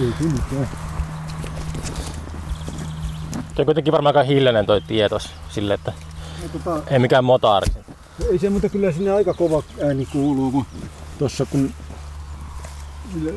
Ei 0.00 0.12
se 3.56 3.60
on 3.62 3.64
kuitenkin 3.64 3.92
varmaan 3.92 4.16
aika 4.16 4.26
hiljainen 4.28 4.66
toi 4.66 4.80
tie 4.80 5.08
tossa, 5.08 5.30
sille, 5.50 5.74
että 5.74 5.92
No, 6.42 6.48
tota, 6.48 6.90
ei 6.92 6.98
mikään 6.98 7.24
motaari. 7.24 7.66
ei 8.30 8.38
se, 8.38 8.50
mutta 8.50 8.68
kyllä 8.68 8.92
sinne 8.92 9.12
aika 9.12 9.34
kova 9.34 9.62
ääni 9.86 10.06
kuuluu, 10.06 10.50
kun 10.50 10.66
tossa 11.18 11.46
kun 11.46 11.74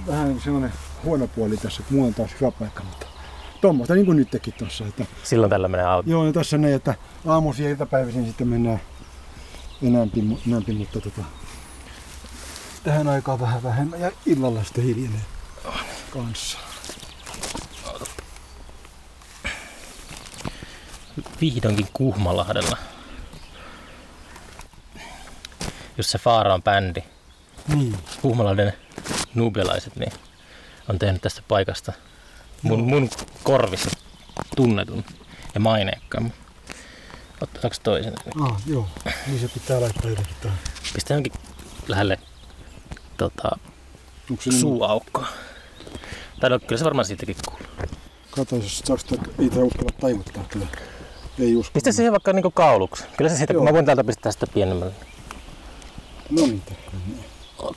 vähän 0.07 0.42
sellainen 0.43 0.74
huono 1.04 1.28
puoli 1.28 1.57
tässä, 1.57 1.84
kun 1.84 1.96
mulla 1.97 2.07
on 2.07 2.14
taas 2.14 2.32
hyvä 2.42 2.52
paikka, 2.52 2.84
mutta 2.84 3.06
tuommoista 3.61 3.93
niin 3.93 4.06
kuin 4.06 4.15
nytkin 4.18 4.54
tuossa. 4.57 4.84
Että, 4.88 5.06
Silloin 5.24 5.50
tällä 5.50 5.68
menee 5.68 5.86
auto. 5.86 6.10
joo, 6.10 6.25
no 6.25 6.32
tässä 6.34 6.57
ne, 6.57 6.74
että 6.74 6.96
aamuisin 7.28 7.65
ja 7.65 7.71
iltapäivisin 7.71 8.25
sitten 8.25 8.47
mennään 8.47 8.79
enämpi, 9.84 10.24
enämpi 10.47 10.74
mutta 10.74 11.02
tota, 11.02 11.21
tähän 12.87 13.07
aikaan 13.07 13.39
vähän 13.39 13.64
vähemmän 13.64 14.01
ja 14.01 14.11
illalla 14.25 14.64
sitten 14.64 14.83
hiljenee 14.83 15.21
kanssa. 16.09 16.57
Vihdoinkin 21.41 21.87
Kuhmalahdella. 21.93 22.77
Jos 25.97 26.11
se 26.11 26.18
Faara 26.18 26.54
on 26.54 26.63
bändi. 26.63 27.04
Niin. 27.68 27.97
Kuhmalahden 28.21 28.73
nubialaiset 29.33 29.96
niin 29.96 30.13
on 30.89 30.99
tehnyt 30.99 31.21
tästä 31.21 31.41
paikasta 31.47 31.93
mun, 32.61 32.83
mun 32.83 33.09
korvissa 33.44 33.89
tunnetun 34.55 35.05
ja 35.53 35.59
maineikkaan. 35.59 36.33
Otetaanko 37.41 37.77
toisen? 37.83 38.13
Ah, 38.41 38.61
joo. 38.66 38.88
Niin 39.27 39.39
se 39.39 39.47
pitää 39.47 39.81
laittaa 39.81 40.09
jotenkin 40.09 40.35
tähän. 40.41 40.57
Pistä 40.94 41.13
johonkin 41.13 41.33
lähelle 41.88 42.19
tota, 43.17 43.49
niin- 44.29 44.59
suuaukkoa. 44.59 45.27
Tai 46.39 46.49
no, 46.49 46.59
kyllä 46.59 46.77
se 46.77 46.85
varmaan 46.85 47.05
siitäkin 47.05 47.35
kuuluu. 47.47 47.67
Kato, 48.31 48.55
jos 48.55 48.79
saako 48.85 49.03
tämä 49.07 49.65
uskalla 49.65 49.91
taivuttaa 49.99 50.43
kyllä. 50.49 50.67
Ei 51.39 51.55
usko. 51.55 51.73
Pistä 51.73 51.91
siihen 51.91 52.11
vaikka 52.11 52.33
niinku 52.33 52.51
kauluksi. 52.51 53.03
Kyllä 53.17 53.29
se 53.29 53.38
siitä, 53.38 53.53
kun 53.53 53.59
Joo. 53.59 53.65
mä 53.65 53.73
voin 53.73 53.85
täältä 53.85 54.03
pistää 54.03 54.31
sitä 54.31 54.47
pienemmälle. 54.53 54.93
No 56.29 56.41
niin, 56.45 56.63
näin. 56.93 57.75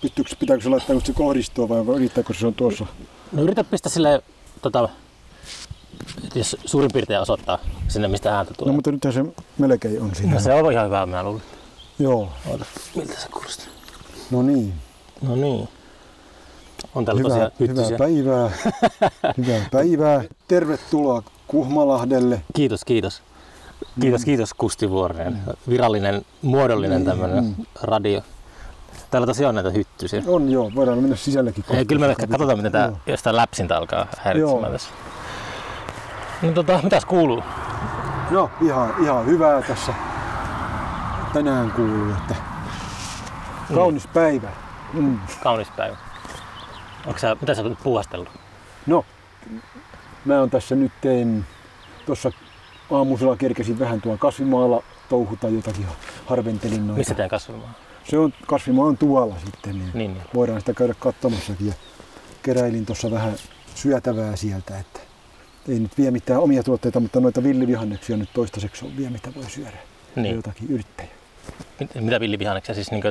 Pystyykö, 0.00 0.36
pitääkö 0.38 0.62
se 0.62 0.68
laittaa 0.68 1.00
se 1.04 1.12
kohdistua 1.12 1.68
vai 1.68 1.98
riittääkö 1.98 2.34
se 2.34 2.46
on 2.46 2.54
tuossa? 2.54 2.86
No 3.32 3.42
yritä 3.42 3.64
pistää 3.64 3.92
sille, 3.92 4.22
tota, 4.62 4.88
jos 6.34 6.56
suurin 6.64 6.90
piirtein 6.92 7.20
osoittaa 7.20 7.58
sinne, 7.88 8.08
mistä 8.08 8.36
ääntä 8.36 8.54
tulee. 8.54 8.72
No 8.72 8.74
mutta 8.74 8.92
nythän 8.92 9.12
se 9.12 9.24
melkein 9.58 10.02
on 10.02 10.14
siinä. 10.14 10.34
No, 10.34 10.40
se 10.40 10.52
on 10.54 10.72
ihan 10.72 10.86
hyvä, 10.86 11.06
mä 11.06 11.22
luulen. 11.22 11.42
Joo, 11.98 12.32
Oota, 12.46 12.64
miltä 12.94 13.20
se 13.20 13.28
kuulostaa? 13.28 13.73
No 14.30 14.42
niin. 14.42 14.74
No 15.22 15.36
niin. 15.36 15.68
On 16.94 17.04
täällä 17.04 17.22
Hyvää, 17.22 17.50
tosiaan 17.50 17.52
hyvää 17.60 17.98
päivää. 17.98 18.50
hyvää 19.38 19.68
päivää. 19.72 20.24
Tervetuloa 20.48 21.22
Kuhmalahdelle. 21.46 22.42
Kiitos, 22.54 22.84
kiitos. 22.84 23.22
Kiitos, 24.00 24.24
kiitos 24.24 24.54
Kusti 24.54 24.90
Vuorinen. 24.90 25.40
Virallinen, 25.68 26.22
muodollinen 26.42 27.04
tämmöinen 27.04 27.56
radio. 27.82 28.22
Täällä 29.10 29.26
tosiaan 29.26 29.48
on 29.48 29.54
näitä 29.54 29.70
hyttysiä. 29.78 30.22
On 30.26 30.50
joo, 30.50 30.72
voidaan 30.74 30.98
mennä 30.98 31.16
sisällekin. 31.16 31.64
Ja 31.70 31.84
kyllä 31.84 32.06
me 32.06 32.10
ehkä 32.10 32.26
katsotaan, 32.26 32.58
miten 32.58 32.72
tää 32.72 32.86
Joo. 32.86 32.96
jostain 33.06 33.36
läpsintä 33.36 33.76
alkaa 33.76 34.06
häiritsemään 34.18 34.62
Joo. 34.62 34.72
tässä. 34.72 34.88
No 36.42 36.52
tota, 36.52 36.80
mitäs 36.82 37.04
kuuluu? 37.04 37.42
No 38.30 38.50
ihan, 38.62 38.94
ihan 39.02 39.26
hyvää 39.26 39.62
tässä 39.62 39.94
tänään 41.32 41.70
kuuluu, 41.70 42.10
että 42.10 42.34
kaunis 43.74 44.06
päivä. 44.06 44.48
Mm. 44.92 45.18
Kaunis 45.42 45.68
päivä. 45.76 45.96
Onko 47.06 47.18
sä, 47.18 47.36
mitä 47.40 47.54
sä 47.54 47.62
oot 47.62 47.70
nyt 47.70 47.78
puuhastellut? 47.82 48.28
No, 48.86 49.04
mä 50.24 50.40
oon 50.40 50.50
tässä 50.50 50.74
nyt 50.74 50.92
tein, 51.00 51.44
tuossa 52.06 52.30
aamusella 52.90 53.36
kerkesin 53.36 53.78
vähän 53.78 54.00
tuolla 54.00 54.18
kasvimaalla 54.18 54.82
touhuta 55.08 55.48
jotakin, 55.48 55.86
harventelin 56.26 56.86
noita. 56.86 56.98
Missä 56.98 57.14
teidän 57.14 57.30
kasvamaan? 57.30 57.76
Se 58.04 58.18
on, 58.18 58.32
kasvimaa 58.46 58.86
on 58.86 58.98
tuolla 58.98 59.34
sitten, 59.44 59.78
niin, 59.78 59.90
Niin, 59.94 60.14
niin. 60.14 60.24
voidaan 60.34 60.60
sitä 60.60 60.74
käydä 60.74 60.94
katsomassakin. 60.98 61.66
Ja 61.66 61.72
keräilin 62.42 62.86
tuossa 62.86 63.10
vähän 63.10 63.32
syötävää 63.74 64.36
sieltä, 64.36 64.78
että 64.78 65.00
ei 65.68 65.80
nyt 65.80 65.98
vie 65.98 66.10
mitään 66.10 66.40
omia 66.40 66.62
tuotteita, 66.62 67.00
mutta 67.00 67.20
noita 67.20 67.42
villivihanneksia 67.42 68.16
nyt 68.16 68.28
toistaiseksi 68.34 68.84
on 68.84 68.96
vielä 68.96 69.10
mitä 69.10 69.34
voi 69.34 69.50
syödä. 69.50 69.78
Ja 70.16 70.22
niin. 70.22 70.36
Jotakin 70.36 70.70
yrittäjä. 70.70 71.08
Mit- 71.80 71.94
Mitä 72.00 72.20
villivihanneksia 72.20 72.74
siis 72.74 72.90
niin 72.90 73.02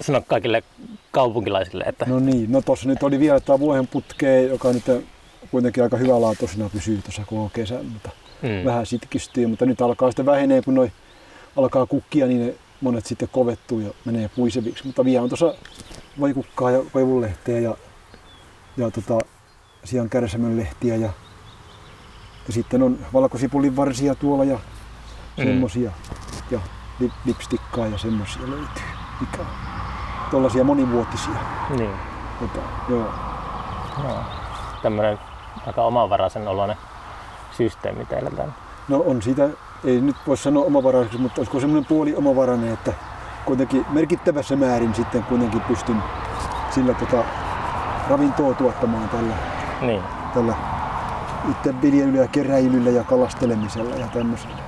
sano 0.00 0.20
kaikille 0.26 0.62
kaupunkilaisille, 1.10 1.84
että 1.84 2.04
No 2.08 2.18
niin, 2.18 2.52
no 2.52 2.62
tuossa 2.62 2.88
nyt 2.88 3.02
oli 3.02 3.20
vielä 3.20 3.40
tämä 3.40 3.58
vuohen 3.58 3.86
putkee, 3.86 4.42
joka 4.42 4.72
nyt 4.72 4.84
kuitenkin 5.50 5.82
aika 5.82 5.96
hyvälaatuisena 5.96 6.68
pysyy 6.72 7.02
tuossa 7.02 7.22
koko 7.26 7.50
kesän, 7.54 7.86
mutta 7.86 8.10
mm. 8.42 8.64
vähän 8.64 8.86
sitkistyy, 8.86 9.46
mutta 9.46 9.66
nyt 9.66 9.80
alkaa 9.80 10.10
sitten 10.10 10.26
vähenee, 10.26 10.62
kun 10.62 10.74
noi 10.74 10.92
alkaa 11.56 11.86
kukkia, 11.86 12.26
niin 12.26 12.46
ne 12.46 12.54
monet 12.80 13.06
sitten 13.06 13.28
kovettuu 13.32 13.80
ja 13.80 13.90
menee 14.04 14.30
puiseviksi. 14.36 14.86
Mutta 14.86 15.04
vielä 15.04 15.22
on 15.22 15.28
tuossa 15.28 15.54
voikukkaa 16.20 16.70
ja 16.70 16.82
koivunlehteä 16.92 17.58
ja, 17.58 17.76
ja 18.76 18.90
tota, 18.90 19.18
sian 19.84 20.08
kärsämön 20.10 20.56
lehtiä 20.56 20.96
ja, 20.96 21.10
ja 22.46 22.52
sitten 22.52 22.82
on 22.82 22.98
valkosipulin 23.12 23.76
varsia 23.76 24.14
tuolla 24.14 24.44
ja 24.44 24.58
Mm. 25.36 25.44
semmosia 25.44 25.90
ja 26.50 26.60
lip, 26.60 26.62
lipstikkaa 27.24 27.86
ja 27.86 27.98
semmosia 27.98 28.42
löytyy. 28.46 28.82
Mikä 29.20 29.38
on 29.40 29.46
tuollaisia 30.30 30.64
monivuotisia. 30.64 31.34
niin. 31.78 31.90
Tota, 32.40 32.58
joo. 32.88 33.08
No. 34.02 34.14
Tämmönen 34.82 35.18
aika 35.66 35.82
omavaraisen 35.82 36.48
oloinen 36.48 36.76
systeemi 37.56 38.04
teillä 38.04 38.30
täällä. 38.30 38.52
No 38.88 39.02
on 39.06 39.22
siitä, 39.22 39.48
ei 39.84 40.00
nyt 40.00 40.16
voi 40.26 40.36
sanoa 40.36 40.64
omavaraiseksi, 40.64 41.18
mutta 41.18 41.40
olisiko 41.40 41.60
semmoinen 41.60 41.84
puoli 41.88 42.14
omavarainen, 42.16 42.72
että 42.72 42.92
kuitenkin 43.44 43.86
merkittävässä 43.90 44.56
määrin 44.56 44.94
sitten 44.94 45.22
kuitenkin 45.22 45.60
pystyn 45.60 46.02
sillä 46.70 46.94
tota 46.94 47.24
ravintoa 48.10 48.54
tuottamaan 48.54 49.08
tällä, 49.08 49.34
Niin. 49.80 50.02
tällä 50.34 50.54
itse 51.50 51.74
viljelyllä 51.82 52.18
ja 52.22 52.28
keräilyllä 52.28 52.90
ja 52.90 53.04
kalastelemisella 53.04 53.94
ja 53.96 54.06
tämmöisellä. 54.06 54.61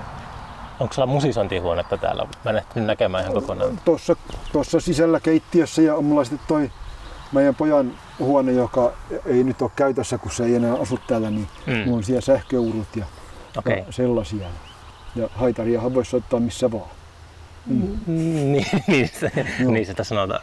Onko 0.81 0.95
sulla 0.95 1.07
musisointihuonetta 1.07 1.97
täällä? 1.99 2.27
Mä 2.45 2.51
en 2.51 2.57
ehtinyt 2.57 2.87
näkemään 2.87 3.23
ihan 3.25 3.35
kokonaan. 3.35 3.81
Tuossa, 3.85 4.17
tuossa 4.53 4.81
sisällä 4.81 5.21
keittiössä 5.21 5.83
ja 5.83 5.95
on 5.95 6.05
mulla 6.05 6.25
sitten 6.25 6.49
toi 6.49 6.71
meidän 7.33 7.55
pojan 7.55 7.93
huone, 8.19 8.53
joka 8.53 8.93
ei 9.27 9.45
nyt 9.45 9.63
ole 9.63 9.71
käytössä, 9.77 10.19
kun 10.19 10.31
se 10.33 10.45
ei 10.45 10.55
enää 10.55 10.75
asu 10.75 10.99
täällä, 11.07 11.31
niin 11.31 11.49
Mm. 11.67 11.73
mulla 11.85 11.97
on 11.97 12.03
siellä 12.05 12.21
sähköurut 12.21 12.97
ja, 12.97 13.05
Okei. 13.57 13.79
ja 13.79 13.93
sellaisia. 13.93 14.47
Ja 15.17 15.29
haitariahan 15.35 15.95
voisi 15.95 16.11
soittaa 16.11 16.41
missä 16.41 16.73
vaan. 16.73 16.91
Mm. 17.67 17.99
niin, 18.53 18.67
niin, 18.87 19.11
se, 19.21 19.31
niin 19.69 19.87
sitä 19.87 20.05
sanotaan. 20.05 20.41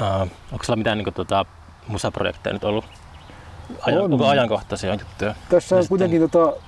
Uh, 0.00 0.20
onko 0.52 0.64
sulla 0.64 0.76
mitään 0.76 0.98
niin 0.98 1.14
tota, 1.14 1.44
musaprojekteja 1.88 2.52
nyt 2.52 2.64
ollut? 2.64 2.84
Ajan, 3.82 4.00
On. 4.02 4.12
onko 4.12 4.26
ajankohtaisia 4.28 4.94
juttuja? 4.94 5.34
Tässä 5.48 5.76
on 5.76 5.82
sitten- 5.82 5.88
kuitenkin 5.88 6.20
tota, 6.30 6.38
Onko 6.44 6.60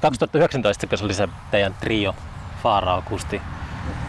2019, 0.00 0.86
kun 0.86 0.98
se 0.98 1.04
oli 1.04 1.14
se 1.14 1.28
teidän 1.50 1.74
trio, 1.80 2.14
Faarao, 2.62 3.02
Kusti, 3.02 3.42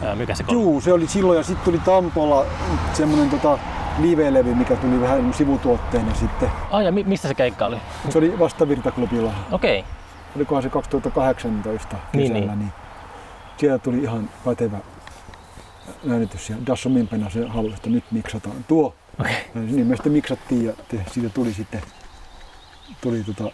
ää, 0.05 0.15
mikä 0.15 0.35
se 0.35 0.43
kolmas? 0.43 0.63
Juu, 0.63 0.81
se 0.81 0.93
oli 0.93 1.07
silloin 1.07 1.37
ja 1.37 1.43
sitten 1.43 1.65
tuli 1.65 1.79
Tampolla 1.79 2.45
semmonen 2.93 3.29
tota 3.29 3.59
live-levy, 3.99 4.53
mikä 4.55 4.75
tuli 4.75 5.01
vähän 5.01 5.33
sivutuotteena 5.33 6.15
sitten. 6.15 6.51
Ah, 6.71 6.83
ja 6.83 6.91
mi- 6.91 7.03
mistä 7.03 7.27
se 7.27 7.33
keikka 7.33 7.65
oli? 7.65 7.77
Se 8.09 8.17
oli 8.17 8.39
Vastavirtaklubilla. 8.39 9.33
Okei. 9.51 9.83
Olikohan 10.35 10.63
se 10.63 10.69
2018 10.69 11.97
Niin, 12.13 12.33
kesällä, 12.33 12.55
niin, 12.55 12.71
sieltä 13.57 13.83
tuli 13.83 13.97
ihan 13.97 14.29
pätevä 14.45 14.77
äänitys 16.11 16.49
ja 16.49 16.55
Dasso 16.67 16.89
Mimpena 16.89 17.29
se 17.29 17.47
halusi, 17.47 17.75
että 17.75 17.89
nyt 17.89 18.03
miksataan 18.11 18.55
tuo. 18.67 18.95
Okei. 19.19 19.33
Ja 19.55 19.61
niin 19.61 19.87
me 19.87 19.95
sitten 19.95 20.11
miksattiin 20.11 20.65
ja 20.65 20.73
te, 20.87 21.05
siitä 21.11 21.29
tuli 21.29 21.53
sitten 21.53 21.81
tuli 23.01 23.23
tota, 23.23 23.51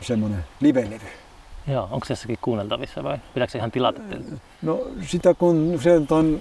semmonen 0.00 0.44
live-levy. 0.60 1.06
Joo, 1.68 1.88
onko 1.90 2.06
se 2.06 2.12
jossakin 2.12 2.38
kuunneltavissa 2.42 3.04
vai 3.04 3.18
pitääkö 3.34 3.50
se 3.50 3.58
ihan 3.58 3.70
tilata 3.70 4.00
teiltä? 4.00 4.30
No 4.62 4.80
sitä 5.06 5.34
kun 5.34 5.78
se 5.82 6.02
on 6.10 6.40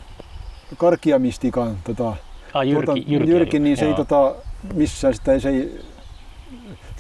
Karkiamistikan 0.77 1.77
tota, 1.83 2.13
Ah, 2.53 2.67
Jyrki, 2.67 2.85
tuota, 2.85 3.01
Jyrki, 3.07 3.31
Jyrki, 3.31 3.59
niin 3.59 3.77
se 3.77 3.85
ei 3.85 3.91
joo. 3.91 3.97
tota, 3.97 4.35
missään 4.73 5.13
sitä 5.13 5.33
ei, 5.33 5.41
se 5.41 5.49
ei 5.49 5.85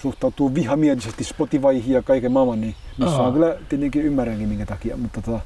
suhtautuu 0.01 0.55
vihamielisesti 0.55 1.23
Spotifyhin 1.23 1.93
ja 1.93 2.01
kaiken 2.01 2.31
maailman, 2.31 2.61
niin 2.61 2.75
missä 2.97 3.17
on 3.17 3.33
kyllä 3.33 3.55
tietenkin 3.69 4.01
ymmärränkin 4.01 4.49
minkä 4.49 4.65
takia, 4.65 4.97
mutta, 4.97 5.21
tota, 5.21 5.39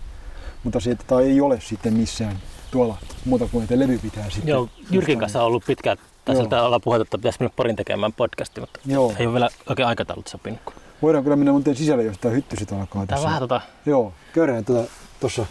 mutta 0.63 0.79
se 0.79 0.95
tota, 0.95 1.21
ei 1.21 1.41
ole 1.41 1.59
sitten 1.61 1.93
missään 1.93 2.39
tuolla 2.71 2.97
muuta 3.25 3.47
kuin, 3.51 3.63
että 3.63 3.79
levy 3.79 3.97
pitää 3.97 4.29
sitten. 4.29 4.47
Joo, 4.49 4.69
Jyrkin 4.91 5.19
kanssa 5.19 5.39
on 5.39 5.45
ollut 5.47 5.63
pitkään, 5.67 5.97
tai 6.25 6.35
sieltä 6.35 6.63
ollaan 6.63 6.81
puhuttu, 6.81 7.01
että 7.01 7.17
pitäisi 7.17 7.39
mennä 7.39 7.53
Porin 7.55 7.75
tekemään 7.75 8.13
podcasti, 8.13 8.61
mutta 8.61 8.79
Joo. 8.85 9.13
ei 9.19 9.25
ole 9.25 9.33
vielä 9.33 9.49
oikein 9.69 9.87
aikataulut 9.87 10.27
sopinut. 10.27 10.59
Voidaan 11.01 11.23
kyllä 11.23 11.35
mennä 11.35 11.51
muuten 11.51 11.75
sisälle, 11.75 12.03
jos 12.03 12.17
tämä 12.17 12.33
hyttyset 12.33 12.71
alkaa 12.71 13.05
Tää 13.05 13.05
tässä. 13.05 13.25
vähän 13.25 13.39
tota, 13.39 13.61
Joo, 13.85 14.13
käydään 14.33 14.65
tuota, 14.65 14.89
tuossa 15.19 15.45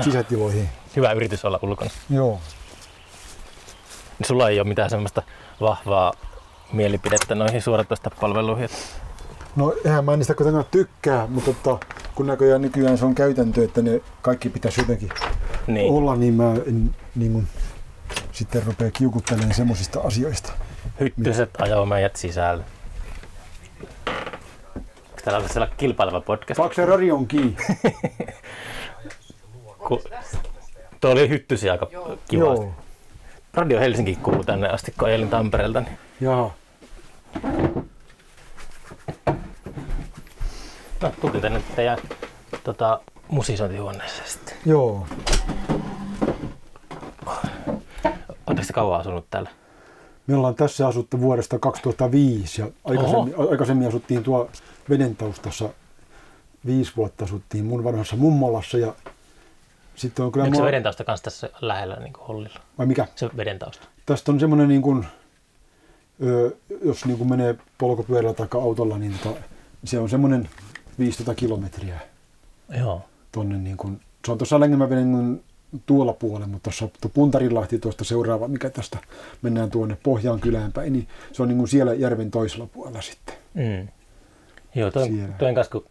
sisätiloihin. 0.00 0.68
hyvä 0.96 1.12
yritys 1.12 1.44
olla 1.44 1.58
ulkona. 1.62 1.90
Joo. 2.10 2.40
sulla 4.26 4.48
ei 4.48 4.60
ole 4.60 4.68
mitään 4.68 4.90
semmoista 4.90 5.22
vahvaa 5.60 6.12
mielipidettä 6.72 7.34
noihin 7.34 7.62
suoratoistopalveluihin. 7.62 8.68
No 9.56 9.74
eihän 9.84 10.04
mä 10.04 10.16
niistä 10.16 10.34
kuitenkaan 10.34 10.64
tykkää, 10.70 11.26
mutta 11.26 11.52
tota, 11.52 11.86
kun 12.14 12.26
näköjään 12.26 12.62
nykyään 12.62 12.98
se 12.98 13.04
on 13.04 13.14
käytäntö, 13.14 13.64
että 13.64 13.82
ne 13.82 14.00
kaikki 14.22 14.48
pitäisi 14.48 14.80
jotenkin 14.80 15.08
Niin. 15.66 15.92
olla, 15.92 16.16
niin 16.16 16.34
mä 16.34 16.52
en 16.66 16.94
niin 17.14 17.32
kun, 17.32 17.46
sitten 18.32 18.62
rupea 18.66 18.90
kiukuttelemaan 18.90 19.54
semmoisista 19.54 20.00
asioista. 20.00 20.52
Hyttyset 21.00 21.50
ajoo 21.60 21.86
meidät 21.86 22.16
sisälle. 22.16 22.64
Täällä 25.28 25.44
on 25.44 25.50
siellä 25.50 25.68
kilpaileva 25.76 26.20
podcast. 26.20 26.56
Saako 26.56 26.74
se 26.74 26.86
radion 26.86 27.26
kiinni? 27.26 27.56
Ku... 29.88 30.02
Tuo 31.00 31.10
oli 31.10 31.28
hyttysiä 31.28 31.72
aika 31.72 31.86
kiva. 32.28 32.44
Joo. 32.44 32.74
Radio 33.54 33.80
Helsinki 33.80 34.16
kuuluu 34.16 34.44
tänne 34.44 34.68
asti, 34.68 34.94
kun 34.98 35.08
ajelin 35.08 35.28
Tampereelta. 35.28 35.80
Niin... 35.80 35.98
Jaha. 36.20 36.50
No, 41.02 41.12
tultiin 41.20 41.42
tänne 41.42 41.62
teidän 41.76 41.98
tota, 42.64 43.00
musisointihuoneeseen 43.28 44.28
sitten. 44.28 44.56
Joo. 44.66 45.06
Oletteko 48.46 48.66
te 48.66 48.72
kauan 48.72 49.00
asunut 49.00 49.26
täällä? 49.30 49.50
Me 50.28 50.36
ollaan 50.36 50.54
tässä 50.54 50.88
asuttu 50.88 51.20
vuodesta 51.20 51.58
2005 51.58 52.60
ja 52.60 52.68
aikaisemmin, 52.84 53.34
aikaisemmin 53.50 53.88
asuttiin 53.88 54.22
tuo 54.24 54.50
veden 54.90 55.16
taustassa. 55.16 55.70
Viisi 56.66 56.92
vuotta 56.96 57.24
asuttiin 57.24 57.64
mun 57.64 57.84
vanhassa 57.84 58.16
mummolassa 58.16 58.78
ja 58.78 58.94
sitten 59.96 60.24
on 60.24 60.32
kyllä... 60.32 60.44
Onko 60.44 60.54
se 60.54 60.60
mua- 60.60 60.66
vedentausta 60.66 61.04
kanssa 61.04 61.24
tässä 61.24 61.50
lähellä 61.60 61.96
niin 61.96 62.12
kuin 62.12 62.26
Hollilla? 62.26 62.60
Vai 62.78 62.86
mikä? 62.86 63.06
Se 63.16 63.30
vedentausta. 63.36 63.86
Tästä 64.06 64.32
on 64.32 64.40
semmoinen 64.40 64.68
niin 64.68 64.82
kuin, 64.82 65.06
jos 66.84 67.04
niin 67.04 67.18
kuin 67.18 67.30
menee 67.30 67.56
polkupyörällä 67.78 68.34
tai 68.34 68.48
autolla, 68.54 68.98
niin 68.98 69.18
tota, 69.22 69.40
se 69.84 69.98
on 69.98 70.08
semmoinen 70.08 70.48
15 70.98 71.34
kilometriä 71.34 72.00
Joo. 72.78 73.02
tonne 73.32 73.58
niin 73.58 73.76
kuin, 73.76 74.00
se 74.26 74.32
on 74.32 74.38
tuossa 74.38 74.60
Längemäveden 74.60 75.40
tuolla 75.86 76.12
puolella, 76.12 76.46
mutta 76.46 76.62
tuossa 76.62 76.88
tuo 77.00 77.10
Puntarinlahti 77.14 77.78
tuosta 77.78 78.04
seuraava, 78.04 78.48
mikä 78.48 78.70
tästä 78.70 78.98
mennään 79.42 79.70
tuonne 79.70 79.96
Pohjaan 80.02 80.40
kylään 80.40 80.72
päin, 80.72 80.92
niin 80.92 81.08
se 81.32 81.42
on 81.42 81.48
niin 81.48 81.58
kuin 81.58 81.68
siellä 81.68 81.94
järven 81.94 82.30
toisella 82.30 82.66
puolella 82.66 83.02
sitten. 83.02 83.34
Mm. 83.54 83.88
Joo, 84.74 84.90
toi, 84.90 85.08
Siellä. 85.08 85.34
toi 85.38 85.54
kanssa, 85.54 85.72
kun 85.72 85.84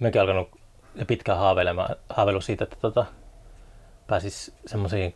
mekin 0.00 0.20
alkanut 0.20 0.48
jo 0.94 1.04
pitkään 1.06 1.38
haaveilemaan, 1.38 1.96
haaveilu 2.08 2.40
siitä, 2.40 2.64
että 2.64 2.76
tota, 2.80 3.06
pääsis 4.06 4.52
semmoisiin 4.66 5.14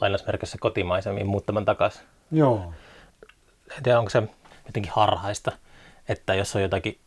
lainausmerkissä 0.00 0.58
kotimaisemiin 0.60 1.26
muuttamaan 1.26 1.64
takaisin. 1.64 2.02
Joo. 2.32 2.72
En 3.76 3.82
tiedä, 3.82 3.98
onko 3.98 4.10
se 4.10 4.22
jotenkin 4.66 4.92
harhaista, 4.94 5.52
että 6.08 6.34
jos 6.34 6.56
on 6.56 6.62
jotakin 6.62 6.98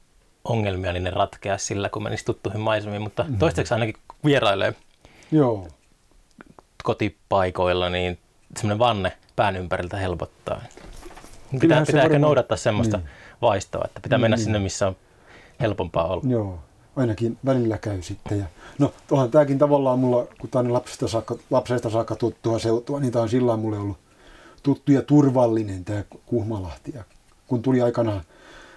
ongelmia, 0.44 0.94
niin 0.94 1.04
ne 1.04 1.10
ratkeaa 1.10 1.58
sillä, 1.58 1.90
kun 1.90 2.04
menisi 2.04 2.26
tuttuihin 2.26 2.62
maisemiin, 2.62 3.02
mutta 3.02 3.24
mm. 3.24 3.38
toistaiseksi 3.38 3.74
ainakin 3.74 3.96
vierailee 4.26 4.74
Joo. 5.34 5.68
Kotipaikoilla, 6.84 7.90
niin 7.90 8.20
semmoinen 8.58 8.80
vanne 8.80 9.18
pään 9.36 9.56
ympäriltä 9.56 9.98
helpottaa. 9.98 10.62
Pitää, 10.62 11.60
Kyllähän 11.60 11.86
se 11.86 11.92
pitää 11.92 12.02
ehkä 12.04 12.14
varmaan- 12.14 12.22
noudattaa 12.28 12.58
semmoista 12.58 12.98
Niin. 12.98 13.08
vaistoa, 13.42 13.84
että 13.86 14.00
pitää 14.04 14.20
mennä 14.20 14.38
Niin. 14.38 14.44
sinne, 14.44 14.60
missä 14.60 14.88
on 14.88 14.96
helpompaa 15.60 16.08
olla. 16.08 16.24
Joo. 16.28 16.60
Ainakin 16.96 17.38
välillä 17.46 17.78
käy 17.78 18.02
sitten. 18.02 18.40
Ja, 18.40 18.46
no 18.80 18.94
onhan 19.12 19.32
tämäkin 19.32 19.60
tavallaan 19.60 20.00
mulla, 20.00 20.28
kun 20.42 20.50
tämä 20.50 20.60
on 20.60 20.74
lapsesta 20.74 21.08
saakka, 21.08 21.36
lapsesta 21.50 21.90
saakka 21.90 22.16
tuttua 22.16 22.60
seutua, 22.60 23.00
niin 23.00 23.12
tämä 23.14 23.24
on 23.24 23.30
sillä 23.30 23.58
mulle 23.58 23.78
ollut 23.78 23.98
tuttu 24.64 24.92
ja 24.92 25.02
turvallinen 25.02 25.86
tämä 25.86 26.04
Kuhmalahti. 26.26 26.92
Ja 26.96 27.04
kun 27.48 27.62
tuli 27.62 27.82
aikanaan 27.82 28.22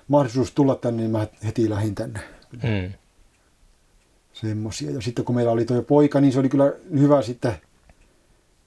mahdollisuus 0.09 0.53
tulla 0.53 0.75
tänne, 0.75 1.03
niin 1.03 1.11
mä 1.11 1.27
heti 1.45 1.71
lähdin 1.71 1.95
tänne. 1.95 2.21
Mm. 2.53 2.93
semmosia. 4.33 4.91
Ja 4.91 5.01
sitten 5.01 5.25
kun 5.25 5.35
meillä 5.35 5.53
oli 5.53 5.65
tuo 5.65 5.83
poika, 5.83 6.21
niin 6.21 6.33
se 6.33 6.39
oli 6.39 6.49
kyllä 6.49 6.73
hyvä 6.99 7.23
sitten, 7.23 7.53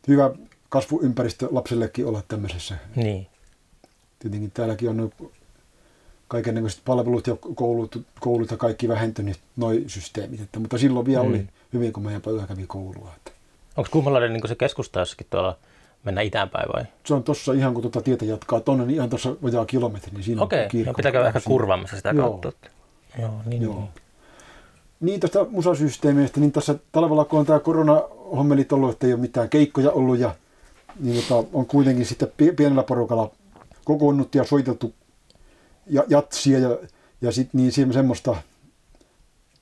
hyvä 0.10 0.32
kasvuympäristö 0.70 1.48
lapsellekin 1.52 2.06
olla 2.06 2.22
tämmöisessä. 2.28 2.76
Niin. 2.96 3.28
Tietenkin 4.20 4.52
täälläkin 4.52 4.90
on 4.90 5.12
kaikennäköiset 6.28 6.82
palvelut 6.86 7.28
ja 7.28 7.36
koulut, 7.56 8.02
koulut 8.20 8.52
ja 8.52 8.58
kaikki 8.58 8.88
vähentynyt, 8.88 9.40
noi 9.58 9.84
systeemit. 9.88 10.42
Että, 10.42 10.60
mutta 10.60 10.78
silloin 10.78 11.06
vielä 11.06 11.24
Mm. 11.24 11.30
oli 11.30 11.48
hyvin, 11.74 11.94
kun 11.94 12.04
meidän 12.04 12.22
poika 12.22 12.48
kävi 12.48 12.66
koulua. 12.68 13.12
Että. 13.18 13.32
Onko 13.78 13.90
Kuhmolainen 13.92 14.34
niin 14.34 14.48
se 14.48 14.56
keskusta 14.56 15.00
jossakin 15.00 15.28
tuolla 15.30 15.58
mennä 16.04 16.22
itäänpäin 16.22 16.70
vai? 16.76 16.86
Se 17.06 17.14
on 17.14 17.24
tossa 17.24 17.54
ihan 17.54 17.74
kun 17.74 17.82
tuota 17.82 18.02
tietä 18.02 18.26
jatkaa 18.26 18.60
tonne, 18.60 18.86
niin 18.86 18.96
ihan 18.96 19.10
tuossa 19.10 19.36
vajaa 19.44 19.66
kilometri, 19.66 20.12
niin 20.14 20.24
siinä 20.24 20.42
Okei, 20.42 20.64
on 20.64 20.70
kirkko. 20.70 20.92
no 20.92 20.96
pitää 20.96 21.12
käydä 21.12 21.28
ehkä 21.28 21.40
Siinä. 21.40 21.50
kurvaamassa 21.52 21.96
sitä 21.96 22.10
Joo. 22.10 22.30
kautta. 22.30 22.52
Joo, 23.20 23.32
niin, 23.46 23.62
Joo. 23.62 23.74
niin. 23.76 23.90
Niin 25.00 25.19
tästä 25.19 25.46
musasysteemeistä, 25.50 26.40
niin 26.40 26.51
tässä 26.51 26.75
talvella 26.92 27.25
kun 27.25 27.40
on 27.40 27.46
tämä 27.46 27.60
koronahommelit 27.60 28.72
ollut, 28.72 28.92
että 28.92 29.07
ei 29.07 29.13
ole 29.13 29.22
mitään 29.22 29.50
keikkoja 29.50 29.92
ollut 29.92 30.19
ja 30.19 30.36
niin 31.00 31.24
tota, 31.28 31.50
on 31.54 31.66
kuitenkin 31.66 32.06
sitten 32.06 32.31
pie- 32.38 32.54
pienellä 32.54 32.84
porukalla 32.84 33.31
kokoonnut 33.86 34.36
ja 34.36 34.44
soiteltu 34.44 34.94
ja, 35.88 36.04
jatsia 36.07 36.60
ja, 36.60 36.78
ja 37.22 37.31
sitten 37.31 37.62
niin 37.62 37.72
semmoista 37.72 38.36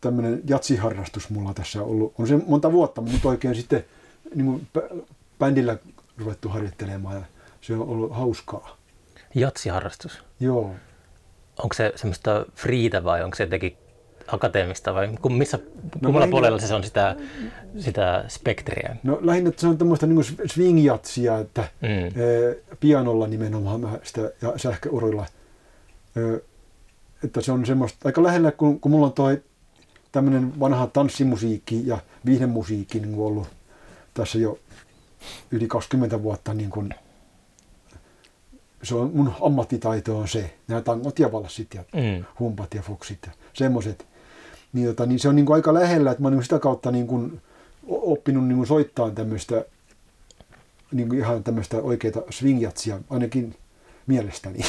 tämmöinen 0.01 0.41
jatsiharrastus 0.47 1.29
mulla 1.29 1.53
tässä 1.53 1.81
on 1.81 1.87
ollut. 1.89 2.13
On 2.17 2.27
se 2.27 2.37
monta 2.47 2.71
vuotta, 2.71 3.01
mutta 3.01 3.15
nyt 3.15 3.25
oikein 3.25 3.55
sitten 3.55 3.85
niin 4.35 4.45
kuin 4.45 4.67
bä- 4.77 5.03
bändillä 5.39 5.77
ruvettu 6.17 6.49
harjoittelemaan 6.49 7.15
ja 7.15 7.23
se 7.61 7.73
on 7.73 7.87
ollut 7.87 8.15
hauskaa. 8.15 8.77
Jatsiharrastus. 9.35 10.23
Joo. 10.39 10.71
Onko 11.63 11.73
se 11.73 11.93
semmoista 11.95 12.45
friitä 12.55 13.03
vai 13.03 13.23
onko 13.23 13.35
se 13.35 13.43
jotenkin 13.43 13.77
akateemista 14.27 14.93
vai 14.93 15.09
kun 15.21 15.33
missä, 15.33 15.57
kummalla 15.93 16.19
lähinnä- 16.19 16.31
puolella 16.31 16.59
se 16.59 16.73
on 16.75 16.83
sitä, 16.83 17.15
sitä 17.79 18.25
spektriä? 18.27 18.95
No 19.03 19.19
lähinnä 19.21 19.51
se 19.57 19.67
on 19.67 19.77
tämmöistä 19.77 20.07
niin 20.07 20.23
swing-jatsia, 20.47 21.39
että 21.41 21.61
Mm. 21.81 22.21
Ee, 22.21 22.57
pianolla 22.79 23.27
nimenomaan 23.27 23.79
mä 23.81 23.99
sitä 24.03 24.21
ja 24.41 24.53
sähköuruilla. 24.57 25.25
Ee, 26.15 26.41
että 27.23 27.41
se 27.41 27.51
on 27.51 27.65
semmoista 27.65 27.97
aika 28.05 28.23
lähellä, 28.23 28.51
kun, 28.51 28.79
kun 28.79 28.91
mulla 28.91 29.05
on 29.05 29.13
toi 29.13 29.41
tämmöinen 30.11 30.59
vanha 30.59 30.87
tanssimusiikki 30.87 31.87
ja 31.87 31.97
viihdemusiikki 32.25 32.99
niin 32.99 33.19
ollut 33.19 33.47
tässä 34.13 34.37
jo 34.39 34.59
yli 35.51 35.67
20 35.67 36.23
vuotta 36.23 36.53
niin 36.53 36.69
kuin, 36.69 36.89
se 38.83 38.95
on 38.95 39.11
mun 39.13 39.33
ammattitaito 39.41 40.17
on 40.17 40.27
se, 40.27 40.53
nämä 40.67 40.81
tangot 40.81 41.19
ja 41.19 41.31
valssit 41.31 41.73
ja 41.73 41.83
Mm. 41.93 42.25
humpat 42.39 42.73
ja 42.73 42.81
foksit 42.81 43.19
ja 43.25 43.31
semmoiset. 43.53 44.05
Niin, 44.73 44.87
tota, 44.87 45.05
niin 45.05 45.19
se 45.19 45.29
on 45.29 45.35
niin 45.35 45.45
kuin 45.45 45.55
aika 45.55 45.73
lähellä, 45.73 46.11
että 46.11 46.21
mä 46.21 46.25
oon 46.27 46.31
niin 46.31 46.37
kuin 46.37 46.43
sitä 46.45 46.59
kautta 46.59 46.91
niin 46.91 47.07
kuin 47.07 47.41
oppinut 47.87 48.47
niin 48.47 48.55
kuin 48.57 48.67
soittaa 48.67 49.11
tämmöistä 49.11 49.65
niin 50.91 51.09
kuin 51.09 51.19
ihan 51.19 51.43
tämmöistä 51.43 51.77
oikeita 51.77 52.21
swingjatsia, 52.29 52.99
ainakin 53.09 53.55
mielestäni. 54.07 54.59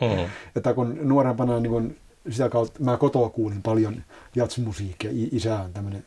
Mm. 0.00 0.30
että 0.56 0.74
kun 0.74 0.98
nuorempana 1.02 1.60
niin 1.60 1.70
kun 1.72 1.96
sitä 2.30 2.48
kautta, 2.48 2.80
mä 2.82 2.96
kotoa 2.96 3.28
kuulin 3.30 3.62
paljon 3.62 4.02
jatsmusiikkia, 4.34 5.10
I- 5.10 5.28
isä 5.32 5.60
on 5.60 5.72
tämmöinen 5.72 6.04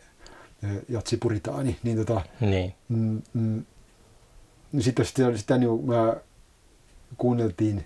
jatsipuritaani, 0.90 1.78
niin 1.84 1.98
tota, 1.98 2.22
Niin. 2.42 2.74
mm, 2.90 3.22
mm, 3.34 3.64
sitten 4.80 5.06
sitä, 5.06 5.38
sitä 5.38 5.58
niin 5.58 5.86
mä 5.86 6.16
kuunneltiin 7.18 7.86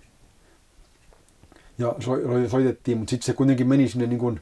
ja 1.77 1.95
so, 1.99 2.11
soitettiin, 2.49 2.97
mutta 2.97 3.09
sitten 3.09 3.25
se 3.25 3.33
kuitenkin 3.33 3.67
meni 3.67 3.87
sinne 3.89 4.07
niin 4.07 4.19
kuin, 4.19 4.41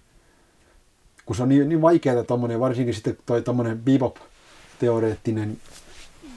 kun 1.25 1.35
se 1.35 1.43
on 1.43 1.49
niin, 1.49 1.69
niin 1.69 1.81
vaikeaa 1.81 2.23
tommonen, 2.23 2.59
varsinkin 2.59 2.93
sitten 2.93 3.17
toi 3.25 3.41
tommonen 3.41 3.79
bebop-teoreettinen, 3.79 5.57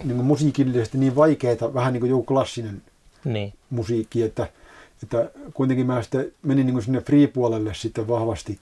niin 0.05 0.17
kuin 0.17 0.27
musiikillisesti 0.27 0.99
niin 0.99 1.17
vaikeaa, 1.17 1.75
vähän 1.75 1.93
niin 1.93 2.01
kuin 2.01 2.11
joku 2.11 2.25
klassinen 2.25 2.83
Niin. 3.25 3.53
musiikki, 3.71 4.23
että, 4.23 4.49
että 5.03 5.31
kuitenkin 5.55 5.87
mä 5.87 6.03
sitten 6.03 6.33
menin 6.43 6.67
niin 6.67 6.75
kuin 6.75 6.85
sinne 6.85 7.01
free-puolelle 7.01 7.75
sitten 7.75 8.09
vahvasti, 8.09 8.59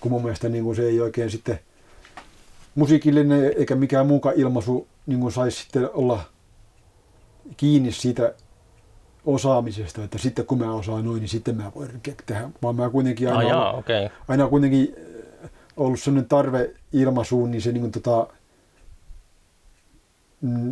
kun 0.00 0.12
mun 0.12 0.22
mielestä 0.22 0.48
niin 0.48 0.64
kuin 0.64 0.76
se 0.76 0.82
ei 0.82 1.00
oikein 1.00 1.30
sitten 1.30 1.58
musiikillinen 2.74 3.52
eikä 3.56 3.74
mikään 3.74 4.06
muukaan 4.06 4.34
ilmaisu 4.38 4.88
niin 5.06 5.20
kuin 5.20 5.32
saisi 5.32 5.62
sitten 5.62 5.90
olla 5.94 6.24
kiinni 7.56 7.92
siitä 7.92 8.34
osaamisesta, 9.26 10.04
että 10.04 10.18
sitten 10.18 10.46
kun 10.46 10.58
mä 10.58 10.74
osaan 10.74 11.04
noin, 11.04 11.20
niin 11.20 11.28
sitten 11.28 11.56
mä 11.56 11.72
voin 11.74 12.00
tehdä, 12.26 12.50
vaan 12.62 12.76
mä 12.76 12.90
kuitenkin 12.90 13.28
aina, 13.28 13.38
Ah, 13.38 13.44
ollut- 13.44 13.52
jaa, 13.52 13.72
okei. 13.72 14.06
Okay. 14.06 14.18
aina 14.28 14.48
kuitenkin 14.48 14.96
äh, 15.44 15.50
ollut 15.76 16.00
sellainen 16.00 16.28
tarve 16.28 16.70
ilmaisuun, 16.92 17.50
niin 17.50 17.62
se 17.62 17.72
niin 17.72 17.80
kuin 17.80 17.92
tota, 17.92 18.26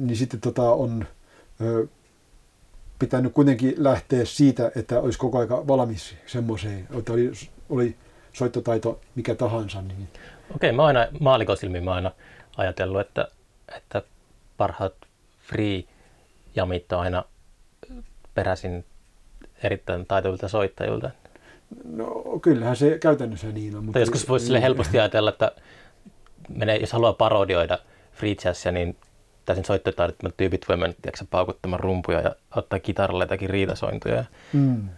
niin 0.00 0.16
sitten 0.16 0.40
tota 0.40 0.62
on 0.70 1.06
ö, 1.61 1.87
pitänyt 2.99 3.32
kuitenkin 3.32 3.75
lähteä 3.78 4.25
siitä, 4.25 4.70
että 4.76 5.00
olisi 5.00 5.18
koko 5.18 5.38
aika 5.38 5.66
valmis 5.66 6.14
semmoiseen, 6.26 6.88
että 6.99 7.12
oli, 7.12 7.32
oli 7.70 7.96
soittotaito 8.32 9.00
mikä 9.14 9.34
tahansa. 9.34 9.82
Niin, 9.82 10.08
Okei, 10.54 10.73
mä 10.73 10.84
aina 10.84 11.06
maalikosilmin 11.20 11.84
mä 11.84 11.92
aina 11.94 12.11
ajatellut, 12.56 13.00
että, 13.00 13.28
että 13.76 14.02
parhaat 14.56 14.94
free 15.40 15.84
jamit 16.56 16.92
on 16.92 17.00
aina 17.00 17.25
peräisin 18.34 18.84
erittäin 19.62 20.06
taitavilta 20.06 20.48
soittajilta. 20.48 21.10
No 21.84 22.22
kyllähän 22.42 22.76
se 22.76 22.98
käytännössä 22.98 23.46
niin 23.46 23.76
on. 23.76 23.84
Mutta 23.84 23.98
joskus 23.98 24.28
voisi 24.28 24.46
sille 24.46 24.62
helposti 24.62 24.98
ajatella, 24.98 25.30
että 25.30 25.52
menee, 26.48 26.76
jos 26.76 26.92
haluaa 26.92 27.12
parodioida 27.12 27.78
free 28.12 28.36
jazzia, 28.44 28.72
niin 28.72 28.96
täysin 29.44 29.64
soittotaidottomat 29.64 30.36
tyypit 30.36 30.68
voi 30.68 30.76
mennä 30.76 30.96
tiedätkö, 31.02 31.24
paukuttamaan 31.30 31.80
rumpuja 31.80 32.20
ja 32.20 32.34
ottaa 32.56 32.78
kitaralla 32.78 33.22
jotakin 33.22 33.50
riitasointuja. 33.50 34.24
Mm. 34.52 34.88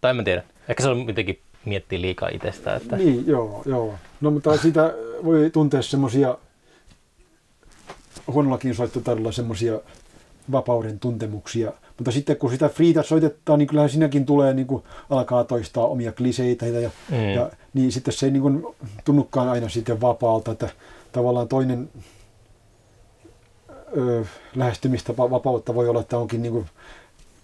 Tai 0.00 0.10
en 0.10 0.16
mä 0.16 0.22
tiedä. 0.22 0.42
Ehkä 0.68 0.82
se 0.82 0.88
on 0.88 1.06
jotenkin 1.08 1.40
miettiä 1.64 2.00
liikaa 2.00 2.28
itsestä. 2.28 2.76
Että... 2.76 2.96
Niin, 2.96 3.26
joo, 3.26 3.62
joo. 3.66 3.94
No 4.20 4.30
mutta 4.30 4.56
sitä 4.56 4.94
voi 5.24 5.50
tuntea 5.52 5.82
semmoisia 5.82 6.38
huonollakin 8.26 8.74
soittotaidolla 8.74 9.32
semmoisia 9.32 9.80
vapauden 10.52 11.00
tuntemuksia. 11.00 11.72
Mutta 11.98 12.10
sitten 12.10 12.36
kun 12.36 12.50
sitä 12.50 12.68
friita 12.68 13.02
soitetaan, 13.02 13.58
niin 13.58 13.66
kyllähän 13.66 13.90
siinäkin 13.90 14.26
tulee, 14.26 14.54
niin 14.54 14.66
kuin, 14.66 14.82
alkaa 15.10 15.44
toistaa 15.44 15.86
omia 15.86 16.12
kliseitä. 16.12 16.66
Ja, 16.66 16.90
mm. 17.10 17.28
ja, 17.34 17.50
niin 17.74 17.92
sitten 17.92 18.14
se 18.14 18.26
ei 18.26 18.32
niin 18.32 18.42
kuin, 18.42 18.66
tunnukaan 19.04 19.48
aina 19.48 19.68
sitten 19.68 20.00
vapaalta, 20.00 20.52
että 20.52 20.68
tavallaan 21.12 21.48
toinen 21.48 21.88
ö, 23.96 24.24
lähestymistä 24.54 25.16
vapautta 25.16 25.74
voi 25.74 25.88
olla, 25.88 26.00
että 26.00 26.18
onkin 26.18 26.42
niin 26.42 26.52
kuin, 26.52 26.66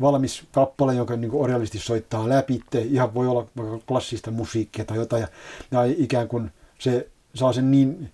valmis 0.00 0.42
kappale, 0.52 0.94
jonka 0.94 1.16
niin 1.16 1.30
orjallisesti 1.34 1.78
soittaa 1.78 2.28
läpi. 2.28 2.60
Ihan 2.90 3.14
voi 3.14 3.28
olla 3.28 3.46
klassista 3.88 4.30
musiikkia 4.30 4.84
tai 4.84 4.96
jotain. 4.96 5.20
Ja, 5.20 5.28
ja 5.70 5.94
ikään 5.98 6.28
kuin 6.28 6.50
se 6.78 7.08
saa 7.34 7.52
sen 7.52 7.70
niin 7.70 8.10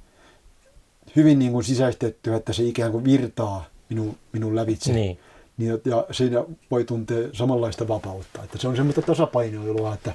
hyvin 1.17 1.39
niin 1.39 1.53
kuin 1.53 1.65
sisäistettyä, 1.65 2.37
että 2.37 2.53
se 2.53 2.63
ikään 2.63 2.93
kuin 2.93 3.05
virtaa 3.05 3.65
minun, 3.89 4.17
minun 4.33 4.57
lävitse. 4.57 4.93
Niin. 4.93 5.19
Niin, 5.59 5.81
ja 5.85 6.07
siinä 6.11 6.45
voi 6.71 6.85
tuntea 6.85 7.29
samanlaista 7.33 7.89
vapautta. 7.89 8.43
Että 8.45 8.59
se 8.59 8.69
on 8.69 8.77
semmoista 8.77 9.03
tasapainoilua, 9.03 9.95
että 9.95 10.13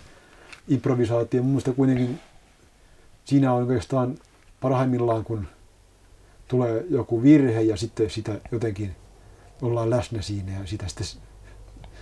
improvisaatio 0.67 1.41
mun 1.41 1.51
mielestä 1.51 1.71
kuitenkin 1.71 2.19
siinä 3.25 3.53
on 3.53 3.67
oikeastaan 3.67 4.15
parhaimmillaan, 4.61 5.23
kun 5.23 5.47
tulee 6.47 6.85
joku 6.89 7.23
virhe 7.23 7.61
ja 7.61 7.77
sitten 7.77 8.09
sitä 8.09 8.31
jotenkin 8.51 8.95
ollaan 9.61 9.89
läsnä 9.89 10.21
siinä 10.21 10.51
ja 10.59 10.65
sitä 10.65 10.87
sitten 10.87 11.07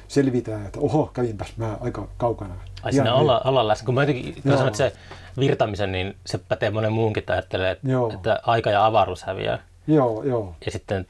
selvitään, 0.08 0.66
että 0.66 0.80
oho, 0.80 1.12
kävinpäs 1.14 1.58
mä 1.58 1.78
aika 1.82 2.08
kaukana. 2.18 2.56
Ai 2.84 2.94
siinä 2.94 3.14
olla, 3.14 3.42
olla 3.46 3.68
läsnä. 3.68 3.86
Kun 3.86 3.96
mä 3.96 4.02
jotenkin 4.02 4.34
kun 4.34 4.52
sanoin, 4.52 4.68
että 4.68 4.78
se 4.78 4.94
virtamisen, 5.40 5.92
niin 5.92 6.16
se 6.26 6.38
pätee 6.38 6.70
monen 6.70 6.94
muunkin, 6.94 7.22
että 7.22 7.34
ajattelee, 7.34 7.72
että, 7.72 7.88
että 8.14 8.40
aika 8.44 8.70
ja 8.70 8.86
avaruus 8.86 9.24
häviää. 9.24 9.60
Joo, 9.88 10.24
joo. 10.24 10.56
Ja 10.66 10.72
sitten, 10.72 11.08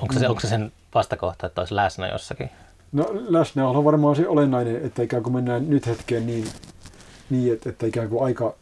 onko 0.00 0.14
se, 0.14 0.20
mm. 0.20 0.30
onko 0.30 0.40
se 0.40 0.48
sen 0.48 0.72
vastakohta, 0.94 1.46
että 1.46 1.60
olisi 1.60 1.74
läsnä 1.74 2.08
jossakin? 2.08 2.50
No 2.92 3.06
läsnä 3.12 3.68
on 3.68 3.84
varmaan 3.84 4.16
se 4.16 4.28
olennainen, 4.28 4.84
että 4.84 5.02
ikään 5.02 5.22
kuin 5.22 5.34
mennään 5.34 5.70
nyt 5.70 5.86
hetkeen 5.86 6.26
niin, 6.26 6.44
niin 7.30 7.52
että, 7.52 7.70
että 7.70 7.86
ikään 7.86 8.08
kuin 8.08 8.24
aika 8.24 8.54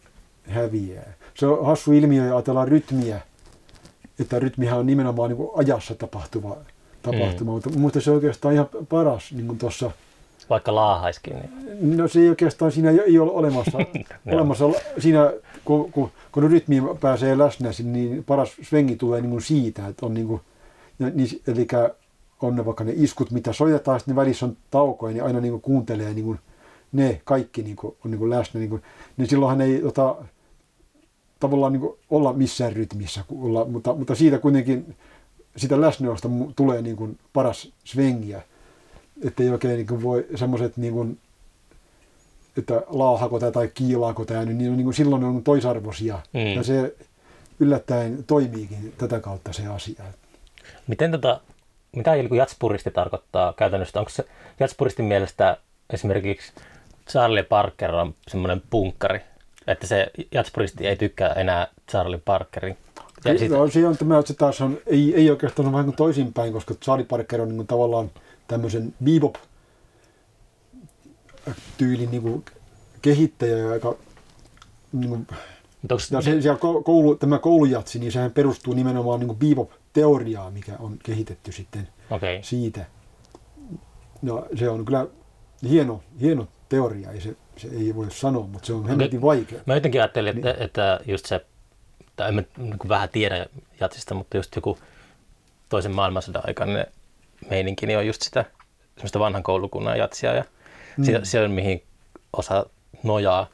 häviää. 0.48 1.12
Se 1.34 1.46
on 1.46 1.66
hassu 1.66 1.92
ilmiö 1.92 2.25
ja 2.26 2.37
ajatellaan 2.37 2.68
rytmiä, 2.68 3.20
että 4.20 4.38
rytmihän 4.38 4.78
on 4.78 4.87
nimenomaan 4.87 5.30
niin 5.30 5.37
kuin 5.37 5.50
ajassa 5.56 5.94
tapahtuva 5.94 6.56
tapahtuma, 7.02 7.50
mm. 7.50 7.54
mutta 7.54 7.70
minusta 7.70 8.00
se 8.00 8.10
on 8.10 8.16
oikeastaan 8.16 8.54
ihan 8.54 8.68
paras 8.88 9.32
niin 9.32 9.46
kuin 9.46 9.58
tuossa. 9.58 9.90
Vaikka 10.50 10.75
laahaiskin. 10.75 11.37
Niin. 11.37 11.96
No 11.96 12.08
se 12.08 12.20
ei 12.20 12.28
oikeastaan 12.28 12.72
siinä 12.72 12.90
ei 12.90 13.18
ole 13.18 13.30
olemassa. 13.30 13.78
olemassa 14.34 14.64
siinä, 14.98 15.32
kun, 15.64 15.92
kun, 15.92 16.10
kun 16.32 16.50
rytmi 16.50 16.82
pääsee 17.00 17.38
läsnä, 17.38 17.70
niin 17.82 18.25
paras 18.25 18.56
svengi 18.62 18.96
tulee 18.96 19.20
niin 19.20 19.30
kuin 19.30 19.42
siitä, 19.42 19.87
että 19.87 20.06
on 20.06 20.14
niin 20.14 20.26
kuin, 20.26 20.40
niin, 20.99 21.43
eli 21.47 21.67
on 22.43 22.57
ne 22.57 22.64
vaikka 22.64 22.85
ne 22.85 22.93
iskut, 22.97 23.31
mitä 23.31 23.52
soitetaan, 23.52 24.00
sitten 24.00 24.17
välissä 24.17 24.47
on 24.47 24.57
taukoja, 24.71 25.12
niin 25.12 25.25
aina 25.25 25.40
niin 25.40 25.52
kuin 25.52 25.62
kuuntelee 25.62 26.14
niin 26.14 26.25
kuin 26.25 26.38
ne 26.93 27.21
kaikki 27.25 27.62
niin 27.62 27.76
kuin, 27.76 27.97
on 28.05 28.11
niin 28.11 28.19
kuin 28.19 28.31
läsnä, 28.31 28.61
niin, 28.61 28.71
kuin, 28.71 28.83
niin 29.17 29.28
silloinhan 29.28 29.61
ei 29.61 29.81
tota, 29.81 30.17
tavallaan 31.40 31.73
niin 31.73 31.81
kuin 31.81 31.99
olla 32.11 32.33
missään 32.33 32.73
rytmissä, 32.73 33.25
olla, 33.38 33.64
mutta, 33.64 33.95
mutta 33.95 34.14
siitä 34.14 34.38
kuitenkin 34.38 34.97
sitä 35.57 35.81
läsnäolosta 35.81 36.28
tulee 36.57 36.83
niin 36.83 36.97
kuin 36.97 37.19
paras 37.33 37.73
svengiä. 37.85 38.43
Että 39.25 39.43
ei 39.43 39.50
oikein 39.50 39.75
niin 39.75 39.87
kuin 39.87 40.02
voi 40.02 40.26
semmoiset, 40.35 40.76
niin 40.76 40.93
kuin, 40.93 41.19
että 42.57 42.83
laahako 42.87 43.38
tämä 43.38 43.52
tai 43.52 43.69
kiilaako 43.75 44.25
tämä, 44.25 44.45
niin, 44.45 44.59
niin, 44.59 44.76
niin 44.76 44.85
kuin 44.85 44.95
silloin 44.95 45.25
on 45.25 45.43
toisarvoisia. 45.43 46.19
Mm. 46.33 46.57
Ja 46.57 46.62
se 46.62 46.95
yllättäen 47.61 48.25
toimiikin 48.26 48.95
tätä 48.99 49.21
kautta 49.21 49.52
se 49.52 49.67
asia. 49.67 50.05
Miten 50.87 51.10
tota, 51.10 51.40
mitä 51.96 52.16
joku 52.16 52.34
jatspuristi 52.34 52.90
tarkoittaa 52.90 53.52
käytännössä? 53.52 53.98
Onko 53.98 54.10
se 54.10 54.25
jatspuristin 54.60 55.04
mielestä 55.04 55.56
esimerkiksi 55.90 56.52
Charlie 57.10 57.42
Parker 57.42 57.94
on 57.94 58.14
semmoinen 58.28 58.62
punkkari, 58.70 59.20
että 59.66 59.87
se 59.87 60.10
jatspuristi 60.32 60.87
ei 60.87 60.96
tykkää 60.96 61.32
enää 61.32 61.68
Charlie 61.90 62.20
Parkerin 62.25 62.76
ja 63.25 63.38
sit... 63.38 63.50
no, 63.50 63.68
siinä 63.68 63.88
on 63.88 63.96
tämä, 63.96 64.18
että 64.18 64.32
se 64.32 64.38
taas 64.38 64.60
on, 64.60 64.78
ei, 64.87 65.14
ei 65.14 65.30
oikeastaan 65.30 65.68
ole 65.68 65.76
vähän 65.76 65.92
toisinpäin, 65.92 66.52
koska 66.52 66.75
Charlie 66.75 67.06
Parker 67.06 67.40
on 67.40 67.48
niin 67.48 67.56
kuin, 67.56 67.66
tavallaan 67.66 68.10
tämmöisen 68.48 68.94
bebop 69.04 69.34
tyylin 71.78 72.10
niin 72.10 72.22
kuin, 72.22 72.44
kehittäjä 73.02 73.56
ja 73.56 73.70
aika 73.70 73.96
niin 74.92 75.08
kuin, 75.08 75.26
onks... 75.90 76.10
ja 76.12 76.20
se, 76.20 76.42
siellä 76.42 76.58
koulu, 76.58 77.14
tämä 77.14 77.38
koulujatsi, 77.38 77.98
niin 77.98 78.12
sehän 78.12 78.30
perustuu 78.30 78.75
nimenomaan 78.75 79.20
niin 79.20 79.37
bebop-teoriaan, 79.99 80.52
mikä 80.52 80.73
on 80.78 80.99
kehitetty 81.02 81.52
sitten 81.52 81.88
okay. 82.11 82.38
siitä. 82.43 82.87
No, 84.23 84.47
se 84.55 84.69
on 84.69 84.85
kyllä 84.85 85.07
hieno, 85.69 86.02
hieno 86.21 86.49
teoria, 86.69 87.11
ei 87.11 87.21
se, 87.21 87.37
se 87.57 87.69
ei 87.69 87.95
voi 87.95 88.11
sanoa, 88.11 88.47
mutta 88.47 88.67
se 88.67 88.73
on 88.73 88.88
hemmetin 88.88 89.23
vaikea. 89.23 89.61
Mä 89.67 89.75
jotenkin 89.75 90.00
ajattelin, 90.00 90.37
että, 90.37 90.52
niin. 90.52 90.62
että 90.62 91.00
just 91.07 91.26
se 91.26 91.47
tai 92.17 92.28
en 92.28 92.35
mä 92.35 92.43
niin 92.57 92.88
vähän 92.88 93.09
tiedä 93.09 93.47
jatsista, 93.81 94.14
mutta 94.14 94.37
just 94.37 94.57
joku 94.57 94.78
toisen 95.69 95.95
maailmansodan 95.95 96.43
aikainen 96.47 96.87
meininki 97.50 97.87
niin 97.87 97.99
on 97.99 98.07
just 98.07 98.23
sitä 98.23 98.45
semmoista 98.95 99.19
vanhan 99.19 99.43
koulukunnan 99.43 99.99
jatsia 99.99 100.35
ja 100.35 100.45
mm. 100.97 101.05
se, 101.05 101.21
se 101.23 101.40
on 101.40 101.50
mihin 101.50 101.83
osa 102.33 102.67
nojaa. 103.02 103.47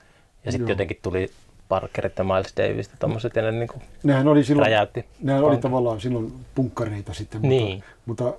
Ja 0.44 0.52
sitten 0.52 0.68
jotenkin 0.68 0.98
tuli 1.02 1.30
Parkerit 1.68 2.18
ja 2.18 2.24
Miles 2.24 2.54
Davis 2.56 2.88
ja 2.88 2.96
tommoset, 2.98 3.36
ja 3.36 3.42
ne 3.42 3.52
niin 3.52 3.68
kuin 3.68 3.82
nehän 4.02 4.28
oli 4.28 4.44
silloin, 4.44 4.66
räjäytti. 4.66 5.04
Nehän 5.22 5.44
oli 5.44 5.56
tavallaan 5.56 6.00
silloin 6.00 6.32
punkkareita 6.54 7.14
sitten, 7.14 7.40
mutta, 7.40 7.48
niin. 7.48 7.84
mutta, 8.06 8.34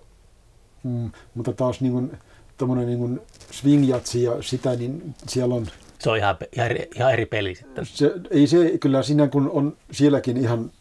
mm, 0.83 1.11
mutta 1.35 1.53
taas 1.53 1.81
niin 1.81 1.93
kuin, 1.93 2.17
tommonen 2.57 2.85
niin 2.85 2.99
kuin 2.99 3.21
swing 3.51 3.89
ja 3.89 3.99
sitä, 4.41 4.75
niin 4.75 5.15
siellä 5.27 5.55
on 5.55 5.67
se 5.99 6.09
on 6.09 6.17
ihan, 6.17 6.37
ihan, 6.51 6.71
eri, 6.71 6.89
ihan 6.95 7.13
eri 7.13 7.25
peli 7.25 7.55
sitten. 7.55 7.85
Se, 7.85 8.11
ei 8.31 8.47
se, 8.47 8.77
kyllä 8.77 9.03
siinä 9.03 9.27
kun 9.27 9.49
on 9.53 9.77
sielläkin 9.91 10.37
ihan 10.37 10.71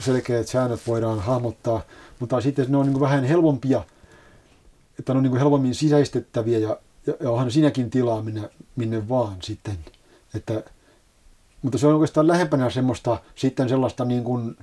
selkeät 0.00 0.48
säännöt 0.48 0.80
voidaan 0.86 1.20
hahmottaa, 1.20 1.82
mutta 2.18 2.40
sitten 2.40 2.66
ne 2.68 2.76
on 2.76 2.86
niin 2.86 3.00
vähän 3.00 3.24
helpompia, 3.24 3.84
että 4.98 5.12
ne 5.12 5.16
on 5.16 5.22
niin 5.22 5.36
helpommin 5.36 5.74
sisäistettäviä 5.74 6.58
ja, 6.58 6.76
ja, 7.06 7.14
ja 7.20 7.30
onhan 7.30 7.50
siinäkin 7.50 7.90
tilaa 7.90 8.22
minne, 8.22 8.50
minne 8.76 9.08
vaan 9.08 9.36
sitten. 9.42 9.78
Että, 10.34 10.62
mutta 11.66 11.78
se 11.78 11.86
on 11.86 11.94
oikeastaan 11.94 12.26
lähempänä 12.26 12.70
semmoista 12.70 13.18
sitten 13.34 13.68
sellaista 13.68 14.04
niin 14.04 14.24
kuin 14.24 14.56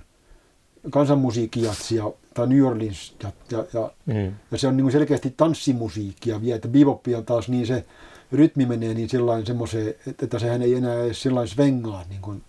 kansanmusiikkijatsia 0.90 2.04
tai 2.34 2.48
New 2.48 2.66
Orleans 2.66 3.16
ja, 3.24 3.32
ja, 3.52 3.66
ja, 3.74 3.92
mm. 4.06 4.34
ja 4.52 4.58
se 4.58 4.68
on 4.68 4.78
niin 4.78 4.84
kuin 4.84 4.92
selkeästi 4.92 5.34
tanssimusiikkia 5.38 6.42
vielä, 6.42 6.56
että 6.56 6.68
bebop 6.68 7.02
on 7.18 7.26
taas 7.26 7.50
niin 7.50 7.68
se 7.68 7.86
rytmi 8.32 8.66
menee 8.66 8.94
niin 8.94 9.10
sillain 9.10 9.46
semmoiseen, 9.46 9.96
että 10.24 10.40
sehän 10.40 10.62
ei 10.62 10.76
enää 10.76 11.04
edes 11.04 11.22
sillain 11.22 11.48
svengaa 11.48 12.04
niin 12.10 12.22
kuin, 12.22 12.44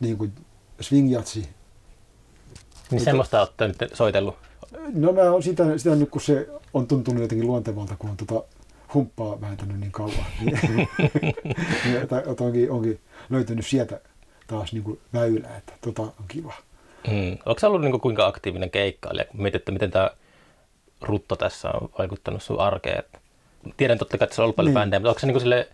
niin 0.00 0.18
kuin 0.18 0.32
swingjatsi. 0.80 1.40
Niin 1.40 1.50
Mutta, 2.90 3.04
semmoista 3.04 3.40
olette 3.40 3.68
nyt 3.68 3.76
soitellut? 3.92 4.34
No 4.94 5.12
mä 5.12 5.30
oon 5.30 5.42
sitä, 5.42 5.78
sitä 5.78 5.96
nyt, 5.96 6.10
kun 6.10 6.20
se 6.20 6.48
on 6.74 6.86
tuntunut 6.86 7.22
jotenkin 7.22 7.46
luontevalta, 7.46 7.96
kun 7.98 8.10
on 8.10 8.16
tota 8.16 8.42
humppaa 8.96 9.40
vääntänyt 9.40 9.80
niin 9.80 9.92
kauan. 9.92 10.14
niin, 10.40 10.58
niin 11.84 12.08
onkin, 12.40 12.70
onkin 12.70 13.00
löytynyt 13.30 13.66
sieltä 13.66 14.00
taas 14.46 14.72
niin 14.72 14.82
kuin 14.82 15.00
väylä, 15.12 15.56
että 15.56 15.72
tota 15.80 16.02
on 16.02 16.24
kiva. 16.28 16.52
Mm. 17.06 17.38
Onko 17.46 17.58
se 17.60 17.66
ollut 17.66 17.80
niin 17.80 17.90
kuin 17.90 18.00
kuinka 18.00 18.26
aktiivinen 18.26 18.70
keikkailija, 18.70 19.24
kun 19.24 19.42
mietit, 19.42 19.60
että 19.60 19.72
miten 19.72 19.90
tämä 19.90 20.10
rutto 21.00 21.36
tässä 21.36 21.68
on 21.70 21.88
vaikuttanut 21.98 22.42
sun 22.42 22.60
arkeen? 22.60 22.98
Että 22.98 23.18
tiedän 23.76 23.98
totta 23.98 24.18
kai, 24.18 24.24
että 24.24 24.36
se 24.36 24.42
on 24.42 24.44
ollut 24.44 24.56
paljon 24.56 24.74
niin. 24.74 24.80
bändejä, 24.80 25.00
mutta 25.00 25.10
onko 25.10 25.20
se 25.20 25.26
niin 25.26 25.40
sille, 25.40 25.68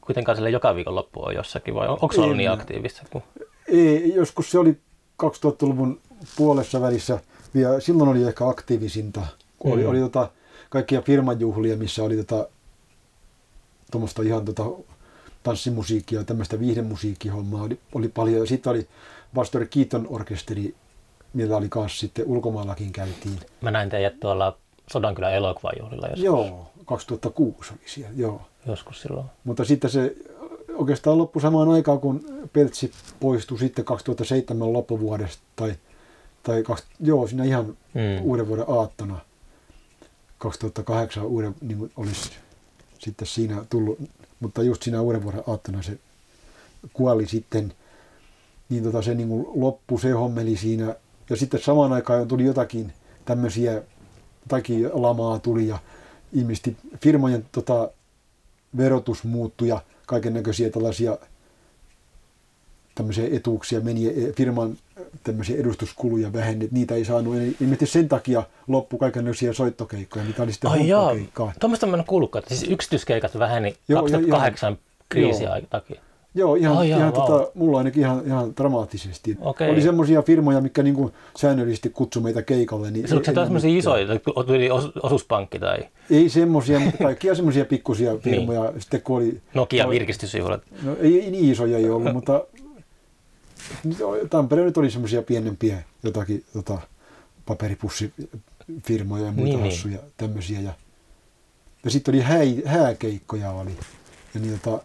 kuitenkaan 0.00 0.36
sille 0.36 0.50
joka 0.50 0.74
loppu 0.86 1.24
on 1.24 1.34
jossakin 1.34 1.74
vai 1.74 1.88
onko 1.88 2.12
se 2.12 2.20
ollut 2.20 2.36
niin 2.36 2.50
aktiivista? 2.50 3.02
Kun... 3.10 3.22
Ei, 3.68 4.14
joskus 4.14 4.50
se 4.50 4.58
oli 4.58 4.76
2000-luvun 5.22 6.00
puolessa 6.36 6.80
välissä, 6.80 7.18
vielä 7.54 7.80
silloin 7.80 8.10
oli 8.10 8.22
ehkä 8.22 8.48
aktiivisinta, 8.48 9.20
kun 9.58 9.70
mm. 9.70 9.74
oli, 9.74 9.86
oli 9.86 9.98
tota, 9.98 10.30
kaikkia 10.68 11.02
firmajuhlia, 11.02 11.76
missä 11.76 12.02
oli 12.04 12.16
tota, 12.16 12.48
tuommoista 13.94 14.22
ihan 14.22 14.44
tota, 14.44 14.64
tanssimusiikkia 15.42 16.18
ja 16.18 16.24
tämmöistä 16.24 16.60
viihdemusiikkihommaa 16.60 17.62
oli, 17.62 17.78
oli 17.94 18.08
paljon. 18.08 18.40
Ja 18.40 18.46
sitten 18.46 18.70
oli 18.70 18.88
Pastor 19.34 19.66
Keaton 19.66 20.06
orkesteri 20.10 20.74
meillä 21.34 21.56
oli 21.56 21.68
kanssa 21.68 21.98
sitten 21.98 22.26
ulkomaallakin 22.26 22.92
käytiin. 22.92 23.38
Mä 23.60 23.70
näin 23.70 23.90
teidät 23.90 24.20
tuolla 24.20 24.56
Sodankylän 24.92 25.34
elokuvajuhlilla 25.34 26.06
joskus, 26.06 26.24
Joo, 26.24 26.70
2006 26.84 27.72
oli 27.72 27.80
siellä, 27.86 28.12
joo. 28.16 28.42
joskus 28.66 29.02
silloin. 29.02 29.26
Mutta 29.44 29.64
sitten 29.64 29.90
se 29.90 30.16
oikeastaan 30.74 31.18
loppui 31.18 31.42
samaan 31.42 31.68
aikaan, 31.68 32.00
kun 32.00 32.24
Peltsi 32.52 32.92
poistui 33.20 33.58
sitten 33.58 33.84
2007 33.84 34.72
loppuvuodesta, 34.72 35.42
tai, 35.56 35.74
tai 36.42 36.62
kaks, 36.62 36.82
joo, 37.00 37.26
siinä 37.26 37.44
ihan 37.44 37.64
Mm. 37.94 38.22
uuden 38.24 38.48
vuoden 38.48 38.64
aattona 38.68 39.18
2008 40.38 41.24
uuden, 41.24 41.54
niin 41.60 41.92
olisi 41.96 42.30
sitten 43.04 43.28
siinä 43.28 43.64
tullut, 43.70 43.98
mutta 44.40 44.62
just 44.62 44.82
siinä 44.82 45.00
uuden 45.00 45.22
vuoden 45.22 45.42
aattona 45.46 45.82
se 45.82 45.98
kuoli 46.92 47.26
sitten, 47.26 47.74
niin 48.68 48.84
tota 48.84 49.02
se 49.02 49.14
niin 49.14 49.28
kuin 49.28 49.46
loppui 49.54 50.00
se 50.00 50.10
hommeli 50.10 50.56
siinä, 50.56 50.94
ja 51.30 51.36
sitten 51.36 51.60
samaan 51.60 51.92
aikaan 51.92 52.28
tuli 52.28 52.44
jotakin 52.44 52.92
tämmöisiä, 53.24 53.82
jotakin 54.42 54.90
lamaa 54.92 55.38
tuli 55.38 55.68
ja 55.68 55.78
ilmeisesti 56.32 56.76
firmojen 57.02 57.46
tota, 57.52 57.90
verotus 58.76 59.24
muuttui 59.24 59.68
ja 59.68 59.82
kaiken 60.06 60.34
näköisiä 60.34 60.70
tällaisia 60.70 61.18
tämmöisiä 62.94 63.28
etuuksia 63.32 63.80
meni, 63.80 64.06
e, 64.06 64.32
firman 64.32 64.78
tämmöisiä 65.22 65.56
edustuskuluja 65.60 66.32
vähennet, 66.32 66.72
niitä 66.72 66.94
ei 66.94 67.04
saanut, 67.04 67.34
ilmeisesti 67.36 67.86
sen 67.86 68.08
takia 68.08 68.42
loppu 68.68 68.98
kaikenlaisia 68.98 69.52
soittokeikkoja, 69.52 70.24
mitä 70.24 70.42
oli 70.42 70.52
sitten 70.52 70.70
Ai 70.70 70.90
humppakeikkaa. 70.90 71.52
tuommoista 71.60 71.86
mä 71.86 71.96
en 71.96 72.04
kuullutkaan, 72.06 72.44
siis 72.48 72.62
yksityiskeikat 72.70 73.38
väheni 73.38 73.68
Joo, 73.68 73.98
joo, 73.98 74.02
2008 74.02 74.78
kriisin 75.08 75.44
joo. 75.44 75.60
takia. 75.70 76.00
Joo, 76.36 76.54
ihan, 76.54 76.76
Ai 76.76 76.88
jaa, 76.90 76.98
ihan 76.98 77.14
vau. 77.14 77.26
tota, 77.26 77.50
mulla 77.54 77.78
ainakin 77.78 78.00
ihan, 78.02 78.22
ihan 78.26 78.52
dramaattisesti. 78.56 79.36
Okei. 79.40 79.70
Oli 79.70 79.82
semmoisia 79.82 80.22
firmoja, 80.22 80.60
mikä 80.60 80.82
niinku 80.82 81.10
säännöllisesti 81.38 81.88
kutsui 81.90 82.22
meitä 82.22 82.42
keikalle. 82.42 82.90
Niin 82.90 83.08
Se 83.08 83.14
onko 83.14 83.24
se 83.24 83.30
ei- 83.30 83.34
taas 83.34 83.46
semmoisia 83.46 83.78
isoja, 83.78 84.06
tuli 84.46 84.70
os, 84.70 84.90
osuuspankki 85.02 85.58
tai 85.58 85.78
Ei 86.10 86.28
semmoisia, 86.28 86.80
mutta 86.80 86.98
kaikkia 87.04 87.34
semmoisia 87.34 87.64
pikkusia 87.64 88.16
firmoja. 88.16 88.72
Sitten 88.78 89.02
kun 89.02 89.16
oli, 89.16 89.40
Nokia 89.54 89.88
virkistysjuhlat? 89.88 90.62
No 90.82 90.96
ei, 91.00 91.20
ei 91.24 91.30
niin 91.30 91.52
isoja 91.52 91.78
ei 91.78 91.90
ollut, 91.90 92.12
mutta 92.18 92.44
Tampere 94.30 94.64
nyt 94.64 94.76
oli 94.76 94.90
semmoisia 94.90 95.22
pienempiä 95.22 95.82
jotakin 96.02 96.44
tota, 96.52 96.78
paperipussifirmoja 97.46 99.24
ja 99.24 99.32
muita 99.32 99.34
Niin, 99.34 99.44
niin, 99.44 99.62
niin. 99.62 99.72
hassuja 99.72 99.98
tämmöisiä. 100.16 100.60
Ja, 100.60 100.72
ja 101.84 101.90
sitten 101.90 102.14
oli 102.14 102.22
häi, 102.22 102.62
hääkeikkoja 102.66 103.50
oli. 103.50 103.76
Ja 104.34 104.40
niin, 104.40 104.60
tota, 104.60 104.84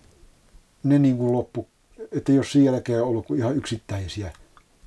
ne 0.84 1.00
niin 1.00 1.18
kuin 1.18 1.34
loppu, 1.34 1.68
että 2.12 2.32
jos 2.32 2.52
sen 2.52 2.64
jälkeen 2.64 3.04
ollut 3.04 3.26
kuin 3.26 3.40
ihan 3.40 3.56
yksittäisiä. 3.56 4.34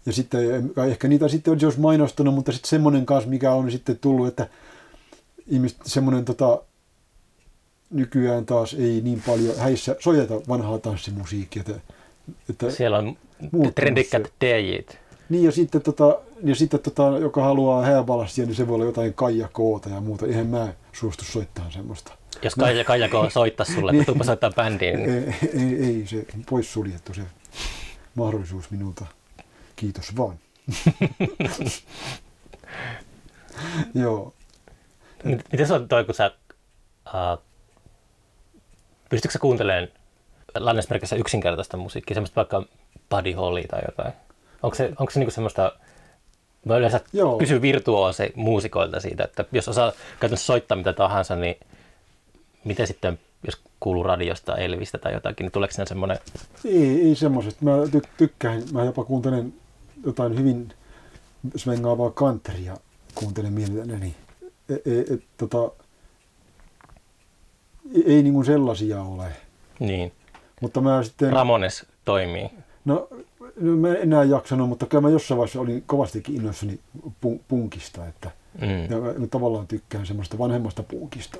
Ja 0.06 0.12
sitten 0.12 0.72
ehkä 0.88 1.08
niitä 1.08 1.28
sitten 1.28 1.58
olisi 1.64 1.80
mainostanut, 1.80 2.34
mutta 2.34 2.52
sitten 2.52 2.68
semmoinen 2.68 3.06
kanssa, 3.06 3.30
mikä 3.30 3.52
on 3.52 3.70
sitten 3.70 3.98
tullut, 3.98 4.28
että 4.28 4.48
ihmiset 5.46 5.78
semmoinen 5.84 6.24
tota, 6.24 6.62
nykyään 7.90 8.46
taas 8.46 8.74
ei 8.74 9.00
niin 9.00 9.22
paljon 9.26 9.56
häissä 9.56 9.96
soiteta 10.00 10.34
vanhaa 10.48 10.78
tanssimusiikkia. 10.78 11.60
Että, 11.60 11.80
että, 12.50 12.70
Siellä 12.70 12.98
on 12.98 13.16
Muuttunut 13.42 13.74
trendikkät 13.74 14.26
se. 14.26 14.32
DJt. 14.46 14.98
niin 15.28 15.44
ja 15.44 15.52
sitten, 15.52 15.82
tota, 15.82 16.18
ja 16.44 16.54
sitten 16.54 16.80
tota, 16.80 17.02
joka 17.20 17.42
haluaa 17.44 17.82
hääbalassia, 17.86 18.46
niin 18.46 18.54
se 18.54 18.68
voi 18.68 18.74
olla 18.74 18.84
jotain 18.84 19.14
Kaija 19.14 19.48
Koota 19.52 19.88
ja 19.88 20.00
muuta. 20.00 20.26
Eihän 20.26 20.46
mä 20.46 20.72
suostu 20.92 21.24
soittaa 21.24 21.70
semmoista. 21.70 22.12
Jos 22.42 22.54
Kaija, 22.54 22.84
Kaija 22.84 23.08
K 23.08 23.12
soittaisi 23.32 23.72
sulle, 23.74 23.92
Niin. 23.92 24.00
että 24.00 24.06
tuuppa 24.12 24.24
soittaa 24.24 24.50
bändiin, 24.50 25.00
Ei, 25.00 25.34
ei, 25.54 25.84
ei 25.84 26.06
se 26.06 26.26
poissuljettu 26.50 27.14
se 27.14 27.22
mahdollisuus 28.14 28.70
minulta. 28.70 29.06
Kiitos 29.76 30.16
vaan. 30.16 30.36
Joo. 33.94 34.34
Mit- 35.24 35.44
Miten 35.52 35.66
se 35.66 35.74
on 35.74 35.88
toi, 35.88 36.04
kun 36.04 36.14
sä... 36.14 36.30
Uh, 37.06 37.42
pystytkö 39.10 39.32
sä 39.32 39.38
kuuntelemaan 39.38 39.88
lainausmerkissä 40.54 41.16
yksinkertaista 41.16 41.76
musiikkia, 41.76 42.14
semmoista 42.14 42.36
vaikka 42.36 42.64
Buddy 43.10 43.32
Holly 43.32 43.62
tai 43.62 43.80
jotain? 43.88 44.12
Onko 44.62 44.74
se, 44.74 44.92
onko 44.98 45.10
se 45.10 45.18
niinku 45.18 45.30
semmoista... 45.30 45.72
Mä 46.64 46.76
yleensä 46.76 47.00
Joo. 47.12 47.38
kysyn 47.38 47.62
virtuoosi 47.62 48.32
muusikoilta 48.34 49.00
siitä, 49.00 49.24
että 49.24 49.44
jos 49.52 49.68
osaa 49.68 49.92
käytännössä 50.20 50.46
soittaa 50.46 50.76
mitä 50.76 50.92
tahansa, 50.92 51.36
niin 51.36 51.56
miten 52.64 52.86
sitten, 52.86 53.18
jos 53.46 53.60
kuuluu 53.80 54.02
radiosta 54.02 54.56
Elvistä 54.56 54.98
tai 54.98 55.12
jotakin, 55.12 55.44
niin 55.44 55.52
tuleeko 55.52 55.72
siinä 55.74 55.86
semmoinen... 55.86 56.18
Ei, 56.64 57.08
ei 57.08 57.14
semmoiset. 57.14 57.60
Mä 57.60 57.70
ty- 57.70 58.08
tykkään, 58.16 58.62
mä 58.72 58.84
jopa 58.84 59.04
kuuntelen 59.04 59.54
jotain 60.06 60.38
hyvin 60.38 60.72
svengaavaa 61.56 62.10
countrya, 62.10 62.76
kuuntelen 63.14 63.52
mielelläni. 63.52 64.14
E, 64.68 64.74
e, 64.74 65.14
et, 65.14 65.22
tota, 65.36 65.70
ei, 67.94 68.02
ei 68.06 68.22
niinku 68.22 68.44
sellaisia 68.44 69.02
ole. 69.02 69.26
Niin, 69.78 70.12
Mutta 70.60 70.80
mä 70.80 71.02
sitten, 71.02 71.32
Ramones 71.32 71.86
toimii. 72.04 72.50
No, 72.84 73.08
no 73.60 73.76
mä 73.76 73.88
en 73.88 73.96
enää 74.02 74.24
jaksanut, 74.24 74.68
mutta 74.68 74.86
kyllä 74.86 75.02
mä 75.02 75.10
jossain 75.10 75.38
vaiheessa 75.38 75.60
olin 75.60 75.82
kovastikin 75.86 76.34
innoissani 76.36 76.80
pu- 77.26 77.40
punkista, 77.48 78.06
että 78.06 78.30
Mm. 78.60 78.90
ja 78.90 79.00
mä 79.18 79.26
tavallaan 79.26 79.66
tykkään 79.66 80.06
semmoista 80.06 80.38
vanhemmasta 80.38 80.82
punkista. 80.82 81.38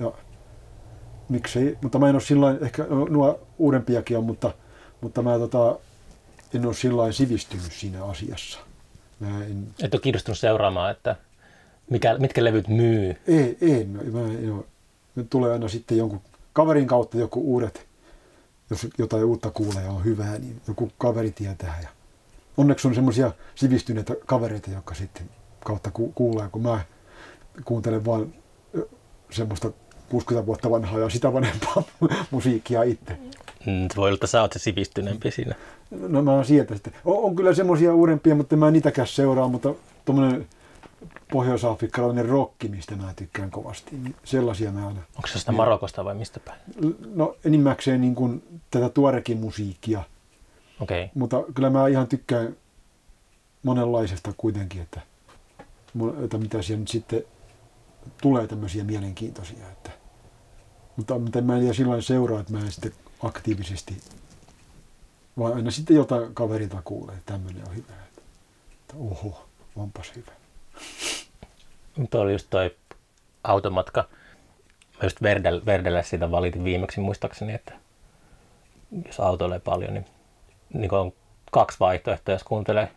Ja 0.00 0.12
miksei, 1.28 1.78
mutta 1.82 1.98
mä 1.98 2.08
en 2.08 2.14
ole 2.14 2.22
sillä 2.22 2.56
ehkä 2.60 2.86
no, 2.90 3.04
nuo 3.04 3.40
uudempiakin 3.58 4.18
on, 4.18 4.24
mutta, 4.24 4.54
mutta 5.00 5.22
mä 5.22 5.38
tota, 5.38 5.78
en 6.54 6.66
ole 6.66 6.74
sillä 6.74 7.12
sivistynyt 7.12 7.72
siinä 7.72 8.04
asiassa. 8.04 8.58
Mä 9.20 9.44
en, 9.44 9.66
Et 9.82 9.94
ole 9.94 10.00
kiinnostunut 10.00 10.38
seuraamaan, 10.38 10.90
että 10.90 11.16
mikä, 11.90 12.18
mitkä 12.18 12.44
levyt 12.44 12.68
myy. 12.68 13.16
ei, 13.26 13.58
ei, 13.60 13.84
mä, 13.84 14.02
mä 14.02 14.20
en 14.38 14.52
ole. 14.52 14.64
Nyt 15.14 15.30
tulee 15.30 15.52
aina 15.52 15.68
sitten 15.68 15.98
jonkun 15.98 16.20
kaverin 16.52 16.86
kautta 16.86 17.18
joku 17.18 17.40
uudet, 17.40 17.83
jos 18.70 18.86
jotain 18.98 19.24
uutta 19.24 19.50
kuulee 19.50 19.82
ja 19.82 19.90
on 19.90 20.04
hyvää, 20.04 20.38
niin 20.38 20.60
joku 20.68 20.90
kaveri 20.98 21.30
tietää. 21.30 21.78
Ja 21.82 21.88
onneksi 22.56 22.88
on 22.88 22.94
semmoisia 22.94 23.32
sivistyneitä 23.54 24.14
kavereita, 24.26 24.70
jotka 24.70 24.94
sitten 24.94 25.30
kautta 25.64 25.90
ku, 25.90 26.12
kuulee, 26.14 26.48
kun 26.48 26.62
mä 26.62 26.80
kuuntelen 27.64 28.04
vaan 28.04 28.34
ö, 28.78 28.88
semmoista 29.30 29.72
60 30.08 30.46
vuotta 30.46 30.70
vanhaa 30.70 30.98
ja 30.98 31.08
sitä 31.08 31.32
vanhempaa 31.32 31.82
musiikkia 32.30 32.82
itse. 32.82 33.18
Mm, 33.66 33.88
voi 33.96 34.08
olla, 34.08 34.14
että 34.14 34.26
sä 34.26 34.40
oot 34.40 34.52
se 34.52 34.58
sivistyneempi 34.58 35.30
siinä. 35.30 35.54
No 35.90 36.22
mä 36.22 36.44
sieltä 36.44 36.74
sitten. 36.74 36.92
On, 37.04 37.24
on 37.24 37.36
kyllä 37.36 37.54
semmoisia 37.54 37.94
uudempia, 37.94 38.34
mutta 38.34 38.56
mä 38.56 38.66
en 38.66 38.72
niitäkään 38.72 39.08
seuraa, 39.08 39.48
mutta 39.48 39.74
tuommoinen 40.04 40.46
pohjois-afrikkalainen 41.32 42.28
rokki, 42.28 42.68
mistä 42.68 42.96
mä 42.96 43.14
tykkään 43.16 43.50
kovasti, 43.50 43.96
niin 43.96 44.14
sellaisia 44.24 44.72
mä 44.72 44.86
aina. 44.86 45.00
Onko 45.16 45.28
se 45.28 45.38
sitä 45.38 45.52
Marokosta 45.52 46.04
vai 46.04 46.14
mistä 46.14 46.40
päin? 46.40 46.60
No 47.14 47.36
enimmäkseen 47.44 48.00
niin 48.00 48.14
kuin 48.14 48.60
tätä 48.70 48.88
tuorekin 48.88 49.38
musiikkia, 49.38 50.02
Okei. 50.80 51.04
Okay. 51.04 51.12
mutta 51.14 51.42
kyllä 51.54 51.70
mä 51.70 51.88
ihan 51.88 52.06
tykkään 52.08 52.56
monenlaisesta 53.62 54.32
kuitenkin, 54.36 54.82
että, 54.82 55.00
että 56.24 56.38
mitä 56.38 56.62
siellä 56.62 56.80
nyt 56.80 56.88
sitten 56.88 57.24
tulee 58.22 58.46
tämmöisiä 58.46 58.84
mielenkiintoisia. 58.84 59.70
Että, 59.70 59.90
mutta, 60.96 61.18
mutta 61.18 61.42
mä 61.42 61.54
en 61.54 61.60
tiedä 61.60 61.74
sillä 61.74 62.00
seuraa, 62.00 62.40
että 62.40 62.52
mä 62.52 62.58
en 62.58 62.72
sitten 62.72 62.92
aktiivisesti, 63.22 63.96
vaan 65.38 65.54
aina 65.54 65.70
sitten 65.70 65.96
jotain 65.96 66.34
kaverilta 66.34 66.82
kuulee, 66.84 67.14
että 67.14 67.32
tämmöinen 67.32 67.68
on 67.68 67.76
hyvä. 67.76 67.92
Että, 68.08 68.22
että 68.80 68.94
oho, 68.96 69.48
onpas 69.76 70.12
hyvä. 70.16 70.32
Tuo 72.10 72.20
oli 72.20 72.32
just 72.32 72.46
toi 72.50 72.76
automatka. 73.44 74.04
Mä 74.92 74.98
just 75.02 75.22
Verdel, 75.22 75.60
Verdelle 75.66 76.02
siitä 76.02 76.30
valitin 76.30 76.64
viimeksi 76.64 77.00
muistaakseni, 77.00 77.54
että 77.54 77.72
jos 79.06 79.20
autoilee 79.20 79.58
paljon, 79.60 79.94
niin, 79.94 80.06
niin 80.72 80.94
on 80.94 81.12
kaksi 81.52 81.80
vaihtoehtoa, 81.80 82.34
jos 82.34 82.44
kuuntelee, 82.44 82.88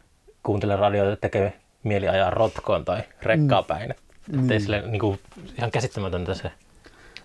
kuuntelee 0.44 0.76
radioita, 0.76 1.14
että 1.14 1.22
tekee 1.22 1.54
mieli 1.84 2.08
ajaa 2.08 2.30
rotkoon 2.30 2.86
tai 2.86 3.02
rekkaa 3.22 3.64
päin. 3.64 3.92
Että 3.92 4.04
Niin. 4.28 4.52
ei 4.52 4.60
sille, 4.60 4.82
niin 4.82 5.00
kuin, 5.00 5.20
ihan 5.58 5.72
käsittämätöntä 5.72 6.34
se 6.34 6.52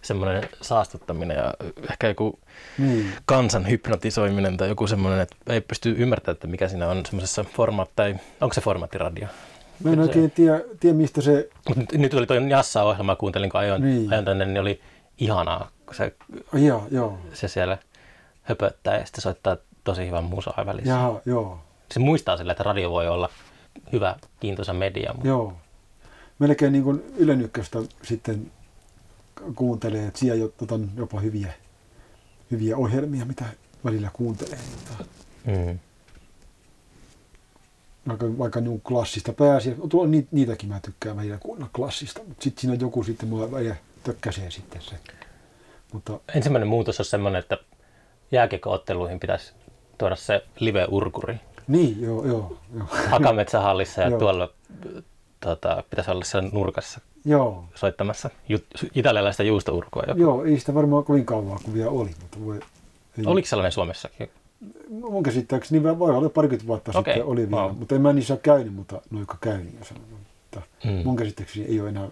semmoinen 0.02 0.48
saastuttaminen 0.60 1.36
ja 1.36 1.54
ehkä 1.90 2.08
joku 2.08 2.40
Niin, 2.78 3.12
kansan 3.24 3.68
hypnotisoiminen 3.70 4.56
tai 4.56 4.68
joku 4.68 4.86
semmoinen, 4.86 5.20
että 5.20 5.36
ei 5.46 5.60
pysty 5.60 5.94
ymmärtämään, 5.98 6.34
että 6.36 6.46
mikä 6.46 6.68
siinä 6.68 6.88
on 6.88 7.06
semmoisessa 7.06 7.44
formaatti, 7.44 7.92
tai 7.96 8.14
onko 8.40 8.54
se 8.54 8.60
formaattiradio. 8.60 9.28
Mä 9.84 9.92
en 9.92 10.00
oikein 10.00 10.30
tiedä, 10.30 10.60
tiedä 10.80 10.96
mistä 10.96 11.20
se, 11.20 11.48
nyt, 11.92 12.14
oli 12.14 12.26
tuo 12.26 12.36
Jassa-ohjelma, 12.36 13.16
kuuntelin 13.16 13.50
kun 13.50 13.60
ajoin, 13.60 13.82
Niin. 13.82 14.10
ajoin 14.10 14.24
tänne, 14.24 14.44
niin 14.44 14.60
oli 14.60 14.80
ihanaa, 15.18 15.70
kun 15.86 15.94
se, 15.94 16.14
joo, 16.52 16.86
joo, 16.90 17.18
se 17.32 17.48
siellä 17.48 17.78
höpöttää 18.42 18.98
ja 18.98 19.04
sitten 19.06 19.22
soittaa 19.22 19.56
tosi 19.84 20.06
hyvän 20.06 20.24
musaa 20.24 20.66
välissä. 20.66 20.90
jaha, 20.90 21.20
joo. 21.26 21.58
Se 21.92 22.00
muistaa 22.00 22.36
sille, 22.36 22.52
että 22.52 22.64
radio 22.64 22.90
voi 22.90 23.08
olla 23.08 23.28
hyvä, 23.92 24.16
kiintoisa 24.40 24.72
media. 24.72 25.12
Mutta 25.12 25.28
Joo. 25.28 25.52
Melkein 26.38 26.72
niin 26.72 26.84
kuin 26.84 27.02
Yle 27.16 27.32
Ykköstä 27.34 27.78
sitten 28.02 28.52
kuuntelee, 29.54 30.06
että 30.06 30.20
siellä 30.20 30.40
jo- 30.40 30.48
tota, 30.56 30.74
on 30.74 30.90
jopa 30.96 31.20
hyviä, 31.20 31.52
hyviä 32.50 32.76
ohjelmia, 32.76 33.24
mitä 33.24 33.44
välillä 33.84 34.10
kuuntelee. 34.12 34.58
Mm. 35.44 35.78
Vaikka, 38.08 38.38
vaikka 38.38 38.60
niin 38.60 38.80
klassista 38.80 39.32
pääasiassa, 39.32 39.88
tuolla 39.88 40.10
ni, 40.10 40.28
niitäkin 40.30 40.68
mä 40.68 40.80
tykkään 40.80 41.16
välillä 41.16 41.38
kuunnella 41.38 41.70
klassista, 41.76 42.20
mutta 42.28 42.42
sitten 42.42 42.60
siinä 42.60 42.76
joku 42.80 43.02
sitten, 43.02 43.28
mua 43.28 43.48
tökkäsee 44.04 44.50
sitten 44.50 44.82
se. 44.82 44.94
Mutta 45.92 46.20
Ensimmäinen 46.34 46.68
muutos 46.68 47.00
on 47.00 47.06
semmoinen, 47.06 47.38
että 47.38 47.58
jääkiekkootteluihin 48.32 49.20
pitäisi 49.20 49.52
tuoda 49.98 50.16
se 50.16 50.44
live-urkuri 50.58 51.40
niin, 51.68 52.02
joo, 52.02 52.26
joo, 52.26 52.58
joo. 52.74 52.86
Hakametsähallissa 53.10 54.00
ja 54.02 54.08
Joo. 54.10 54.18
tuolla 54.18 54.50
tota, 55.40 55.84
pitäisi 55.90 56.10
olla 56.10 56.24
siellä 56.24 56.50
nurkassa 56.52 57.00
joo, 57.24 57.64
soittamassa 57.74 58.30
ju- 58.48 58.58
italialaista 58.94 59.42
juustourkua. 59.42 60.02
Joku. 60.08 60.20
joo, 60.20 60.44
ei 60.44 60.58
sitä 60.58 60.74
varmaan 60.74 61.04
kovin 61.04 61.26
kauan 61.26 61.58
kuin 61.64 61.74
vielä 61.74 61.90
oli, 61.90 62.10
mutta 62.20 62.38
voi, 62.44 62.60
ei, 63.18 63.24
Oliko 63.26 63.48
sellainen 63.48 63.72
Suomessakin? 63.72 64.30
Mun 64.88 65.22
käsittääkseni 65.22 65.80
niin 65.80 65.98
voi 65.98 66.16
olla 66.16 66.28
parikymmentä 66.28 66.66
vuotta 66.66 66.98
Okei, 66.98 67.14
sitten 67.14 67.30
oli 67.30 67.50
vielä, 67.50 67.62
wow. 67.62 67.76
mutta 67.78 67.94
en 67.94 68.00
mä 68.00 68.12
niissä 68.12 68.36
käynyt, 68.36 68.74
mutta 68.74 69.02
no 69.10 69.18
jotka 69.18 69.38
käy, 69.40 69.60
sanonut, 69.82 70.10
mutta 70.10 70.62
Mm. 70.84 70.90
mun 71.04 71.16
käsittääkseni 71.16 71.66
ei 71.66 71.80
ole 71.80 71.88
enää 71.88 72.08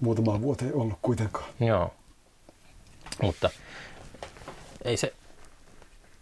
muutamaan 0.00 0.42
vuoteen 0.42 0.74
ollut 0.74 0.98
kuitenkaan. 1.02 1.44
Joo. 1.60 1.94
Mutta 3.22 3.50
ei 4.84 4.96
se, 4.96 5.12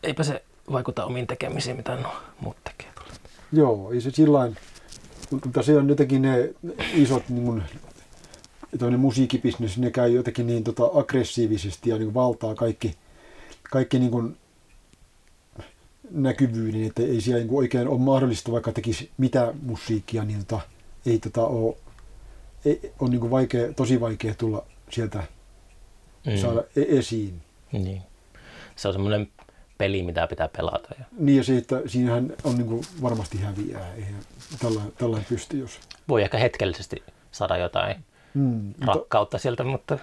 eipä 0.02 0.22
se 0.22 0.42
vaikuta 0.72 1.04
omiin 1.04 1.26
tekemisiin, 1.26 1.76
mitä 1.76 1.96
no 1.96 2.12
muut 2.40 2.56
tekee. 2.64 2.90
Joo, 3.52 3.92
ei 3.92 4.00
se 4.00 4.10
sillain, 4.10 4.56
mutta 5.30 5.62
se 5.62 5.76
on 5.76 5.88
jotenkin 5.88 6.22
ne 6.22 6.54
isot 6.94 7.28
niin 7.28 7.62
toinen 8.78 9.00
musiikkibisnes, 9.00 9.78
ne 9.78 9.90
käy 9.90 10.10
jotenkin 10.10 10.46
niin 10.46 10.64
tota, 10.64 10.90
aggressiivisesti 10.94 11.90
ja 11.90 11.98
niin 11.98 12.14
valtaa 12.14 12.54
kaikki, 12.54 12.96
kaikki 13.70 13.98
niin 13.98 14.10
kuin, 14.10 14.36
näkyvyyden, 16.10 16.84
että 16.84 17.02
ei 17.02 17.20
siellä 17.20 17.38
niin 17.38 17.48
kuin 17.48 17.58
oikein 17.58 17.88
ole 17.88 17.98
mahdollista, 17.98 18.52
vaikka 18.52 18.72
tekisi 18.72 19.10
mitä 19.18 19.54
musiikkia, 19.62 20.24
niin 20.24 20.38
tota, 20.46 20.60
ei 21.06 21.18
tota 21.18 21.46
ole, 21.46 21.76
ei, 22.64 22.92
on 23.00 23.10
niin 23.10 23.20
kuin 23.20 23.30
vaikea, 23.30 23.72
tosi 23.72 24.00
vaikea 24.00 24.34
tulla 24.34 24.66
sieltä 24.90 25.22
mm. 26.26 26.36
saada 26.36 26.64
e- 26.76 26.98
esiin. 26.98 27.42
Niin. 27.72 28.02
Se 28.76 28.88
on 28.88 28.94
semmoinen 28.94 29.28
peli, 29.78 30.02
mitä 30.02 30.26
pitää 30.26 30.48
pelata. 30.56 30.94
Ja 30.98 31.04
Niin 31.18 31.36
ja 31.36 31.44
se, 31.44 31.56
että 31.56 31.82
siinähän 31.86 32.32
on 32.44 32.56
niin 32.56 32.66
kuin 32.66 32.82
varmasti 33.02 33.38
häviää, 33.38 33.94
eihän 33.94 34.20
tällainen, 34.62 34.92
tällainen 34.98 35.26
pysty, 35.28 35.58
jos... 35.58 35.80
voi 36.08 36.22
ehkä 36.22 36.38
hetkellisesti 36.38 37.02
saada 37.32 37.56
jotain 37.56 37.96
Mm, 38.36 38.42
mutta, 38.42 38.86
rakkautta 38.86 39.38
sieltä, 39.38 39.64
mutta 39.64 39.98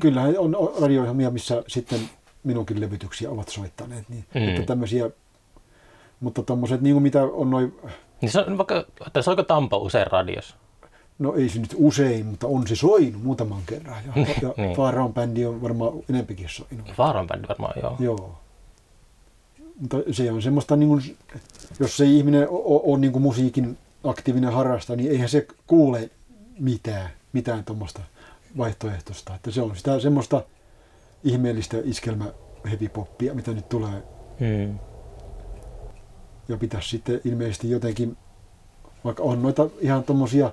kyllähän 0.00 0.38
on 0.38 0.56
radioihjelmia, 0.80 1.30
missä 1.30 1.62
sitten 1.66 2.00
minunkin 2.48 2.80
levytyksiä 2.80 3.30
ovat 3.30 3.48
soittaneet. 3.48 4.08
Niin, 4.08 4.24
Mm. 4.34 4.48
että 4.48 4.62
tämmöisiä, 4.62 5.10
mutta 6.20 6.42
tommoset, 6.42 6.80
niin 6.80 6.94
kuin 6.94 7.02
mitä 7.02 7.22
on 7.22 7.50
noin, 7.50 7.76
niin 8.20 8.30
se 8.30 8.40
on 8.40 8.58
vaikka, 8.58 8.84
että 9.06 9.22
soiko 9.22 9.42
Tampo 9.42 9.76
usein 9.76 10.06
radiossa? 10.06 10.56
no 11.18 11.34
ei 11.34 11.48
se 11.48 11.58
nyt 11.60 11.74
usein, 11.76 12.26
mutta 12.26 12.46
on 12.46 12.66
se 12.66 12.76
soinut 12.76 13.22
muutaman 13.22 13.62
kerran. 13.66 13.96
Ja, 14.06 14.12
ja 14.42 14.54
Niin. 14.56 14.76
Faaraon 14.76 15.14
bändi 15.14 15.46
on 15.46 15.62
varmaan 15.62 15.92
enempikin 16.08 16.48
soinut. 16.48 16.98
Vaaran 16.98 17.26
bändi 17.26 17.48
varmaan, 17.48 17.72
joo. 17.82 17.96
Joo. 18.00 18.38
Mutta 19.80 19.96
se 20.10 20.32
on 20.32 20.42
semmoista, 20.42 20.76
niin 20.76 20.88
kuin, 20.88 21.16
jos 21.80 22.00
ei 22.00 22.16
ihminen 22.18 22.46
ole 22.50 22.98
niin 22.98 23.12
kuin 23.12 23.22
musiikin 23.22 23.78
aktiivinen 24.04 24.52
harrasta, 24.52 24.96
niin 24.96 25.10
eihän 25.10 25.28
se 25.28 25.46
kuule 25.66 26.10
mitään, 26.58 27.10
mitään 27.32 27.64
tuommoista 27.64 28.00
vaihtoehtoista. 28.58 29.34
Että 29.34 29.50
se 29.50 29.62
on 29.62 29.76
sitä 29.76 30.00
semmoista 30.00 30.42
ihmeellistä 31.24 31.76
iskelmä 31.84 32.24
heavy 32.70 32.88
poppia, 32.88 33.34
mitä 33.34 33.50
nyt 33.50 33.68
tulee. 33.68 34.02
Hmm. 34.40 34.78
Ja 36.48 36.56
pitäisi 36.56 36.88
sitten 36.88 37.20
ilmeisesti 37.24 37.70
jotenkin, 37.70 38.16
vaikka 39.04 39.22
on 39.22 39.42
noita 39.42 39.68
ihan 39.80 40.04
tuommoisia 40.04 40.52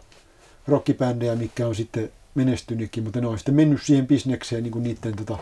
rockibändejä, 0.68 1.36
mikä 1.36 1.68
on 1.68 1.76
sitten 1.76 2.12
menestynytkin, 2.36 3.04
mutta 3.04 3.22
ne 3.22 3.28
on 3.28 3.38
sitten 3.38 3.56
mennyt 3.56 3.82
siihen 3.84 4.08
bisnekseen, 4.08 4.64
niin 4.64 4.72
kuin 4.72 4.84
niiden 4.84 5.16
tota, 5.16 5.38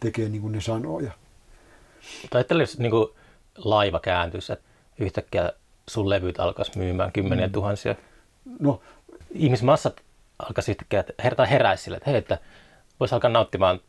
tekee 0.00 0.28
niin 0.28 0.42
kuin 0.42 0.52
ne 0.52 0.60
sanoo. 0.60 1.00
Ja, 1.00 1.12
Tai 2.30 2.38
ajattele, 2.38 2.62
jos 2.62 2.78
niin 2.78 2.90
kuin 2.90 3.06
laiva 3.56 4.00
kääntyisi, 4.00 4.52
että 4.52 4.64
yhtäkkiä 4.98 5.52
sun 5.88 6.08
levyt 6.10 6.40
alkaisi 6.40 6.78
myymään 6.78 7.12
kymmeniä 7.12 7.46
Mm. 7.46 7.52
tuhansia. 7.52 7.94
no, 8.60 8.80
Ihmismassat 9.30 10.00
alkaisi 10.38 10.70
yhtäkkiä 10.70 11.00
että 11.00 11.12
her- 11.22 11.34
tai 11.34 11.50
heräisi 11.50 11.84
sille, 11.84 11.96
että 11.96 12.10
hei, 12.10 12.18
että 12.18 12.38
voisi 13.00 13.14
alkaa 13.14 13.30
nauttimaan 13.30 13.80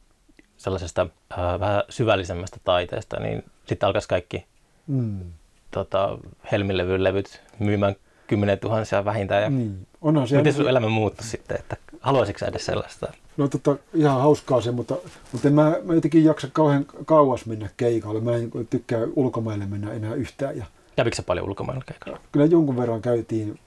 sellaisesta 0.58 1.08
äh, 1.32 1.60
vähän 1.60 1.84
syvällisemmästä 1.90 2.58
taiteesta, 2.64 3.20
niin 3.20 3.44
sitten 3.66 3.88
alkaisi 3.88 4.08
kaikki 4.08 4.46
mm, 4.88 5.20
tota, 5.72 6.18
levyt 6.98 7.42
myymään 7.60 7.96
kymmeniä 8.28 8.58
tuhansia 8.58 9.06
vähintään. 9.06 9.44
Ja 9.44 9.50
niin. 9.50 9.88
Onhan 10.02 10.28
se 10.28 10.38
Miten 10.38 10.54
sun 10.54 10.70
elämä 10.70 10.90
muuttui 10.90 11.26
sitten, 11.26 11.60
että 11.60 11.78
haluaisitko 12.02 12.46
edes 12.46 12.66
sellaista? 12.66 13.14
No 13.38 13.48
tota, 13.48 13.78
ihan 13.94 14.22
hauskaa 14.22 14.62
se, 14.62 14.72
mutta, 14.72 14.96
mutta 15.32 15.48
en 15.48 15.54
mä, 15.54 15.76
mä 15.84 15.94
jotenkin 15.94 16.24
jaksa 16.24 16.48
kauhean 16.54 16.86
kauas 17.06 17.46
mennä 17.46 17.70
keikalle. 17.78 18.22
Mä 18.22 18.36
en 18.36 18.52
tykkää 18.70 19.00
ulkomaille 19.16 19.66
mennä 19.66 19.94
enää 19.94 20.14
yhtään. 20.14 20.58
Ja 20.58 20.66
Kävikö 20.96 21.24
paljon 21.26 21.48
ulkomailla 21.48 21.84
keikalla? 21.88 22.20
kyllä 22.32 22.46
jonkun 22.46 22.78
verran 22.78 23.02
käytiin, 23.02 23.60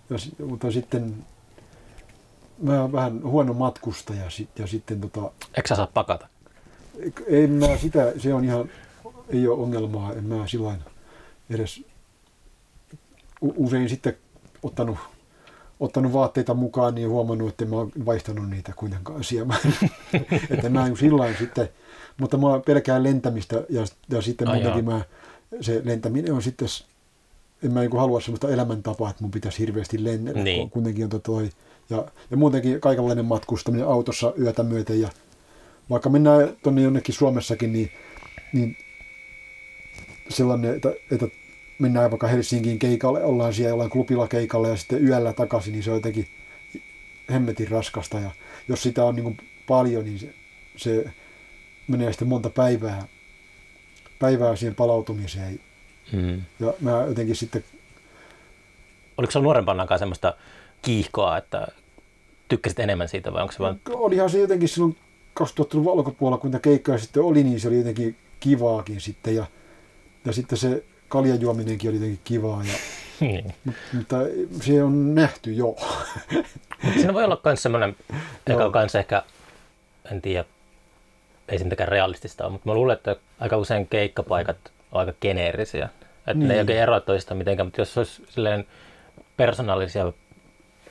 mutta 0.47 0.71
sitten 0.71 1.15
mä 2.63 2.81
oon 2.81 2.93
vähän 2.93 3.23
huono 3.23 3.53
matkustaja 3.53 4.31
sit, 4.31 4.59
ja 4.59 4.67
sitten 4.67 5.01
tota, 5.01 5.21
Eikö 5.57 5.69
sä 5.69 5.77
saa 5.77 5.89
pakata? 5.95 6.29
En 7.27 7.51
mä 7.51 7.77
sitä, 7.77 8.13
se 8.19 8.35
on 8.35 8.45
ihan, 8.45 8.71
ei 9.29 9.49
ole 9.49 9.63
ongelmaa, 9.63 10.13
en 10.15 10.25
mä 10.25 10.47
sillä 10.47 10.77
edes 11.51 11.83
usein 13.43 13.89
sitten 13.89 14.17
ottanut, 14.63 14.99
ottanut 15.81 16.13
vaatteita 16.13 16.55
mukaan, 16.55 16.95
niin 16.95 17.09
huomannut, 17.09 17.49
että 17.49 17.65
mä 17.65 17.77
oon 17.77 17.93
vaihtanut 18.07 18.51
niitä 18.51 18.73
kuitenkaan 18.77 19.25
siemaan. 19.25 19.61
että 20.51 20.69
mä 20.69 20.87
en 20.87 20.97
sillä 20.97 21.35
sitten, 21.39 21.69
mutta 22.21 22.37
mä 22.37 22.47
pelkään 22.67 23.03
lentämistä 23.03 23.65
ja, 23.69 23.85
ja 24.11 24.23
sitten 24.23 24.49
Ai 24.49 24.55
muutenkin 24.55 24.85
mä, 24.85 25.01
se 25.61 25.83
lentäminen 25.85 26.33
on 26.35 26.43
sitten, 26.43 26.69
en 27.63 27.73
mä 27.73 27.81
niin 27.81 27.99
halua 27.99 28.21
sellaista 28.21 28.51
elämäntapaa, 28.51 29.11
että 29.11 29.23
mun 29.23 29.31
pitäisi 29.31 29.59
hirveästi 29.59 30.05
lennellä, 30.05 30.43
Niin. 30.43 30.71
kuitenkin 30.71 31.09
on 31.15 31.21
toi, 31.23 31.51
ja, 31.91 32.05
ja 32.31 32.37
muutenkin 32.37 32.81
kaikenlainen 32.81 33.25
matkustaminen 33.25 33.87
autossa 33.87 34.33
yötä 34.41 34.63
myöten 34.63 35.01
ja 35.01 35.09
vaikka 35.91 36.11
mennään 36.11 36.57
tuonne 36.63 36.83
jonnekin 36.83 37.15
Suomessakin, 37.15 37.73
niin, 37.73 37.91
niin 38.53 38.77
sellainen, 40.29 40.75
että, 40.75 40.93
että 41.11 41.27
mennään 41.79 42.11
vaikka 42.11 42.27
Helsinkiin 42.27 42.79
keikalle, 42.79 43.25
ollaan 43.25 43.55
siellä 43.55 43.69
jollain 43.69 43.91
klubilla 43.91 44.29
keikalla 44.29 44.69
ja 44.69 44.77
sitten 44.77 45.07
yöllä 45.07 45.33
takaisin, 45.33 45.73
niin 45.73 45.83
se 45.83 45.91
on 45.91 45.97
jotenkin 45.97 46.29
hemmetin 47.33 47.69
raskasta. 47.69 48.21
Ja 48.21 48.31
jos 48.69 48.83
sitä 48.83 49.05
on 49.05 49.15
niin 49.15 49.25
kuin 49.25 49.37
paljon, 49.67 50.05
niin 50.05 50.19
se, 50.19 50.35
se 50.77 51.05
menee 51.89 52.13
sitten 52.13 52.29
monta 52.29 52.51
päivää, 52.51 53.09
päivää 54.19 54.57
siihen 54.57 54.75
palautumiseen. 54.75 55.61
Hmm. 56.13 56.43
Ja 56.61 56.75
mä 56.81 56.91
jotenkin 56.91 57.37
sitten, 57.37 57.65
Oliko 59.19 59.31
sulla 59.31 59.45
nuorempanakaan 59.45 59.99
semmoista 59.99 60.35
kiihkoa, 60.83 61.37
että 61.37 61.67
tykkäsit 62.49 62.79
enemmän 62.79 63.09
siitä 63.09 63.33
vai 63.33 63.43
onko 63.43 63.53
se 63.53 63.59
vaan... 63.59 63.81
olihan 63.91 64.31
se 64.31 64.39
jotenkin 64.39 64.69
silloin 64.69 64.97
2000-luvun 65.41 65.93
alkupuolella, 65.93 66.39
kun 66.41 66.51
niitä 66.51 66.63
keikkoja 66.63 66.99
sitten 66.99 67.23
oli, 67.23 67.45
niin 67.45 67.61
se 67.61 67.69
oli 67.69 67.79
jotenkin 67.79 68.17
kivaakin 68.41 69.01
sitten. 69.01 69.35
Ja, 69.37 69.47
ja 70.25 70.33
sitten 70.33 70.59
se 70.59 70.85
kaljajuominenkin 71.09 71.91
oli 71.91 71.97
jotenkin 71.97 72.21
kivaa. 72.25 72.63
Ja, 72.65 72.73
Niin. 73.21 73.55
mutta 73.93 74.17
se 74.63 74.83
on 74.83 75.15
nähty 75.15 75.53
jo. 75.53 75.77
Siinä 76.95 77.15
voi 77.15 77.25
olla 77.25 77.41
myös 77.45 77.63
semmoinen, 77.63 77.97
joka 78.49 78.65
on 78.65 78.73
kans 78.73 78.95
ehkä, 78.95 79.23
en 80.13 80.23
tiedä, 80.23 80.45
ei 81.49 81.59
se 81.59 81.65
mitenkään 81.65 81.89
realistista 81.89 82.45
ole, 82.45 82.53
mutta 82.53 82.69
mä 82.69 82.75
luulen, 82.75 82.97
että 82.97 83.17
aika 83.41 83.57
usein 83.57 83.87
keikkapaikat 83.87 84.57
on 84.93 85.01
aika 85.01 85.13
geneerisiä. 85.21 85.85
Että 85.85 86.35
niin. 86.35 86.39
ne 86.39 86.45
ei 86.45 86.49
Niin. 86.49 86.61
oikein 86.61 86.79
eroa 86.79 87.01
toisistaan 87.01 87.39
mitenkään, 87.39 87.67
mutta 87.67 87.81
jos 87.81 87.99
olisi 87.99 88.23
silleen 88.29 88.65
persoonallisia 89.37 90.13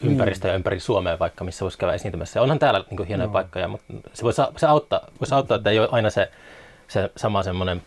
ympäristöjä 0.04 0.56
ympäri 0.56 0.80
Suomea 0.80 1.20
vaikka, 1.20 1.44
missä 1.44 1.66
voisi 1.66 1.78
käydä 1.78 1.94
esiintymässä. 1.94 2.40
Ja 2.40 2.44
onhan 2.44 2.60
täällä 2.60 2.84
niin 2.90 3.08
hienoja 3.08 3.26
Joo. 3.26 3.34
paikkoja, 3.34 3.68
mutta 3.68 3.94
se 4.14 4.24
voisi, 4.24 4.42
se 4.58 4.68
auttaa, 4.68 5.08
voisi 5.20 5.36
auttaa, 5.36 5.58
että 5.58 5.70
ei 5.70 5.80
ole 5.80 5.90
aina 5.92 6.10
se, 6.10 6.32
se 6.88 7.12
sama 7.16 7.44
semmoinen, 7.44 7.82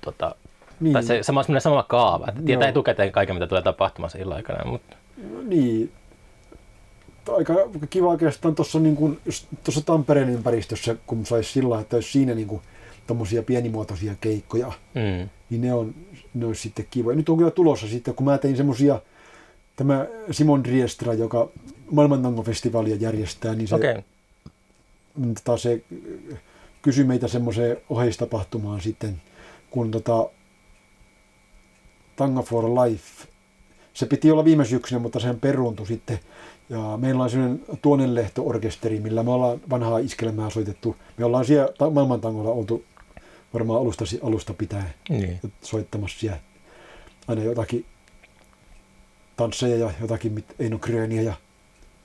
tota, 0.00 0.34
Niin, 0.80 0.92
tai 0.92 1.02
se 1.02 1.22
sama, 1.22 1.44
sama 1.58 1.82
kaava, 1.82 2.26
että 2.28 2.42
tietää 2.42 2.66
Joo. 2.66 2.70
etukäteen 2.70 3.12
kaiken, 3.12 3.36
mitä 3.36 3.46
tulee 3.46 3.62
tapahtumaan 3.62 4.10
sen 4.10 4.20
illan 4.20 4.36
aikana. 4.36 4.70
Mutta, 4.70 4.96
niin. 5.42 5.92
Aika 7.36 7.54
kiva 7.90 8.08
oikeastaan 8.08 8.54
tuossa 8.54 8.78
niin 8.78 8.96
kuin, 8.96 9.18
tuossa 9.64 9.86
Tampereen 9.86 10.30
ympäristössä, 10.30 10.96
kun 11.06 11.26
saisi 11.26 11.52
sillä 11.52 11.80
että 11.80 11.96
olisi 11.96 12.12
siinä 12.12 12.34
niin 12.34 12.48
kuin, 12.48 12.62
tommosia 13.08 13.42
pienimuotoisia 13.42 14.14
keikkoja, 14.20 14.72
mm, 14.94 15.28
niin 15.50 15.60
ne, 15.60 15.74
on, 15.74 15.94
ne 16.34 16.46
olisi 16.46 16.62
sitten 16.62 16.86
kivoja. 16.90 17.16
Nyt 17.16 17.28
on 17.28 17.38
kyllä 17.38 17.50
tulossa 17.50 17.86
sitten, 17.86 18.14
kun 18.14 18.26
mä 18.26 18.38
tein 18.38 18.56
semmosia, 18.56 19.00
tämä 19.78 20.06
Simon 20.30 20.64
Driestra, 20.64 21.14
joka 21.14 21.48
maailmantangofestivaalia 21.90 22.96
järjestää, 22.96 23.54
niin 23.54 23.68
se, 23.68 23.74
okay. 23.74 24.02
tota, 25.44 25.56
se 25.56 25.84
kysyi 26.82 27.04
meitä 27.04 27.28
semmoiseen 27.28 27.76
oheistapahtumaan 27.88 28.80
sitten, 28.80 29.22
kun 29.70 29.90
tota, 29.90 30.30
Tango 32.16 32.42
for 32.42 32.64
Life 32.64 33.28
se 33.94 34.06
piti 34.06 34.30
olla 34.30 34.44
viime 34.44 34.64
syksynä, 34.64 34.98
mutta 34.98 35.20
sen 35.20 35.40
peruuntui 35.40 35.86
sitten. 35.86 36.18
Ja 36.68 36.96
meillä 36.96 37.24
on 37.24 37.30
sellainen 37.30 37.60
tuonelehto-orkesteri, 37.82 39.00
millä 39.00 39.22
me 39.22 39.30
ollaan 39.30 39.60
vanhaa 39.70 39.98
iskelmää 39.98 40.50
soitettu. 40.50 40.96
Me 41.16 41.24
ollaan 41.24 41.44
siellä 41.44 41.90
maailmantangolla 41.90 42.50
oltu 42.50 42.84
varmaan 43.54 43.80
alusta, 43.80 44.04
alusta 44.22 44.54
pitäen 44.54 44.94
Niin. 45.08 45.40
soittamassa 45.62 46.18
siellä 46.20 46.38
aina 47.28 47.42
jotakin 47.42 47.86
tansseja 49.38 49.76
ja 49.76 49.90
jotakin 50.00 50.32
mit- 50.32 50.54
Eino 50.58 50.78
Gröniä 50.78 51.22
ja 51.22 51.34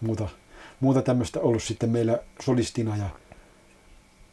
muuta, 0.02 0.28
muuta 0.80 1.02
tämmöistä 1.02 1.40
ollut 1.40 1.64
sitten 1.64 1.90
meillä 1.90 2.20
solistina. 2.42 2.98
Ja, 2.98 3.10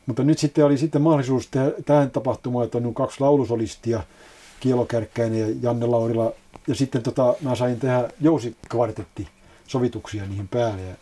mutta 0.07 0.23
nyt 0.23 0.39
sitten 0.39 0.65
oli 0.65 0.79
sitten 0.79 1.03
mahdollisuus 1.03 1.47
tehdä 1.51 1.71
tähän 1.87 2.11
tapahtumaan, 2.11 2.65
että 2.65 2.79
on 2.79 2.95
kaksi 2.95 3.21
laulusolistia, 3.21 4.03
Kielo 4.61 4.85
Kärkkäinen 4.85 5.41
ja 5.41 5.57
Janne 5.63 5.87
Laurila. 5.87 6.33
Ja 6.67 6.75
sitten 6.75 7.03
tota, 7.03 7.35
mä 7.41 7.55
sain 7.55 7.81
tehdä 7.81 8.09
jousikvartetti 8.21 9.29
sovituksia 9.67 10.27
niihin 10.27 10.49
päälle. 10.49 10.83
Ja, 10.83 10.95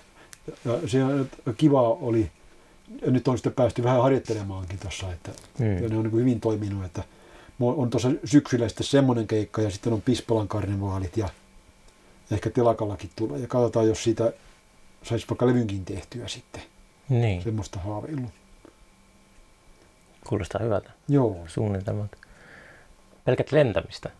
ja 0.64 0.88
se 0.88 1.04
on- 1.04 1.28
kiva 1.56 1.82
oli, 1.88 2.30
ja 3.04 3.11
nyt 3.11 3.28
on 3.28 3.38
sitten 3.38 3.52
päästy 3.52 3.82
vähän 3.82 4.02
harjoittelemaankin 4.02 4.78
tuossa, 4.78 5.12
että 5.12 5.30
Mm. 5.58 5.82
ja 5.82 5.88
ne 5.88 5.96
on 5.96 6.02
niin 6.02 6.11
kuin 6.11 6.20
hyvin 6.20 6.40
toiminut, 6.40 6.84
että 6.84 7.02
on 7.61 7.90
tuossa 7.90 8.11
syksyllä 8.24 8.68
sitten 8.68 8.87
semmoinen 8.87 9.26
keikka 9.26 9.62
ja 9.62 9.70
sitten 9.70 9.92
on 9.92 10.02
Pispalan 10.02 10.48
karnevaalit 10.48 11.16
ja 11.16 11.28
ehkä 12.30 12.50
telakallakin 12.50 13.10
tulee. 13.16 13.38
Ja 13.38 13.46
katsotaan, 13.46 13.88
jos 13.88 14.04
siitä 14.04 14.32
saisi 15.02 15.26
vaikka 15.30 15.46
levynkin 15.46 15.84
tehtyä 15.84 16.28
sitten. 16.28 16.62
Niin, 17.08 17.42
Semmoista 17.42 17.78
haaveillut. 17.78 18.30
kuulostaa 20.28 20.60
hyvältä 20.64 20.90
Joo. 21.08 21.36
suunnitelmalta. 21.46 22.16
Pelkät 23.24 23.52
lentämistä. 23.52 24.10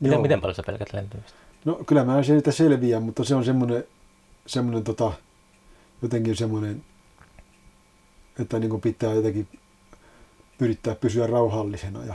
Miten, 0.00 0.12
Joo. 0.12 0.22
miten 0.22 0.40
paljon 0.40 0.54
sä 0.54 0.62
pelkät 0.66 0.92
lentämistä? 0.92 1.38
No 1.64 1.74
kyllä 1.86 2.04
mä 2.04 2.22
siitä 2.22 2.52
selviän, 2.52 3.02
mutta 3.02 3.24
se 3.24 3.34
on 3.34 3.44
semmoinen, 3.44 3.84
semmoinen 4.46 4.84
tota, 4.84 5.12
jotenkin 6.02 6.36
semmoinen, 6.36 6.84
että 8.40 8.58
niin 8.58 8.80
pitää 8.80 9.14
jotenkin 9.14 9.48
yrittää 10.60 10.94
pysyä 10.94 11.26
rauhallisena. 11.26 12.04
Ja, 12.04 12.14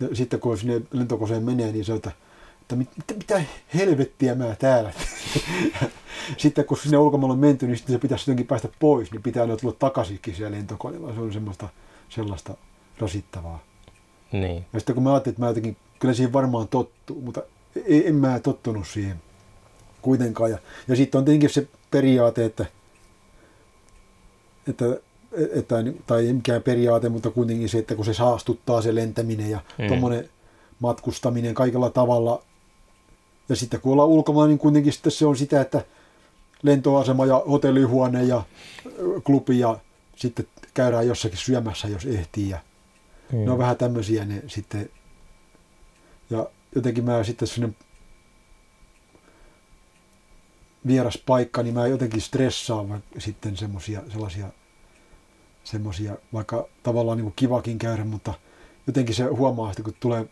ja 0.00 0.16
sitten 0.16 0.40
kun 0.40 0.58
sinne 0.58 0.80
lentokoseen 0.92 1.42
menee, 1.42 1.72
niin 1.72 1.84
se 1.84 1.92
että, 1.94 2.12
että 2.68 2.76
mit, 2.76 2.90
mitä, 2.96 3.14
mitä 3.14 3.42
helvettiä 3.74 4.34
mä 4.34 4.56
täällä. 4.58 4.92
sitten 6.36 6.64
kun 6.64 6.78
sinne 6.78 6.98
ulkomailla 6.98 7.32
on 7.32 7.38
menty, 7.38 7.66
niin 7.66 7.76
sitten 7.76 7.94
se 7.94 7.98
pitäisi 7.98 8.22
jotenkin 8.22 8.46
päästä 8.46 8.68
pois, 8.78 9.12
niin 9.12 9.22
pitää 9.22 9.42
aina 9.42 9.56
tulla 9.56 9.76
takaisinkin 9.78 10.34
siellä 10.34 10.56
lentokoneella. 10.56 11.14
Se 11.14 11.20
on 11.20 11.32
semmoista 11.32 11.68
sellaista 12.08 12.54
rasittavaa. 12.98 13.64
Niin. 14.32 14.66
Ja 14.72 14.80
sitten 14.80 14.94
kun 14.94 15.04
mä 15.04 15.12
ajattelin, 15.12 15.32
että 15.32 15.42
mä 15.42 15.48
jotenkin, 15.48 15.76
kyllä 15.98 16.14
siihen 16.14 16.32
varmaan 16.32 16.68
tottuu, 16.68 17.20
mutta 17.20 17.42
en, 17.86 18.02
en 18.06 18.14
mä 18.14 18.40
tottunut 18.40 18.88
siihen 18.88 19.16
kuitenkaan. 20.02 20.50
Ja, 20.50 20.58
ja 20.88 20.96
sitten 20.96 21.18
on 21.18 21.24
tietenkin 21.24 21.50
se 21.50 21.68
periaate, 21.90 22.44
että, 22.44 22.66
että, 24.68 24.84
että, 25.56 25.76
tai 26.06 26.26
ei 26.26 26.32
mikään 26.32 26.62
periaate, 26.62 27.08
mutta 27.08 27.30
kuitenkin 27.30 27.68
se, 27.68 27.78
että 27.78 27.94
kun 27.94 28.04
se 28.04 28.14
saastuttaa 28.14 28.82
se 28.82 28.94
lentäminen 28.94 29.50
ja 29.50 29.60
mm. 29.78 29.86
tuommoinen 29.86 30.28
matkustaminen 30.80 31.54
kaikella 31.54 31.90
tavalla. 31.90 32.42
Ja 33.48 33.56
sitten 33.56 33.80
kun 33.80 33.92
ollaan 33.92 34.08
ulkomailla, 34.08 34.48
niin 34.48 34.58
kuitenkin 34.58 34.92
sitten 34.92 35.12
se 35.12 35.26
on 35.26 35.36
sitä, 35.36 35.60
että 35.60 35.84
lentoasema 36.62 37.26
ja 37.26 37.42
hotellihuone 37.50 38.22
ja 38.22 38.42
klubi 39.24 39.58
ja 39.58 39.78
sitten 40.16 40.46
käydään 40.74 41.06
jossakin 41.06 41.38
syömässä, 41.38 41.88
jos 41.88 42.06
ehtii. 42.06 42.48
Ja 42.48 42.58
Mm. 43.32 43.38
ne 43.38 43.50
on 43.50 43.58
vähän 43.58 43.76
tämmöisiä 43.76 44.24
ne 44.24 44.42
sitten. 44.46 44.90
Ja 46.30 46.46
jotenkin 46.74 47.04
mä 47.04 47.24
sitten 47.24 47.48
sinne 47.48 47.68
vieras 50.86 51.18
paikka, 51.26 51.62
niin 51.62 51.74
mä 51.74 51.86
jotenkin 51.86 52.20
stressaan 52.20 53.02
sitten 53.18 53.56
semmosia, 53.56 54.02
sellaisia, 54.12 54.46
semmosia, 55.64 56.16
vaikka 56.32 56.68
tavallaan 56.82 57.18
niin 57.18 57.24
kuin 57.24 57.34
kivakin 57.36 57.78
käydä, 57.78 58.04
mutta 58.04 58.34
jotenkin 58.86 59.14
se 59.14 59.24
huomaa, 59.24 59.70
että 59.70 59.82
kun 59.82 59.94
tulee 60.00 60.26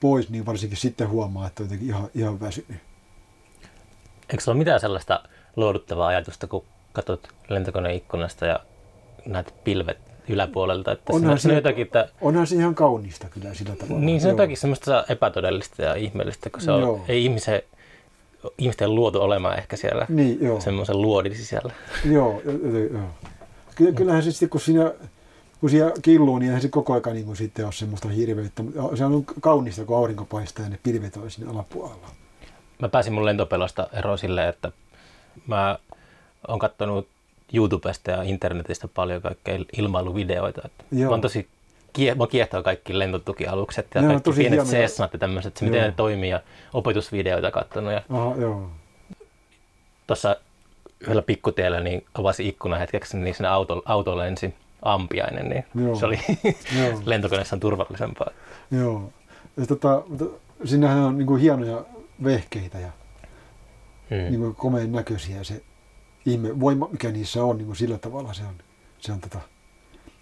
pois, 0.00 0.30
niin 0.30 0.46
varsinkin 0.46 0.78
sitten 0.78 1.08
huomaa, 1.08 1.46
että 1.46 1.62
on 1.62 1.66
jotenkin 1.66 1.88
ihan, 1.88 2.08
ihan 2.14 2.40
väsynyt. 2.40 2.76
Eikö 4.30 4.42
sulla 4.44 4.54
ole 4.54 4.58
mitään 4.58 4.80
sellaista 4.80 5.22
lohduttavaa 5.56 6.08
ajatusta, 6.08 6.46
kun 6.46 6.64
katsot 6.92 7.28
lentokoneen 7.48 7.94
ikkunasta 7.94 8.46
ja 8.46 8.60
näet 9.26 9.54
pilvet 9.64 9.98
yläpuolelta, 10.28 10.92
että 10.92 11.12
Onhan 11.12 11.38
se- 11.38 11.54
jotakin, 11.54 11.82
että 11.82 12.08
Onhan 12.20 12.46
se 12.46 12.56
ihan 12.56 12.74
kaunista 12.74 13.26
kyllä 13.28 13.54
sillä 13.54 13.76
tavalla. 13.76 14.00
Niin, 14.00 14.20
se 14.20 14.26
on 14.26 14.30
Joo. 14.30 14.34
jotakin 14.38 14.56
semmoista 14.56 15.04
epätodellista 15.08 15.82
ja 15.82 15.94
ihmeellistä, 15.94 16.50
kun 16.50 16.60
se 16.60 16.70
on, 16.72 16.80
Joo. 16.80 17.04
ei 17.08 17.24
ihmisen, 17.24 17.62
ihmisten 18.58 18.94
luotu 18.94 19.20
olemaan 19.22 19.58
ehkä 19.58 19.76
siellä 19.76 20.06
Niin, 20.08 20.38
joo. 20.40 20.60
semmoisen 20.60 21.02
luodin 21.02 21.36
sisällä. 21.36 21.72
Joo, 22.04 22.42
jo- 22.44 22.52
jo- 22.78 22.86
joo. 22.92 23.08
Ky- 23.74 23.92
kyllähän 23.92 24.22
se 24.22 24.30
sitten, 24.32 24.48
kun 24.48 24.60
siinä, 24.60 24.92
kun 25.60 25.70
siinä 25.70 25.92
killuu, 26.02 26.38
niin 26.38 26.48
eihän 26.48 26.62
se 26.62 26.68
koko 26.68 26.92
ajan 26.92 27.14
niin 27.14 27.26
kuin 27.26 27.36
sitten 27.36 27.64
ole 27.64 27.72
semmoista 27.72 28.08
hirveyttä. 28.08 28.62
Mutta 28.62 28.96
Se 28.96 29.04
on 29.04 29.24
kaunista, 29.40 29.84
kun 29.84 29.96
aurinko 29.96 30.24
paistaa 30.24 30.64
ja 30.64 30.70
ne 30.70 30.78
pilvet 30.82 31.16
on 31.16 31.30
siinä 31.30 31.50
alapuolella. 31.50 32.08
Mä 32.78 32.88
pääsin 32.88 33.12
mun 33.12 33.24
lentopelosta 33.24 33.88
eroon 33.92 34.18
silleen, 34.18 34.48
että 34.48 34.72
mä 35.46 35.78
oon 36.48 36.58
katsonut 36.58 37.08
YouTubesta 37.54 38.10
ja 38.10 38.22
internetistä 38.22 38.88
paljon 38.88 39.22
kaikkea 39.22 39.58
ilmailuvideoita. 39.78 40.62
Että 40.64 40.84
Joo. 40.92 41.04
mä 41.04 41.10
oon 41.10 41.20
tosi 41.20 41.48
mä 42.16 42.26
kiehtoo 42.26 42.62
kaikki 42.62 42.98
lentotukialukset 42.98 43.86
ja 43.94 44.00
Ne 44.00 44.06
kaikki 44.06 44.24
tosi 44.24 44.40
pienet. 44.40 44.66
Cessnat 44.66 45.12
ja 45.12 45.18
tämmöiset, 45.18 45.56
se 45.56 45.64
miten 45.64 45.78
Joo. 45.78 45.86
ne 45.86 45.94
toimii 45.96 46.30
ja 46.30 46.40
opetusvideoita 46.74 47.50
katsonut. 47.50 47.92
Ja 47.92 48.02
Aha, 48.10 48.34
joo. 48.36 48.70
tuossa 50.06 50.36
yhdellä 51.00 51.22
pikkutiellä 51.22 51.80
niin 51.80 52.04
avasi 52.14 52.48
ikkuna 52.48 52.76
hetkeksi, 52.76 53.16
niin 53.16 53.34
sinne 53.34 53.48
auto, 53.48 53.82
auto 53.84 54.16
lensi 54.16 54.54
ampiainen, 54.82 55.48
niin 55.48 55.64
Joo. 55.86 55.94
se 55.96 56.06
oli 56.06 56.18
Joo. 56.78 57.00
lentokoneessa 57.04 57.56
on 57.56 57.60
turvallisempaa. 57.60 58.30
joo. 58.70 59.12
Ja 59.56 59.66
tota, 59.66 60.02
mutta 60.08 60.24
siinähän 60.64 60.98
on 60.98 61.18
niin 61.18 61.26
kuin 61.26 61.40
hienoja 61.40 61.84
vehkeitä 62.24 62.78
ja 62.78 62.88
Hmm. 64.10 64.16
niin 64.18 64.40
kuin 64.40 64.54
komeen 64.54 64.92
näköisiä. 64.92 65.44
Se 65.44 65.62
ihme, 66.26 66.60
voima, 66.60 66.88
mikä 66.92 67.10
niissä 67.10 67.44
on, 67.44 67.56
niin 67.56 67.66
kuin 67.66 67.76
sillä 67.76 67.98
tavalla 67.98 68.32
se 68.32 68.42
on, 68.42 68.54
se 68.98 69.12
on 69.12 69.20
tota, 69.20 69.38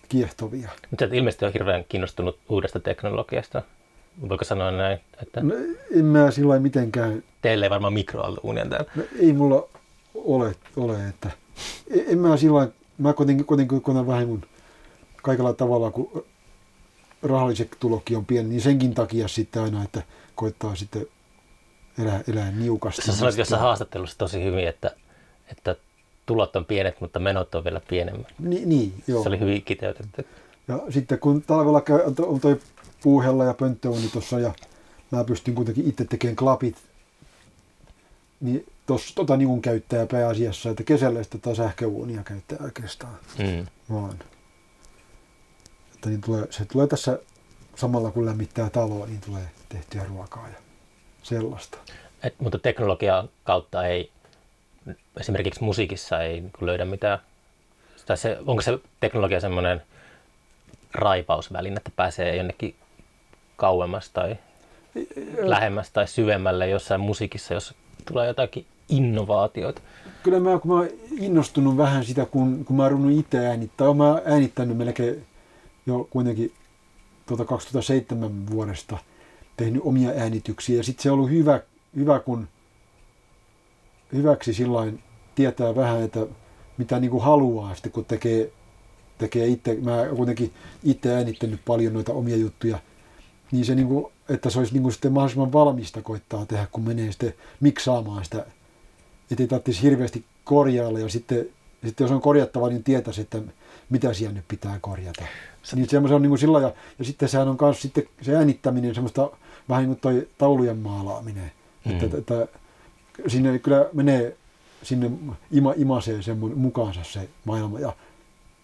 kiehtovia. 0.09 0.71
Mutta 0.91 1.05
ilmeisesti 1.05 1.45
ole 1.45 1.53
hirveän 1.55 1.85
kiinnostunut 1.89 2.39
uudesta 2.49 2.81
teknologiasta. 2.81 3.63
Voiko 4.29 4.45
sanoa 4.45 4.71
näin, 4.71 4.99
että 5.23 5.41
No, 5.43 5.55
en 5.97 6.05
mä 6.05 6.31
sillä 6.31 6.59
mitenkään 6.59 7.23
teille 7.43 7.67
ei 7.67 7.71
varmaan 7.71 7.93
mikroaaltouunia 7.93 8.67
täällä. 8.67 8.91
No, 8.97 9.03
ei 9.21 9.33
mulla 9.33 9.69
ole, 10.15 10.55
ole 10.77 11.09
että 11.09 11.31
en 11.91 12.05
en 12.09 12.19
mä 12.19 12.37
sillä 12.37 12.59
lailla- 12.59 12.73
mä 12.99 13.13
kuitenkin, 13.13 13.47
kuitenkin 13.47 13.81
kun 13.81 13.97
on 13.97 14.07
vähän 14.07 14.29
mun 14.29 14.43
kaikella 15.23 15.53
tavalla, 15.53 15.91
kun 15.91 16.25
rahalliset 17.23 17.77
tulokin 17.81 18.17
on 18.17 18.27
pieni, 18.27 18.49
niin 18.49 18.61
senkin 18.61 18.95
takia 18.95 19.29
sitten 19.29 19.63
aina, 19.63 19.85
että 19.85 20.03
koittaa 20.35 20.75
sitten 20.77 21.07
elää, 21.99 22.21
elää 22.29 22.51
niukasti. 22.51 23.03
Sä 23.03 23.13
sanoit 23.13 23.39
jossain 23.39 23.63
haastattelussa 23.63 24.19
tosi 24.19 24.45
hyvin, 24.45 24.69
että, 24.69 24.97
että 25.51 25.77
tulot 26.27 26.57
on 26.57 26.65
pienet, 26.65 27.01
mutta 27.01 27.19
menot 27.19 27.55
on 27.55 27.65
vielä 27.65 27.81
pienemmät. 27.89 28.27
Ni, 28.39 28.63
niin, 28.65 29.03
joo. 29.07 29.23
Se 29.23 29.29
oli 29.29 29.41
hyvin 29.41 29.63
kiteytetty. 29.63 30.27
Ja 30.69 30.81
sitten 30.91 31.19
kun 31.19 31.43
talvella 31.43 31.81
käy, 31.81 32.01
on 32.01 32.15
to- 32.15 32.29
on 32.29 32.41
toi 32.41 32.61
puuhella 33.03 33.45
ja 33.45 33.55
pönttöuni 33.55 34.09
tuossa 34.09 34.41
ja 34.41 34.55
mä 35.11 35.25
pystyn 35.25 35.55
kuitenkin 35.55 35.89
itse 35.89 36.05
tekemään 36.05 36.37
klapit, 36.37 36.77
niin 38.41 38.67
tos, 38.87 39.13
tota 39.15 39.37
niin 39.37 39.49
kuin 39.49 39.63
käyttää 39.63 40.07
pääasiassa, 40.07 40.71
että 40.71 40.85
kesällä 40.85 41.23
sitä 41.23 41.55
sähköuunia 41.55 42.23
käyttää 42.23 42.59
oikeastaan. 42.61 43.19
Mm. 43.39 43.67
vaan. 43.93 44.19
Että 45.95 46.09
niin 46.09 46.21
tulee, 46.21 46.47
se 46.51 46.65
tulee 46.65 46.87
tässä 46.87 47.19
samalla 47.75 48.11
kun 48.11 48.27
lämmittää 48.27 48.71
taloa, 48.71 49.07
niin 49.07 49.21
tulee 49.21 49.51
tehtyä 49.69 50.05
ruokaa 50.09 50.49
ja 50.49 50.55
sellaista. 51.23 51.79
Et, 52.23 52.35
mutta 52.41 52.59
teknologian 52.59 53.29
kautta 53.45 53.87
ei, 53.87 54.11
esimerkiksi 55.21 55.65
musiikissa 55.65 56.23
ei 56.23 56.41
niin 56.41 56.53
löydä 56.61 56.85
mitään, 56.85 57.19
tai 58.07 58.17
se, 58.17 58.39
onko 58.47 58.63
se 58.63 58.79
teknologia 59.01 59.41
semmoinen 59.41 59.83
raipausväline, 60.95 61.77
että 61.77 61.91
pääsee 61.97 62.37
jonnekin 62.37 62.75
kauemmas 63.57 64.11
tai 64.11 64.37
lähemmäs 65.39 65.91
tai 65.91 66.09
syvemmälle 66.09 66.69
jossain 66.69 67.01
musiikissa, 67.01 67.55
jos 67.55 67.75
tulee 68.09 68.27
jotakin 68.27 68.67
innovaatioita. 68.89 69.83
Kyllä 70.23 70.41
mä, 70.41 70.59
kun 70.59 70.71
mä 70.71 70.79
oon 70.79 70.89
innostunut 71.21 71.77
vähän 71.77 72.05
sitä, 72.05 72.27
kun, 72.27 72.65
kun 72.65 72.77
mä 72.77 72.83
oon 72.83 73.11
itse 73.11 73.47
äänittää, 73.47 73.87
oon 73.87 73.97
mä 73.97 74.23
äänittänyt 74.25 74.77
melkein 74.77 75.27
jo 75.87 76.09
kuitenkin 76.11 76.53
tuota 77.27 77.45
2007 77.45 78.51
vuodesta 78.51 78.99
tehnyt 79.57 79.83
omia 79.85 80.11
äänityksiä. 80.11 80.77
Ja 80.77 80.83
sitten 80.83 81.03
se 81.03 81.11
on 81.11 81.19
ollut 81.19 81.31
hyvä, 81.31 81.61
hyvä 81.97 82.21
kun 82.21 82.49
hyväksi 84.13 84.55
sillain 84.55 85.03
tietää 85.35 85.77
vähän, 85.77 86.03
että 86.03 86.27
mitä 86.79 87.01
niin 87.01 87.11
kuin 87.11 87.23
haluaa 87.23 87.75
sitten, 87.75 87.93
kun 87.93 88.05
tekee, 88.05 88.53
tekee 89.19 89.47
itse. 89.47 89.75
Mä 89.81 89.97
oon 89.97 90.17
kuitenkin 90.17 90.53
itse 90.85 91.15
äänittänyt 91.15 91.61
paljon 91.65 91.93
noita 91.93 92.13
omia 92.13 92.37
juttuja. 92.37 92.79
niin 93.53 93.65
se 93.65 93.75
niin 93.75 93.89
kuin, 93.89 94.07
että 94.29 94.51
se 94.51 94.59
olisi 94.59 94.73
niin 94.73 94.83
kuin 94.83 94.93
sitten 94.93 95.13
mahdollisimman 95.13 95.53
valmista 95.53 96.03
koittaa 96.03 96.47
tehdä, 96.47 96.67
kun 96.73 96.85
menee 96.85 97.13
sitten 97.13 97.35
miksaamaan 97.61 98.25
sitä, 98.25 98.47
että 99.31 99.43
ei 99.43 99.47
tarvitsisi 99.47 99.83
hirveästi 99.83 100.25
korjailla 100.45 100.99
ja 100.99 101.09
sitten, 101.09 101.49
sitten 101.85 102.05
jos 102.05 102.11
on 102.11 102.21
korjattava, 102.21 102.69
niin 102.69 102.85
tietäisi, 102.85 103.21
että 103.21 103.39
mitä 103.91 104.13
siellä 104.13 104.35
nyt 104.35 104.49
pitää 104.49 104.79
korjata. 104.81 105.25
Se, 105.63 105.77
niin 105.77 105.89
semmoisen 105.89 106.17
on 106.17 106.23
niin 106.23 106.31
kuin 106.31 106.39
sillä 106.39 106.61
ja, 106.61 106.73
ja 106.99 107.05
sitten 107.05 107.29
sehän 107.29 107.49
on 107.49 107.57
myös 107.61 107.83
sitten 107.83 108.05
se 108.23 108.37
äänittäminen 108.37 108.95
semmoista 108.95 109.31
vähän 109.69 109.83
niin 109.85 109.97
kuin 109.97 110.01
toi 110.01 110.29
taulujen 110.39 110.79
maalaaminen. 110.79 111.53
Mm. 111.85 111.93
Että, 111.93 112.05
että, 112.05 112.19
että, 112.19 112.59
sinne 113.27 113.59
kyllä 113.59 113.89
menee 113.93 114.37
sinne 114.83 115.11
ima, 115.51 115.75
imasee 115.77 116.23
sen 116.23 116.39
mukaansa 116.39 117.05
se 117.05 117.29
maailma 117.45 117.81
ja 117.81 117.93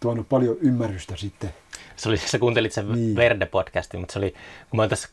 tuonut 0.01 0.29
paljon 0.29 0.57
ymmärrystä 0.61 1.16
sitten. 1.16 1.55
Se 1.96 2.09
oli, 2.09 2.16
sä 2.16 2.38
kuuntelit 2.38 2.72
sen 2.72 2.92
niin. 2.92 3.16
Verde-podcastin, 3.16 4.01
mutta 4.01 4.12
se 4.12 4.18
oli, 4.18 4.31
kun 4.70 4.77
mä 4.77 4.83
oon 4.83 4.88
tässä 4.90 5.09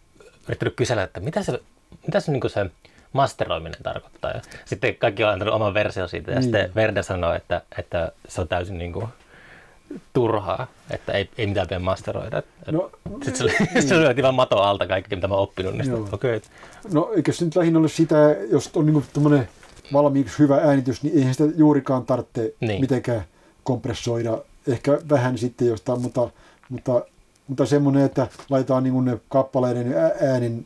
yrittänyt 0.48 0.76
kysellä, 0.76 1.04
että 1.04 1.20
mitä 1.20 1.44
se, 1.44 1.60
mitä 2.06 2.20
se, 2.20 2.32
niin 2.32 2.50
se 2.50 2.66
masteroiminen 3.14 3.84
tarkoittaa. 3.84 4.32
Ja 4.32 4.42
sitten 4.66 4.96
kaikki 4.96 5.24
on 5.24 5.30
antanut 5.30 5.54
oman 5.54 5.74
versio 5.74 6.08
siitä 6.08 6.32
ja 6.32 6.36
niin. 6.36 6.44
sitten 6.44 6.72
Verde 6.76 7.04
sanoi, 7.04 7.36
että, 7.36 7.62
että 7.78 8.12
se 8.28 8.42
on 8.42 8.48
täysin 8.48 8.78
niin 8.78 8.94
kuin, 8.94 9.08
turhaa, 10.14 10.68
että 10.92 11.12
ei, 11.12 11.30
ei 11.38 11.48
mitään 11.48 11.68
pidä 11.68 11.80
masteroida. 11.80 12.44
No, 12.72 12.92
sitten 13.24 13.50
se, 13.50 13.64
niin. 13.74 13.88
se 13.88 13.98
lyötiin 13.98 14.24
vaan 14.24 14.36
mato 14.36 14.58
alta 14.58 14.88
kaikki, 14.88 15.16
mitä 15.16 15.28
mä 15.28 15.34
oon 15.34 15.44
oppinut. 15.44 15.74
Niin 15.74 15.86
sitten, 15.86 16.14
okay. 16.14 16.42
No 16.94 17.12
eikö 17.16 17.34
se 17.34 17.46
nyt 17.46 17.56
lähinnä 17.56 17.80
ole 17.80 17.90
sitä, 17.90 18.16
jos 18.52 18.72
on 18.76 18.86
niin 18.86 19.48
valmiiksi 19.94 20.40
hyvä 20.40 20.56
äänitys, 20.56 21.04
niin 21.04 21.18
eihän 21.18 21.34
sitä 21.34 21.44
juurikaan 21.56 22.06
tarvitse 22.06 22.54
niin. 22.60 22.82
mitenkään 22.82 23.24
kompressoida. 23.64 24.38
Ehkä 24.68 25.00
vähän 25.10 25.38
sitten 25.38 25.68
jostain, 25.68 26.02
mutta, 26.02 26.30
mutta, 26.70 27.06
mutta 27.48 27.66
semmoinen, 27.66 28.06
että 28.06 28.28
laitetaan 28.50 28.84
niin 28.84 29.06
ne 29.06 29.20
kappaleiden 29.30 29.94
äänen, 30.22 30.66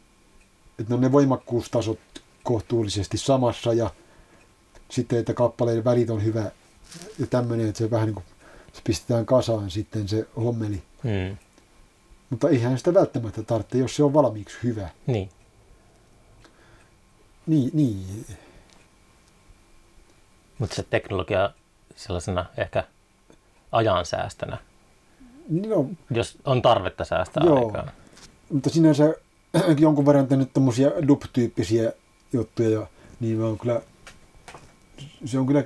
että 0.80 0.90
ne 0.90 0.96
on 0.96 1.02
ne 1.02 1.12
voimakkuustasot 1.12 2.00
kohtuullisesti 2.44 3.18
samassa 3.18 3.74
ja 3.74 3.90
sitten, 4.90 5.20
että 5.20 5.34
kappaleiden 5.34 5.84
välit 5.84 6.10
on 6.10 6.24
hyvä 6.24 6.52
ja 7.20 7.28
tämmöinen, 7.28 7.68
että 7.70 7.80
se 7.80 7.92
vähän 7.92 8.06
niin 8.06 8.16
kuin 8.16 8.26
se 8.74 8.82
pistetään 8.84 9.26
kasaan 9.26 9.72
sitten 9.72 10.08
se 10.08 10.28
hommeli. 10.36 10.84
Hmm. 11.04 11.38
Mutta 12.30 12.50
eihän 12.50 12.78
sitä 12.78 12.94
välttämättä 12.94 13.44
tarvitse, 13.44 13.78
jos 13.78 13.96
se 13.96 14.04
on 14.04 14.14
valmiiksi 14.14 14.58
hyvä. 14.64 14.90
Niin. 15.08 15.30
Niin, 17.48 17.72
niin. 17.74 18.26
Mutta 20.60 20.76
se 20.76 20.84
teknologia 20.84 21.50
sellaisena 21.96 22.46
ehkä 22.58 22.84
ajansäästönä, 23.72 24.58
no, 25.50 25.86
jos 26.12 26.38
on 26.46 26.62
tarvetta 26.62 27.06
säästää 27.06 27.44
joo, 27.46 27.68
aikaa. 27.68 27.92
Mutta 28.52 28.70
sinänsä 28.70 29.14
jonkun 29.80 30.06
verran 30.06 30.28
tehnyt 30.28 30.54
tämmöisiä 30.54 30.92
dup-tyyppisiä 31.08 31.94
juttuja, 32.34 32.70
ja 32.70 32.88
niin 33.20 33.42
on 33.42 33.60
kyllä, 33.60 33.82
se 35.26 35.40
on 35.40 35.48
kyllä 35.48 35.64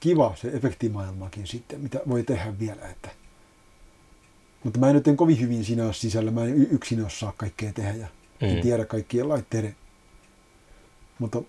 kiva 0.00 0.34
se 0.36 0.48
efektimaailmakin 0.48 1.46
sitten, 1.46 1.80
mitä 1.80 2.00
voi 2.08 2.22
tehdä 2.22 2.58
vielä. 2.58 2.88
Että. 2.90 3.08
Mutta 4.64 4.78
mä 4.78 4.88
en 4.88 4.94
nyt 4.94 5.08
en 5.08 5.16
kovin 5.16 5.40
hyvin 5.40 5.64
siinä 5.64 5.84
ole 5.84 5.92
sisällä, 5.92 6.30
mä 6.30 6.44
en 6.44 6.66
yksin 6.70 7.04
osaa 7.06 7.32
kaikkea 7.36 7.72
tehdä 7.72 7.94
ja 7.94 8.06
mm. 8.40 8.48
en 8.48 8.60
tiedä 8.60 8.84
kaikkien 8.84 9.28
laitteiden 9.28 9.76
mutta 11.18 11.42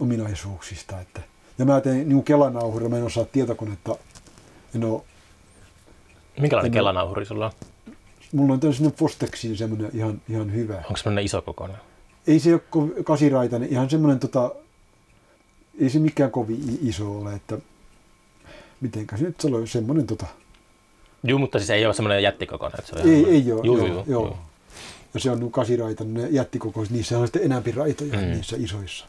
ominaisuuksista. 0.00 1.00
Että. 1.00 1.20
Ja 1.58 1.64
mä 1.64 1.80
teen 1.80 2.08
niin 2.08 2.24
kelanauhurilla, 2.24 2.90
mä 2.90 2.96
en 2.96 3.02
osaa 3.02 3.24
tietokonetta, 3.24 3.96
en 4.74 4.84
ole, 4.84 5.02
Minkälainen 6.40 6.70
en 6.70 6.72
kelanauhuri 6.72 7.26
sulla 7.26 7.46
on? 7.46 7.52
Mulla 8.32 8.52
on 8.52 8.60
tämmöinen 8.60 8.92
Fostexin 8.92 9.56
semmoinen 9.56 9.90
ihan, 9.94 10.20
ihan 10.28 10.52
hyvä. 10.52 10.76
Onko 10.76 10.96
semmoinen 10.96 11.24
iso 11.24 11.42
kokoinen? 11.42 11.76
Ei 12.26 12.40
se 12.40 12.54
ole 12.54 12.90
kasiraitainen, 13.04 13.68
ihan 13.68 13.90
semmoinen 13.90 14.18
tota, 14.18 14.54
ei 15.80 15.90
se 15.90 15.98
mikään 15.98 16.30
kovin 16.30 16.78
iso 16.82 17.18
ole, 17.18 17.34
että 17.34 17.58
mitenkä 18.80 19.16
se 19.16 19.24
nyt 19.24 19.40
se 19.40 19.48
on 19.48 19.68
semmoinen 19.68 20.06
tota... 20.06 20.26
Joo, 21.22 21.38
mutta 21.38 21.58
siis 21.58 21.70
ei 21.70 21.86
ole 21.86 21.94
semmoinen 21.94 22.22
jättikokoinen. 22.22 22.78
Että 22.78 22.90
se 22.90 23.02
on 23.02 23.08
ei, 23.08 23.20
ihan... 23.20 23.32
ei 23.34 23.52
ole, 23.52 23.60
joo, 23.64 23.76
joo, 23.76 23.86
joo, 23.86 24.04
joo. 24.06 24.38
Ja 25.14 25.20
se 25.20 25.30
on 25.30 25.52
kasiraitainen 25.52 26.34
jättikokoiset, 26.34 26.94
niissä 26.94 27.18
on 27.18 27.26
sitten 27.26 27.42
enempi 27.42 27.72
raitoja 27.72 28.12
mm. 28.12 28.26
niissä 28.26 28.56
isoissa. 28.58 29.06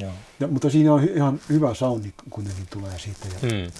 Joo. 0.00 0.12
Ja, 0.40 0.48
mutta 0.48 0.70
siinä 0.70 0.94
on 0.94 1.04
ihan 1.14 1.40
hyvä 1.48 1.74
soundi 1.74 2.12
kuitenkin 2.30 2.66
tulee 2.70 2.98
siitä. 2.98 3.26
Ja, 3.42 3.52
mm. 3.52 3.72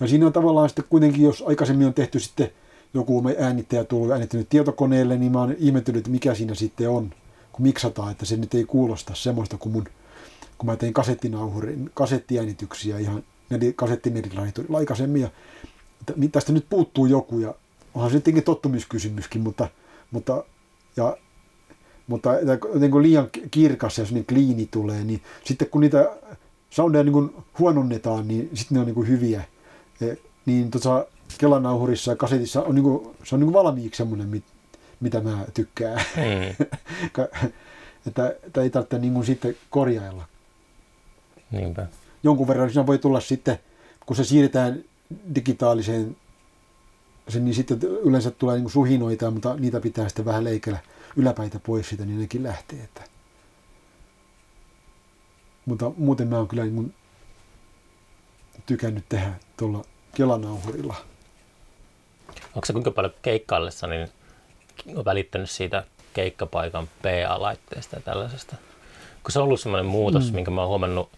ja 0.00 0.06
siinä 0.06 0.26
on 0.26 0.32
tavallaan 0.32 0.68
sitten 0.68 0.84
kuitenkin, 0.88 1.22
jos 1.22 1.44
aikaisemmin 1.46 1.86
on 1.86 1.94
tehty 1.94 2.20
sitten 2.20 2.50
joku 2.94 3.22
äänittäjä 3.38 3.84
tullut 3.84 4.10
äänittänyt 4.10 4.48
tietokoneelle, 4.48 5.16
niin 5.18 5.32
mä 5.32 5.40
oon 5.40 5.54
ihmetellyt, 5.58 5.98
että 5.98 6.10
mikä 6.10 6.34
siinä 6.34 6.54
sitten 6.54 6.90
on, 6.90 7.14
miksataan, 7.58 8.12
että 8.12 8.26
se 8.26 8.36
nyt 8.36 8.54
ei 8.54 8.64
kuulosta 8.64 9.14
semmoista 9.14 9.58
kuin 9.58 9.72
mun 9.72 9.84
kun 10.62 10.66
mä 10.66 10.76
tein 10.76 10.92
kasettinauhurin, 10.92 11.90
kasettiäänityksiä 11.94 12.98
ihan 12.98 13.22
kasettinerilaiturilla 13.76 14.78
aikaisemmin. 14.78 15.22
Ja, 15.22 15.30
tästä 16.32 16.52
nyt 16.52 16.66
puuttuu 16.70 17.06
joku 17.06 17.38
ja 17.38 17.54
onhan 17.94 18.10
se 18.10 18.14
tietenkin 18.14 18.44
tottumiskysymyskin, 18.44 19.40
mutta, 19.40 19.68
mutta, 20.10 20.44
ja, 20.96 21.16
mutta 22.06 22.30
jotenkin 22.74 23.02
liian 23.02 23.28
kirkas 23.50 23.98
ja 23.98 24.04
niin 24.10 24.26
kliini 24.26 24.68
tulee, 24.70 25.04
niin 25.04 25.22
sitten 25.44 25.68
kun 25.68 25.80
niitä 25.80 26.16
soundeja 26.70 27.04
niin 27.04 27.30
huononnetaan, 27.58 28.28
niin 28.28 28.50
sitten 28.54 28.74
ne 28.74 28.80
on 28.80 28.86
niin 28.86 29.08
hyviä. 29.08 29.44
E, 30.00 30.14
niin 30.46 30.70
tuossa 30.70 31.06
kelanauhurissa 31.38 32.12
ja 32.12 32.16
kasetissa 32.16 32.62
on, 32.62 32.74
niin 32.74 32.82
kuin, 32.84 33.16
se 33.24 33.34
on 33.34 33.40
niin 33.40 33.52
valmiiksi 33.52 33.98
semmoinen, 33.98 34.28
mitä 35.02 35.20
mä 35.20 35.44
tykkään. 35.54 36.04
Mm. 36.16 36.66
että, 38.06 38.34
että 38.42 38.62
ei 38.62 38.70
tarvitse 38.70 38.98
niin 38.98 39.14
kuin 39.14 39.26
sitten 39.26 39.56
korjailla. 39.70 40.24
Niinpä. 41.50 41.86
Jonkun 42.22 42.48
verran 42.48 42.70
siinä 42.70 42.86
voi 42.86 42.98
tulla 42.98 43.20
sitten, 43.20 43.58
kun 44.06 44.16
se 44.16 44.24
siirretään 44.24 44.84
digitaaliseen, 45.34 46.16
niin 47.34 47.54
sitten 47.54 47.82
yleensä 47.82 48.30
tulee 48.30 48.58
niin 48.58 48.70
suhinoita, 48.70 49.30
mutta 49.30 49.54
niitä 49.54 49.80
pitää 49.80 50.08
sitten 50.08 50.24
vähän 50.24 50.44
leikellä 50.44 50.78
yläpäitä 51.16 51.58
pois 51.58 51.88
siitä, 51.88 52.04
niin 52.04 52.20
nekin 52.20 52.42
lähtee. 52.42 52.78
Että. 52.84 53.04
Mutta 55.66 55.92
muuten 55.96 56.28
mä 56.28 56.36
oon 56.36 56.48
kyllä 56.48 56.64
niin 56.64 56.94
tykännyt 58.66 59.04
tehdä 59.08 59.32
tuolla 59.56 59.84
kelanauhurilla. 60.14 60.94
Onko 62.54 62.66
se 62.66 62.72
kuinka 62.72 62.90
paljon 62.90 63.14
keikkaillessa 63.22 63.86
niin 63.86 64.08
välittänyt 65.04 65.50
siitä 65.50 65.84
keikkapaikan 66.14 66.88
PA-laitteesta 67.02 67.96
ja 67.96 68.02
tällaisesta? 68.02 68.56
Kun 69.22 69.32
se 69.32 69.38
on 69.38 69.44
ollut 69.44 69.60
sellainen 69.60 69.90
muutos, 69.90 70.30
mm. 70.30 70.34
minkä 70.34 70.50
mä 70.50 70.60
oon 70.60 70.68
huomannut 70.68 71.08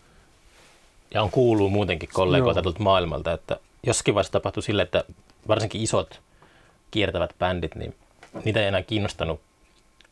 ja 1.15 1.23
on 1.23 1.31
kuuluu 1.31 1.71
muutenkin 1.71 2.09
kollegoilta 2.13 2.63
tuolta 2.63 2.83
maailmalta, 2.83 3.33
että 3.33 3.57
jossakin 3.87 4.15
vaiheessa 4.15 4.33
tapahtui 4.33 4.63
sille, 4.63 4.83
että 4.83 5.05
varsinkin 5.49 5.81
isot 5.83 6.21
kiertävät 6.91 7.35
bändit, 7.39 7.75
niin 7.75 7.95
niitä 8.45 8.61
ei 8.61 8.67
enää 8.67 8.83
kiinnostanut 8.83 9.41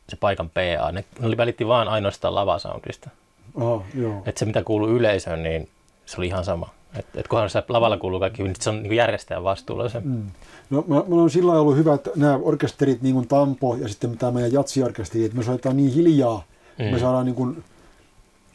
se 0.09 0.17
paikan 0.17 0.51
PA. 0.51 0.93
Ne, 0.93 1.05
ne 1.19 1.27
oli 1.27 1.37
välitti 1.37 1.67
vaan 1.67 1.89
ainoastaan 1.89 2.35
lavasoundista. 2.35 3.11
Oh, 3.55 3.85
joo. 3.95 4.23
Että 4.27 4.39
se 4.39 4.45
mitä 4.45 4.63
kuuluu 4.63 4.89
yleisöön, 4.89 5.43
niin 5.43 5.69
se 6.07 6.17
oli 6.19 6.27
ihan 6.27 6.45
sama. 6.45 6.75
Että 6.99 7.21
et 7.21 7.29
kunhan 7.29 7.51
se 7.51 7.63
lavalla 7.69 7.97
kuuluu 7.97 8.21
kaikki, 8.21 8.43
niin 8.43 8.55
se 8.61 8.71
on 8.71 8.83
niin 8.83 8.93
järjestäjän 8.93 9.45
vastuulla 9.45 9.89
se. 9.89 10.01
Mm. 10.01 10.23
No, 10.71 10.85
mä, 10.87 10.95
mä 10.95 11.23
on 11.23 11.31
sillä 11.31 11.53
ollut 11.53 11.77
hyvä, 11.77 11.95
että 11.95 12.11
nämä 12.17 12.39
orkesterit, 12.43 13.03
niin 13.03 13.15
kuin 13.15 13.29
Tampo 13.29 13.77
ja 13.77 13.89
sitten 13.89 14.19
tämä 14.19 14.33
meidän 14.33 14.53
jatsiorkesteri, 14.53 15.25
että 15.25 15.37
me 15.37 15.43
soitetaan 15.43 15.77
niin 15.77 15.93
hiljaa, 15.93 16.45
mm. 16.79 16.85
me 16.85 16.99
saadaan 16.99 17.27
niin 17.27 17.35
kuin 17.35 17.65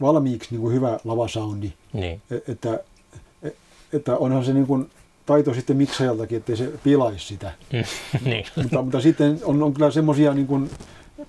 valmiiksi 0.01 0.47
niin 0.51 0.61
kuin 0.61 0.73
hyvä 0.73 0.99
lavasoundi. 1.03 1.73
Niin. 1.93 2.21
E, 2.31 2.35
että, 2.51 2.79
e, 3.43 3.49
että 3.93 4.17
onhan 4.17 4.45
se 4.45 4.53
niin 4.53 4.67
kuin 4.67 4.89
taito 5.25 5.53
sitten 5.53 5.77
miksajaltakin, 5.77 6.37
ettei 6.37 6.57
se 6.57 6.71
pilaisi 6.83 7.25
sitä. 7.25 7.51
niin. 8.25 8.45
mutta, 8.55 8.81
mutta 8.81 9.01
sitten 9.01 9.39
on, 9.43 9.63
on 9.63 9.73
kyllä 9.73 9.91
semmoisia 9.91 10.33
niin 10.33 10.47
kuin 10.47 10.69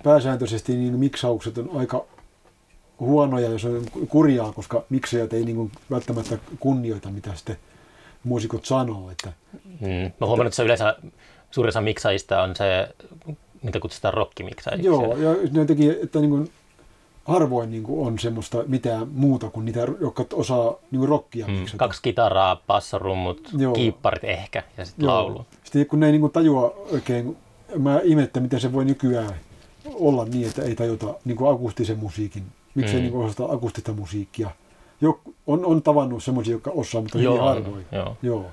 pääsääntöisesti 0.03 0.75
niin 0.75 0.99
miksaukset 0.99 1.57
on 1.57 1.69
aika 1.75 2.05
huonoja, 2.99 3.49
jos 3.49 3.65
on 3.65 3.83
kurjaa, 4.09 4.51
koska 4.51 4.83
miksajat 4.89 5.33
ei 5.33 5.45
niin 5.45 5.55
kuin 5.55 5.71
välttämättä 5.91 6.37
kunnioita, 6.59 7.09
mitä 7.09 7.35
sitten 7.35 7.57
muusikot 8.23 8.65
sanoo. 8.65 9.11
Että, 9.11 9.33
mm. 9.79 10.11
Mä 10.19 10.27
huomannut, 10.27 10.47
että 10.47 10.55
se 10.55 10.63
yleensä 10.63 10.95
suurin 11.51 11.69
osa 11.69 11.81
miksaajista 11.81 12.41
on 12.41 12.55
se, 12.55 12.89
mitä 13.63 13.79
kutsutaan 13.79 14.13
rockimiksaajiksi. 14.13 14.87
Joo, 14.87 15.17
ja 15.17 15.35
ne 15.51 15.65
teki, 15.65 15.89
että 15.89 16.19
niin 16.19 16.29
kuin 16.29 16.49
harvoin 17.25 17.71
niin 17.71 17.83
kuin 17.83 18.07
on 18.07 18.19
semmoista 18.19 18.63
mitään 18.67 19.07
muuta 19.11 19.49
kuin 19.49 19.65
niitä, 19.65 19.79
jotka 20.01 20.25
osaa 20.33 20.75
niin 20.91 20.99
kuin 20.99 21.09
rockia 21.09 21.45
hmm. 21.45 21.65
Kaksi 21.77 22.01
kitaraa, 22.01 22.61
bassorummut, 22.67 23.49
Joo. 23.57 23.73
kiipparit 23.73 24.23
ehkä 24.23 24.63
ja 24.77 24.85
sitten 24.85 25.07
laulu. 25.07 25.45
Sitten 25.63 25.85
kun 25.85 25.99
ne 25.99 26.05
ei 26.05 26.11
niin 26.11 26.21
kuin 26.21 26.31
tajua 26.31 26.75
oikein, 26.91 27.37
mä 27.77 27.99
ihmettän, 28.03 28.43
miten 28.43 28.59
se 28.59 28.73
voi 28.73 28.85
nykyään 28.85 29.35
olla 29.93 30.25
niin, 30.25 30.47
että 30.47 30.61
ei 30.61 30.75
tajuta 30.75 31.13
niin 31.25 31.37
kuin 31.37 31.55
akustisen 31.55 31.99
musiikin. 31.99 32.43
Miksi 32.75 32.91
hmm. 32.91 32.97
ei 32.97 33.01
niin 33.01 33.11
kuin 33.11 33.25
osata 33.25 33.45
akustista 33.45 33.93
musiikkia. 33.93 34.49
Jo, 35.01 35.19
on, 35.47 35.65
on 35.65 35.81
tavannut 35.81 36.23
semmoisia, 36.23 36.53
jotka 36.53 36.71
osaa, 36.71 37.01
mutta 37.01 37.17
joo, 37.17 37.33
hyvin 37.33 37.47
harvoin. 37.47 37.85
Joo. 37.91 38.17
joo. 38.21 38.45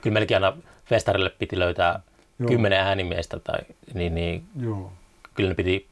Kyllä 0.00 0.14
melkein 0.14 0.44
aina 0.44 0.56
festarille 0.84 1.30
piti 1.30 1.58
löytää 1.58 2.00
joo. 2.38 2.48
kymmenen 2.48 2.80
äänimiestä, 2.80 3.38
tai, 3.38 3.58
niin, 3.94 4.14
niin 4.14 4.44
joo. 4.60 4.92
kyllä 5.34 5.48
ne 5.48 5.54
piti 5.54 5.86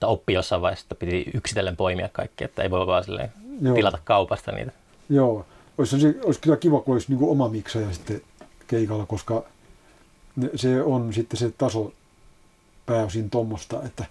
tai 0.00 0.10
oppi 0.10 0.32
jossain 0.32 0.62
vaiheessa, 0.62 0.84
että 0.84 0.94
piti 0.94 1.30
yksitellen 1.34 1.76
poimia 1.76 2.08
kaikki, 2.12 2.44
että 2.44 2.62
ei 2.62 2.70
voi 2.70 2.86
vaan 2.86 3.04
silleen 3.04 3.32
Joo. 3.60 3.74
tilata 3.74 3.98
kaupasta 4.04 4.52
niitä. 4.52 4.72
Joo, 5.08 5.46
olisi, 5.78 6.00
se, 6.00 6.14
olisi 6.24 6.40
kyllä 6.40 6.56
kiva, 6.56 6.80
kun 6.80 6.94
olisi 6.94 7.06
niin 7.08 7.18
kuin 7.18 7.30
oma 7.30 7.48
miksaja 7.48 7.92
sitten 7.92 8.20
keikalla, 8.66 9.06
koska 9.06 9.44
se 10.54 10.82
on 10.82 11.12
sitten 11.12 11.38
se 11.38 11.52
taso 11.58 11.92
pääosin 12.86 13.30
tuommoista, 13.30 13.82
että 13.86 14.04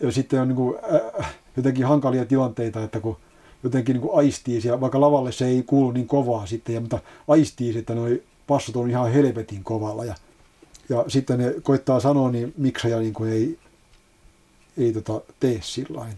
ja 0.00 0.12
sitten 0.12 0.40
on 0.40 0.48
niin 0.48 0.56
kuin, 0.56 0.78
äh, 1.20 1.34
jotenkin 1.56 1.86
hankalia 1.86 2.24
tilanteita, 2.24 2.82
että 2.82 3.00
kun 3.00 3.16
jotenkin 3.62 3.94
niin 3.94 4.02
kuin 4.02 4.18
aistii 4.18 4.60
siellä, 4.60 4.80
vaikka 4.80 5.00
lavalle 5.00 5.32
se 5.32 5.46
ei 5.46 5.62
kuulu 5.62 5.90
niin 5.90 6.06
kovaa 6.06 6.46
sitten, 6.46 6.74
ja, 6.74 6.80
mutta 6.80 6.98
aistii, 7.28 7.78
että 7.78 7.94
noi 7.94 8.22
passot 8.46 8.76
on 8.76 8.90
ihan 8.90 9.12
helvetin 9.12 9.64
kovalla 9.64 10.04
ja, 10.04 10.14
ja 10.88 11.04
sitten 11.08 11.38
ne 11.38 11.54
koittaa 11.62 12.00
sanoa, 12.00 12.30
niin 12.30 12.54
miksaja 12.56 12.98
niin 12.98 13.14
kuin 13.14 13.32
ei, 13.32 13.58
ei 14.78 14.92
tota, 14.92 15.20
tee 15.40 15.58
sillain. 15.62 16.14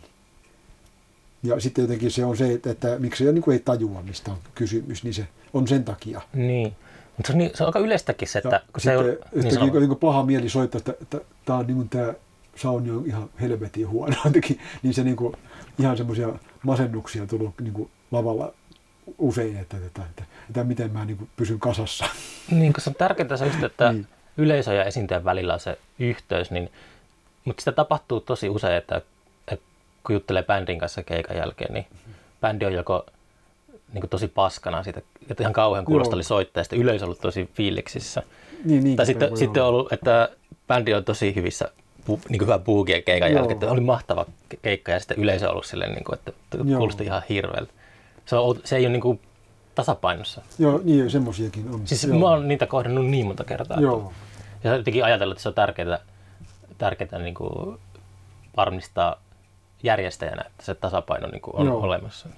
Ja 1.43 1.61
sitten 1.61 1.83
jotenkin 1.83 2.11
se 2.11 2.25
on 2.25 2.37
se, 2.37 2.53
että, 2.53 2.71
että 2.71 2.99
miksi 2.99 3.25
se 3.25 3.33
niin 3.33 3.43
kuin 3.43 3.53
ei 3.53 3.59
tajua, 3.59 4.03
mistä 4.03 4.31
on 4.31 4.39
kysymys, 4.55 5.05
niin 5.05 5.15
se 5.15 5.29
on 5.53 5.69
sen 5.69 5.85
takia. 5.85 6.21
Niin. 6.35 6.77
Mutta 7.17 7.27
se 7.27 7.33
on, 7.33 7.39
niin, 7.39 7.51
se 7.55 7.63
on 7.63 7.69
aika 7.69 7.79
yleistäkin 7.79 8.29
se, 8.29 8.39
että 8.39 8.57
Ja 8.57 8.61
kun 8.73 8.81
se 8.81 8.93
ei 8.93 8.99
sitten 8.99 9.63
ole... 9.63 9.73
Niin 9.73 9.73
niin 9.73 9.89
niin 9.89 9.99
paha 9.99 10.25
mieli 10.25 10.49
soittaa, 10.49 10.79
että, 10.79 10.95
että, 11.03 11.21
tämä 11.45 11.59
on 11.59 11.67
niin 11.67 11.77
kuin 11.77 11.89
tämä 11.89 12.15
sauni 12.57 12.91
on 12.91 13.07
ihan 13.07 13.31
helvetin 13.41 13.89
huono 13.89 14.17
jotenkin, 14.25 14.61
niin 14.83 14.95
se 14.95 15.05
niin 15.05 15.17
kuin, 15.17 15.37
ihan 15.79 15.97
semmoisia 15.97 16.29
masennuksia 16.63 17.27
tullut 17.27 17.55
niin 17.61 17.73
kuin 17.73 17.91
lavalla 18.11 18.53
usein, 19.19 19.57
että, 19.57 19.77
että, 19.77 20.03
että, 20.11 20.25
että 20.49 20.65
miten 20.65 20.93
mä 20.93 21.05
niin 21.05 21.17
kuin 21.17 21.31
pysyn 21.37 21.61
kasassa. 21.61 22.05
Niin, 22.51 22.73
on 22.87 22.95
tärkeintä 22.95 23.37
se 23.37 23.47
just, 23.47 23.63
että 23.63 23.93
Niin. 23.93 24.07
yleisö 24.37 24.75
ja 24.75 24.85
esiintyjän 24.85 25.25
välillä 25.25 25.55
on 25.55 25.61
se 25.61 25.79
yhteys, 25.99 26.51
niin, 26.51 26.71
mutta 27.45 27.61
sitä 27.61 27.73
tapahtuu 27.73 28.21
tosi 28.21 28.49
usein, 28.49 28.77
että, 28.77 29.03
että 29.49 29.67
kun 30.05 30.15
juttelee 30.15 30.43
bändin 30.43 30.79
kanssa 30.79 31.03
keikan 31.03 31.37
jälkeen, 31.37 31.75
niin 31.75 31.87
bändi 32.41 32.65
on 32.65 32.73
joko 32.73 33.07
niin 33.93 34.01
kuin 34.01 34.11
tosi 34.11 34.29
paskana 34.29 34.83
siitä, 34.83 35.03
että 35.31 35.43
ihan 35.43 35.53
kauhean 35.53 35.85
kuulosta 35.85 36.17
oli 36.17 36.25
soittaa, 36.25 36.61
ja 36.61 36.65
sitten 36.65 36.79
yleisö 36.79 37.05
on 37.05 37.07
ollut 37.07 37.21
tosi 37.21 37.51
fiiliksissä. 37.55 38.23
Niin, 38.65 38.85
niin 38.85 38.97
tai 38.97 39.07
sitten, 39.07 39.37
sitten 39.37 39.63
on 39.63 39.69
ollut, 39.69 39.93
että 39.93 40.29
bändi 40.69 40.95
on 40.95 41.05
tosi 41.05 41.35
hyvissä, 41.35 41.71
pu, 42.05 42.21
niin 42.29 42.39
kuin 42.39 42.47
hyvä 42.47 42.59
buugia 42.59 43.03
keikan 43.03 43.31
Joo. 43.31 43.39
jälkeen, 43.39 43.57
että 43.57 43.71
oli 43.71 43.81
mahtava 43.81 44.27
ke- 44.55 44.59
keikka, 44.63 44.93
ja 44.93 44.99
sitten 44.99 45.19
yleisö 45.19 45.47
on 45.47 45.51
ollut 45.53 45.67
silleen, 45.67 45.93
niin 45.93 46.05
kuin, 46.05 46.15
että 46.19 46.33
kuulosti 46.77 47.05
ihan 47.05 47.23
hirveältä. 47.29 47.73
Se, 48.27 48.37
on, 48.37 48.61
se 48.65 48.77
ei 48.77 48.85
ole 48.87 48.93
niin 48.93 49.01
kuin 49.01 49.21
tasapainossa. 49.75 50.43
Joo, 50.59 50.81
niin 50.85 51.11
semmoisiakin 51.11 51.69
on. 51.75 51.87
Siis 51.87 52.05
Joo. 52.05 52.19
mä 52.19 52.29
oon 52.29 52.49
niitä 52.49 52.67
kohdannut 52.67 53.07
niin 53.07 53.27
monta 53.27 53.45
kertaa. 53.45 53.81
Joo, 53.81 54.13
Ja 54.65 54.77
jotenkin 54.77 55.05
ajatella, 55.05 55.33
että 55.33 55.43
se 55.43 55.49
on 55.49 55.55
tärkeää, 55.55 55.99
tärkeää 56.79 57.19
niin 57.19 57.35
kuin 57.35 57.79
varmistaa 58.57 59.23
järjestäjänä, 59.83 60.43
että 60.47 60.65
se 60.65 60.75
tasapaino 60.75 61.29
niin 61.29 61.41
kuin 61.41 61.57
on 61.57 61.67
Joo. 61.67 61.81
olemassa. 61.81 62.29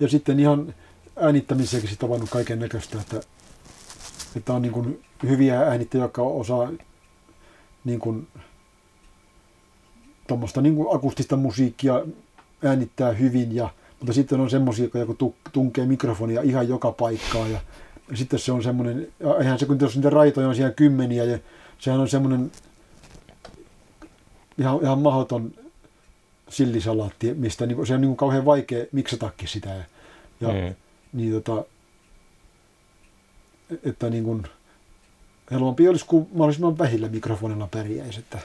ja 0.00 0.08
sitten 0.08 0.40
ihan 0.40 0.74
äänittämisessäkin 1.16 1.88
sitten 1.88 2.08
tavannut 2.08 2.30
kaiken 2.30 2.58
näköistä, 2.58 2.98
että, 3.00 3.20
että 4.36 4.52
on 4.52 4.62
niin 4.62 4.72
kuin 4.72 5.04
hyviä 5.22 5.60
äänittäjiä, 5.60 6.04
jotka 6.04 6.22
osaa 6.22 6.68
niin 7.84 7.98
kuin, 7.98 8.28
tuommoista 10.26 10.60
niin 10.60 10.74
kuin 10.76 10.96
akustista 10.96 11.36
musiikkia 11.36 12.02
äänittää 12.64 13.12
hyvin, 13.12 13.54
ja, 13.54 13.68
mutta 13.98 14.12
sitten 14.12 14.40
on 14.40 14.50
semmoisia, 14.50 14.84
jotka 14.84 14.98
joku 14.98 15.14
tu- 15.14 15.34
tunkee 15.52 15.86
mikrofonia 15.86 16.42
ihan 16.42 16.68
joka 16.68 16.92
paikkaan, 16.92 17.52
ja, 17.52 17.60
ja 18.10 18.16
sitten 18.16 18.38
se 18.38 18.52
on 18.52 18.62
semmoinen, 18.62 19.08
eihän 19.40 19.58
se 19.58 19.66
kun 19.66 19.78
jos 19.80 19.96
niitä 19.96 20.10
raitoja 20.10 20.48
on 20.48 20.54
siellä 20.54 20.72
kymmeniä, 20.72 21.24
ja 21.24 21.38
sehän 21.78 22.00
on 22.00 22.08
semmoinen 22.08 22.52
ihan, 24.58 24.78
ihan 24.82 24.98
mahdoton 24.98 25.52
sillisalaatti, 26.48 27.34
mistä 27.34 27.66
niin 27.66 27.86
se 27.86 27.94
on 27.94 28.00
niin 28.00 28.16
kauhean 28.16 28.44
vaikea 28.44 28.86
miksatakin 28.92 29.48
sitä. 29.48 29.68
Ja, 29.70 29.84
ja 30.40 30.48
Mm. 30.48 30.74
niin 31.12 31.32
tota, 31.32 31.64
että 33.84 34.10
niin 34.10 34.24
kuin, 34.24 34.42
helpompi 35.50 35.88
olisi, 35.88 36.06
kun 36.06 36.26
mahdollisimman 36.32 36.78
vähillä 36.78 37.08
mikrofonilla 37.08 37.68
pärjäisi. 37.70 38.18
Että 38.18 38.38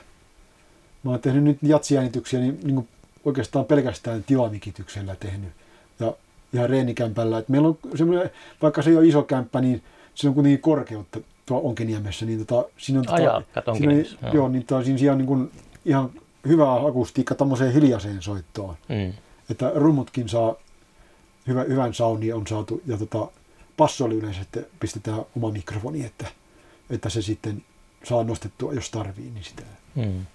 mä 1.08 1.12
oon 1.12 1.22
tehnyt 1.22 1.44
nyt 1.44 1.58
jatsiäänityksiä 1.62 2.40
niin, 2.40 2.60
niin 2.64 2.76
kuin 2.76 2.88
oikeastaan 3.26 3.66
pelkästään 3.66 4.24
tilamikityksellä 4.24 5.16
tehnyt. 5.16 5.50
Ja 6.00 6.14
ihan 6.54 6.70
reenikämpällä. 6.70 7.38
Et 7.38 7.50
meillä 7.50 7.68
on 7.68 7.78
semmoinen, 7.96 8.30
vaikka 8.62 8.82
se 8.82 8.90
ei 8.90 8.98
ole 8.98 9.08
iso 9.08 9.24
kämppä, 9.24 9.62
niin 9.62 9.84
se 10.16 10.28
on 10.28 10.34
kuitenkin 10.34 10.62
korkeutta 10.62 11.20
tuo 11.46 11.62
Onkiniemessä. 11.64 12.26
Niin 12.26 12.46
tota, 12.46 12.70
siinä 12.78 13.00
on, 13.00 13.06
tota, 13.06 13.42
kato 13.54 13.76
siinä, 13.76 13.94
joo. 13.94 14.34
joo. 14.34 14.48
niin 14.48 14.66
tota, 14.66 14.84
siinä, 14.84 15.12
on 15.12 15.18
niin 15.18 15.28
kuin 15.28 15.52
ihan 15.86 16.10
hyvä 16.48 16.74
akustiikka 16.74 17.36
tämmöiseen 17.36 17.74
hiljaiseen 17.74 18.22
soittoon 18.22 18.76
Mm. 18.90 19.14
että 19.50 19.72
rummutkin 19.76 20.30
saa 20.30 20.56
hyvä, 21.48 21.64
hyvän 21.64 21.94
saunin 21.94 22.36
on 22.36 22.48
saatu 22.48 22.82
ja 22.86 22.98
tota, 22.98 23.28
passolle 23.78 24.16
yleensä 24.16 24.42
että 24.42 24.60
pistetään 24.80 25.26
oma 25.38 25.52
mikrofoni, 25.52 26.06
että, 26.06 26.26
että 26.90 27.10
se 27.10 27.22
sitten 27.22 27.64
saa 28.04 28.24
nostettua, 28.24 28.74
jos 28.74 28.92
tarvii, 28.92 29.32
niin 29.34 29.44
sitä. 29.44 29.64
Mm. 29.96 30.26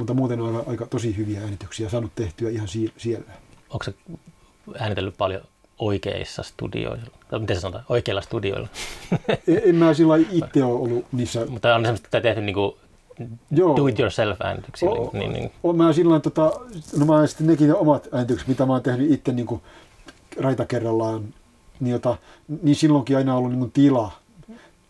Mutta 0.00 0.14
muuten 0.14 0.40
on 0.40 0.56
aika, 0.56 0.70
aika 0.70 0.86
tosi 0.86 1.16
hyviä 1.16 1.40
äänityksiä 1.40 1.88
saanut 1.88 2.12
tehtyä 2.14 2.50
ihan 2.50 2.68
si- 2.68 2.92
siellä. 2.96 3.24
Onko 3.70 3.84
se 3.84 3.94
äänitellyt 4.78 5.16
paljon 5.18 5.42
oikeissa 5.78 6.42
studioilla? 6.42 7.10
Tai 7.28 7.38
miten 7.38 7.56
se 7.56 7.60
sanotaan? 7.60 7.84
Oikeilla 7.88 8.20
studioilla. 8.20 8.68
En, 9.28 9.60
en 9.64 9.74
mä 9.74 9.94
sillä 9.94 10.16
itse 10.32 10.64
ole 10.64 10.72
ollut 10.74 11.06
niissä, 11.12 11.46
Mutta 11.46 11.74
on 11.74 11.82
semmoista, 11.82 12.06
että 12.06 12.20
tehty 12.20 12.40
niinku 12.40 12.78
joo, 13.50 13.76
do 13.76 13.86
it 13.86 13.98
yourself 13.98 14.40
äänityksiä. 14.40 14.90
Oo. 14.90 15.10
Niin, 15.12 15.32
niin, 15.32 15.52
on 15.62 15.76
mä 15.76 15.92
sillä 15.92 16.08
lailla, 16.08 16.22
tota, 16.22 16.52
no 16.98 17.06
mä 17.06 17.26
sitten 17.26 17.46
nekin 17.46 17.68
ne 17.68 17.74
omat 17.74 18.08
äänitykset, 18.12 18.48
mitä 18.48 18.66
mä 18.66 18.72
oon 18.72 18.82
tehnyt 18.82 19.10
itse 19.10 19.32
niin 19.32 19.46
kuin 19.46 19.62
raita 20.40 20.66
kerrallaan, 20.66 21.34
niin, 21.80 21.92
jota, 21.92 22.16
niin 22.62 22.76
silloinkin 22.76 23.16
aina 23.16 23.36
ollut 23.36 23.50
niin 23.50 23.60
kuin 23.60 23.72
tila. 23.72 24.12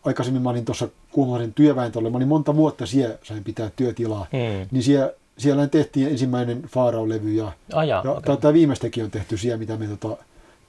Aikaisemmin 0.05 0.43
mä 0.43 0.51
olin 0.51 0.65
tuossa 0.65 0.89
Kuumalaisen 1.13 1.55
työväentolle, 1.55 2.11
mä 2.11 2.17
olin 2.17 2.29
monta 2.29 2.57
vuotta 2.57 2.87
siellä, 2.87 3.19
sain 3.23 3.45
pitää 3.45 3.71
työtilaa. 3.77 4.27
mm. 4.33 4.69
niin 4.71 4.83
siellä, 4.83 5.13
siellä 5.39 5.67
tehtiin 5.67 6.09
ensimmäinen 6.09 6.63
Faarao-levy 6.63 7.31
ja, 7.33 7.53
ja 7.87 8.01
okei. 8.01 8.37
tämä 8.37 8.55
viimeistäkin 8.55 9.05
on 9.05 9.11
tehty 9.11 9.37
siellä, 9.37 9.59
mitä 9.59 9.77
me 9.77 9.87
tota, 9.87 10.17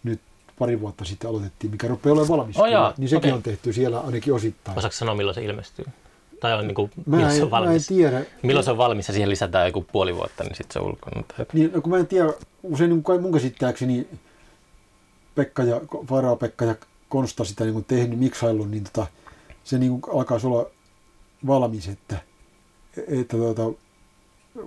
nyt 0.03 0.19
pari 0.59 0.81
vuotta 0.81 1.05
sitten 1.05 1.29
aloitettiin, 1.29 1.71
mikä 1.71 1.87
rupeaa 1.87 2.13
olemaan 2.13 2.39
valmis. 2.39 2.57
Oh, 2.57 2.65
jaa, 2.65 2.93
niin 2.97 3.09
sekin 3.09 3.17
okei. 3.17 3.31
on 3.31 3.43
tehty 3.43 3.73
siellä 3.73 3.99
ainakin 3.99 4.33
osittain. 4.33 4.77
Osaatko 4.77 4.95
sanoa, 4.97 5.15
milloin 5.15 5.35
se 5.35 5.43
ilmestyy? 5.43 5.85
Tai 6.39 6.53
on 6.53 6.67
niinku, 6.67 6.89
Mä 7.05 7.17
milloin 7.17 7.31
se 7.33 7.37
en, 7.37 7.43
on 7.43 7.49
mä 7.49 7.57
en 7.57 7.63
valmis? 7.63 7.87
tiedä. 7.87 8.21
Milloin 8.43 8.63
se 8.63 8.71
on 8.71 8.77
valmis 8.77 9.07
ja 9.07 9.13
siihen 9.13 9.29
lisätään 9.29 9.67
joku 9.67 9.85
puoli 9.91 10.15
vuotta, 10.15 10.43
niin 10.43 10.55
sitten 10.55 10.73
se 10.73 10.79
on 10.79 10.85
ulkona. 10.85 11.23
Niin, 11.53 11.71
no 11.73 11.81
kun 11.81 11.89
mä 11.91 11.97
en 11.97 12.07
tiedä, 12.07 12.33
usein 12.63 12.89
niin 12.89 13.03
kai 13.03 13.17
mun 13.19 13.31
käsittääkseni 13.31 14.07
Pekka 15.35 15.63
ja 15.63 15.81
Pekka 16.39 16.65
ja 16.65 16.75
Konsta 17.09 17.43
sitä 17.43 17.63
niin 17.63 17.85
tehnyt, 17.85 18.19
miksailun, 18.19 18.71
niin 18.71 18.83
tota, 18.83 19.07
se 19.63 19.77
niin 19.77 19.99
alkaisi 20.13 20.47
olla 20.47 20.65
valmis, 21.47 21.87
että, 21.87 22.19
että 23.07 23.37
tota, 23.37 23.61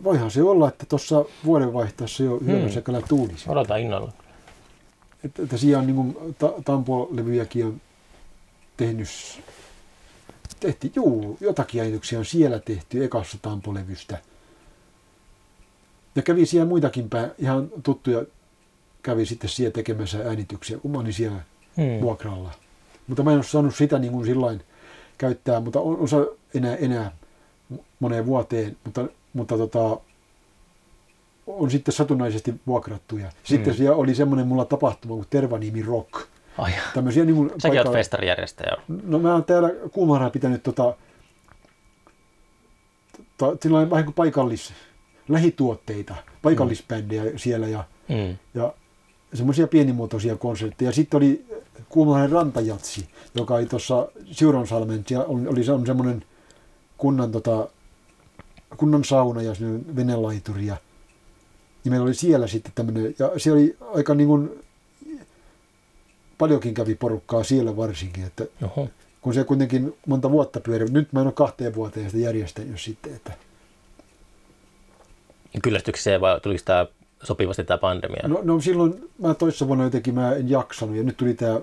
voihan 0.04 0.30
se 0.30 0.42
olla, 0.42 0.68
että 0.68 0.86
tuossa 0.86 1.24
vuodenvaihteessa 1.44 2.22
jo 2.22 2.38
Hmm. 2.38 2.46
hyödyssä 2.46 2.80
kyllä 2.80 3.02
tuulisi. 3.08 3.50
Odotan 3.50 3.80
innolla. 3.80 4.12
Että, 5.24 5.42
että 5.42 5.56
siellä 5.56 5.80
on 5.80 5.86
niin 5.86 5.96
kuin, 5.96 6.34
ta, 6.38 6.52
Tampo-levyjäkin 6.64 7.64
on 7.66 7.80
tehnyt, 8.76 9.08
tehtiin, 10.60 10.92
juu, 10.96 11.36
jotakin 11.40 11.80
äänityksiä 11.80 12.18
on 12.18 12.24
siellä 12.24 12.58
tehty 12.58 13.04
ekassa 13.04 13.38
Tampo-levystä. 13.42 14.18
Ja 16.16 16.22
kävi 16.22 16.46
siellä 16.46 16.68
muitakin 16.68 17.10
pää, 17.10 17.30
ihan 17.38 17.68
tuttuja 17.82 18.24
kävi 19.02 19.26
sitten 19.26 19.50
siellä 19.50 19.72
tekemässä 19.72 20.18
äänityksiä, 20.24 20.78
kun 20.78 20.90
mä 20.90 20.98
olin 20.98 21.12
siellä 21.12 21.40
Hmm. 21.76 22.00
vuokralla. 22.00 22.50
Mutta 23.06 23.22
mä 23.22 23.30
en 23.30 23.36
ole 23.36 23.44
saanut 23.44 23.74
sitä 23.74 23.98
niin 23.98 24.12
kuin 24.12 24.26
sillain 24.26 24.62
käyttää, 25.18 25.60
mutta 25.60 25.80
on 25.80 25.98
osa 25.98 26.16
enää, 26.54 26.76
enää 26.76 27.12
moneen 28.00 28.26
vuoteen, 28.26 28.76
mutta, 28.84 29.04
mutta 29.32 29.58
tota, 29.58 30.00
on 31.46 31.70
sitten 31.70 31.94
satunnaisesti 31.94 32.54
vuokrattuja. 32.66 33.32
Sitten 33.42 33.72
Mm. 33.74 33.76
siellä 33.76 33.96
oli 33.96 34.14
semmoinen 34.14 34.46
mulla 34.46 34.64
tapahtuma 34.64 35.14
kuin 35.14 35.26
Tervanimi 35.30 35.82
Rock. 35.82 36.10
Ai. 36.58 36.72
Tämmöisiä 36.94 37.24
niin 37.24 37.36
kuin 37.36 37.50
Säkin 37.58 37.78
oot 37.86 37.92
festarijärjestäjä. 37.92 38.76
No 39.06 39.18
mä 39.18 39.32
oon 39.32 39.44
täällä 39.44 39.70
Kuumarana 39.92 40.30
pitänyt 40.30 40.62
tota, 40.62 40.94
tota, 43.38 43.56
sillä 43.62 43.74
lailla 43.74 43.90
vähän 43.90 44.04
kuin 44.04 44.14
paikallis, 44.14 44.72
lähituotteita, 45.28 46.14
paikallisbändejä 46.42 47.24
siellä 47.36 47.68
ja, 47.68 47.84
Mm. 48.08 48.36
ja 48.54 48.74
semmoisia 49.34 49.66
pienimuotoisia 49.66 50.36
konsertteja. 50.36 50.92
Sitten 50.92 51.16
oli 51.18 51.46
Kuumalainen 51.88 52.32
rantajatsi, 52.32 53.08
joka 53.34 53.54
oli 53.54 53.66
tuossa 53.66 54.08
Siuronsalmen, 54.30 55.04
siellä 55.06 55.24
oli, 55.24 55.46
oli 55.46 55.64
se 55.64 55.72
on 55.72 55.86
semmoinen 55.86 56.24
kunnan, 56.98 57.32
tota, 57.32 57.68
kunnan 58.76 59.04
sauna 59.04 59.42
ja 59.42 59.54
semmoinen 59.54 59.96
venelaituri 59.96 60.66
ja, 60.66 60.76
ja 61.84 61.90
meillä 61.90 62.04
oli 62.04 62.14
siellä 62.14 62.46
sitten 62.46 62.72
tämmöinen, 62.74 63.14
ja 63.18 63.30
se 63.36 63.52
oli 63.52 63.76
aika 63.94 64.14
niin 64.14 64.28
kuin, 64.28 64.64
paljonkin 66.38 66.74
kävi 66.74 66.94
porukkaa 66.94 67.44
siellä 67.44 67.76
varsinkin, 67.76 68.24
että 68.24 68.44
Oho. 68.64 68.88
kun 69.20 69.34
se 69.34 69.44
kuitenkin 69.44 69.96
monta 70.06 70.30
vuotta 70.30 70.60
pyöri. 70.60 70.86
Nyt 70.90 71.12
mä 71.12 71.20
en 71.20 71.26
ole 71.26 71.32
kahteen 71.32 71.74
vuoteen 71.74 72.10
sitä 72.10 72.18
järjestänyt 72.18 72.80
sitten, 72.80 73.14
että 73.14 73.32
Kyllästykseen 75.62 76.20
vai 76.20 76.40
tuliko 76.40 76.62
tämä 76.64 76.86
sopivasti 77.24 77.64
tämä 77.64 77.78
pandemia? 77.78 78.28
No, 78.28 78.40
no 78.42 78.60
silloin 78.60 79.10
mä 79.18 79.34
toissa 79.34 79.66
vuonna 79.66 79.84
jotenkin 79.84 80.14
mä 80.14 80.34
en 80.34 80.50
jaksanut 80.50 80.96
ja 80.96 81.02
nyt 81.02 81.16
tuli 81.16 81.34
tämä 81.34 81.60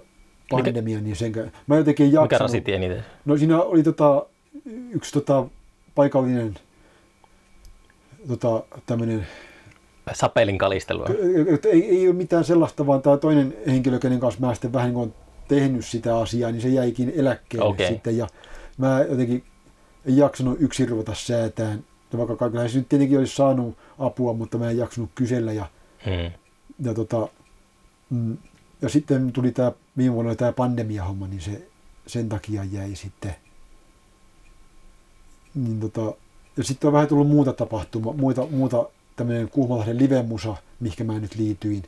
pandemia, 0.49 1.01
niin 1.01 1.15
sen 1.15 1.51
mä 1.67 1.77
jotenkin 1.77 2.05
en 2.05 2.11
jaksanut. 2.11 2.31
Mikä 2.31 2.43
rasitti 2.43 2.73
eniten? 2.73 3.05
No 3.25 3.37
siinä 3.37 3.61
oli 3.61 3.83
tota, 3.83 4.25
yksi 4.91 5.13
tota, 5.13 5.45
paikallinen 5.95 6.55
tota, 8.27 8.63
tämmöinen 8.85 9.27
Sapelin 10.13 10.57
kalistelua. 10.57 11.05
ei, 11.71 11.89
ei 11.89 12.07
ole 12.07 12.15
mitään 12.15 12.43
sellaista, 12.43 12.87
vaan 12.87 13.01
tämä 13.01 13.17
toinen 13.17 13.57
henkilö, 13.67 13.99
kenen 13.99 14.19
kanssa 14.19 14.45
mä 14.45 14.53
sitten 14.53 14.73
vähän 14.73 14.87
niin 14.87 14.95
kuin 14.95 15.13
tehnyt 15.47 15.85
sitä 15.85 16.17
asiaa, 16.17 16.51
niin 16.51 16.61
se 16.61 16.69
jäikin 16.69 17.13
eläkkeelle 17.15 17.69
Okei. 17.69 17.87
sitten. 17.87 18.17
Ja 18.17 18.27
mä 18.77 19.05
jotenkin 19.09 19.43
en 20.05 20.17
jaksanut 20.17 20.61
yksin 20.61 20.89
ruveta 20.89 21.13
säätään. 21.15 21.83
Ja 22.11 22.17
vaikka 22.17 22.49
kyllä 22.49 22.67
se 22.67 22.77
nyt 22.77 22.89
tietenkin 22.89 23.19
olisi 23.19 23.35
saanut 23.35 23.77
apua, 23.99 24.33
mutta 24.33 24.57
mä 24.57 24.69
en 24.69 24.77
jaksanut 24.77 25.09
kysellä. 25.15 25.53
Ja, 25.53 25.65
Hmm. 26.05 26.31
ja, 26.85 26.93
tota, 26.93 27.27
mm, 28.09 28.37
ja 28.81 28.89
sitten 28.89 29.31
tuli 29.31 29.51
tämä 29.51 29.71
viime 29.97 30.15
vuonna 30.15 30.35
tämä 30.35 30.51
pandemia-homma, 30.51 31.27
niin 31.27 31.41
se 31.41 31.67
sen 32.07 32.29
takia 32.29 32.63
jäi 32.63 32.95
sitten. 32.95 33.35
Niin 35.55 35.79
tota, 35.79 36.13
ja 36.57 36.63
sitten 36.63 36.87
on 36.87 36.93
vähän 36.93 37.07
tullut 37.07 37.27
muuta 37.27 37.53
tapahtumaa, 37.53 38.13
muita, 38.13 38.47
muuta 38.51 38.85
tämmöinen 39.15 39.49
Kuhmalahden 39.49 39.97
livemusa, 39.97 40.55
mihinkä 40.79 41.03
mä 41.03 41.19
nyt 41.19 41.35
liityin. 41.35 41.83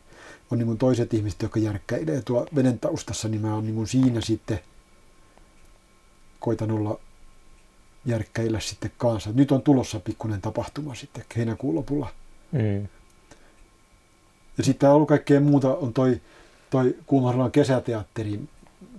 On 0.52 0.58
niin 0.58 0.78
toiset 0.78 1.14
ihmiset, 1.14 1.42
jotka 1.42 1.60
järkkäilee 1.60 2.22
tuo 2.22 2.46
veden 2.56 2.80
taustassa, 2.80 3.28
niin 3.28 3.42
mä 3.42 3.56
oon 3.56 3.66
niin 3.66 3.88
siinä 3.88 4.22
sitten 4.22 4.60
koitan 6.40 6.72
olla 6.72 7.00
järkkäillä 8.06 8.60
sitten 8.60 8.92
kanssa. 8.98 9.30
Nyt 9.34 9.52
on 9.52 9.62
tulossa 9.62 10.00
pikkuinen 10.00 10.42
tapahtuma 10.42 10.96
sitten 10.96 11.24
heinäkuun 11.38 11.76
lopulla. 11.76 12.10
Hmm. 12.52 12.88
Ja 14.58 14.64
sitten 14.64 14.90
on 14.90 14.96
ollut 14.96 15.08
kaikkea 15.08 15.40
muuta, 15.40 15.76
on 15.76 15.94
toi, 15.94 16.22
toi 16.70 16.96
Kuumahalan 17.06 17.52
kesäteatteri. 17.52 18.40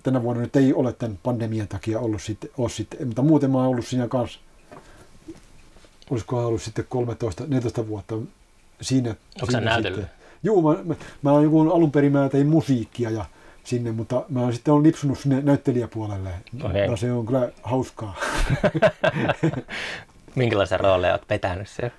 Tänä 0.03 0.23
vuonna 0.23 0.43
nyt 0.43 0.57
ei 0.57 0.75
ole 0.75 0.93
tämän 0.93 1.19
pandemian 1.23 1.69
takia 1.69 2.01
ollut 2.01 2.23
sitten, 2.23 2.51
ole 2.59 2.69
sitten 2.69 3.07
mutta 3.07 3.23
muuten 3.23 3.51
mä 3.51 3.59
oon 3.59 3.67
ollut 3.67 3.87
siinä 3.87 4.09
kanssa, 4.09 4.39
olisikohan 6.11 6.47
ollut 6.47 6.63
sitten 6.63 6.85
13-14 7.83 7.89
vuotta 7.89 8.15
siinä. 8.81 9.11
Onko 9.11 9.47
sä 9.47 9.59
siinä 9.59 9.61
näytellyt? 9.61 10.07
Juu, 10.43 10.63
mä, 10.63 10.83
mä, 10.85 10.95
mä 11.23 11.43
joku, 11.43 11.61
alun 11.61 11.93
perin 11.93 12.13
mä 12.13 12.29
tein 12.29 12.47
musiikkia 12.47 13.11
ja 13.11 13.25
sinne, 13.65 13.93
mutta 13.93 14.25
mä 14.29 14.41
oon 14.41 14.53
sitten 14.53 14.75
on 14.75 14.83
lipsunut 14.83 15.19
sinne 15.19 15.41
näyttelijäpuolelle. 15.41 16.31
Okei. 16.65 16.87
Ja 16.87 16.97
se 16.97 17.13
on 17.13 17.27
kyllä 17.27 17.49
hauskaa. 17.63 18.17
Minkälaisia 20.35 20.79
rooleja 20.79 21.13
olet 21.13 21.31
vetänyt 21.31 21.69
siellä? 21.69 21.95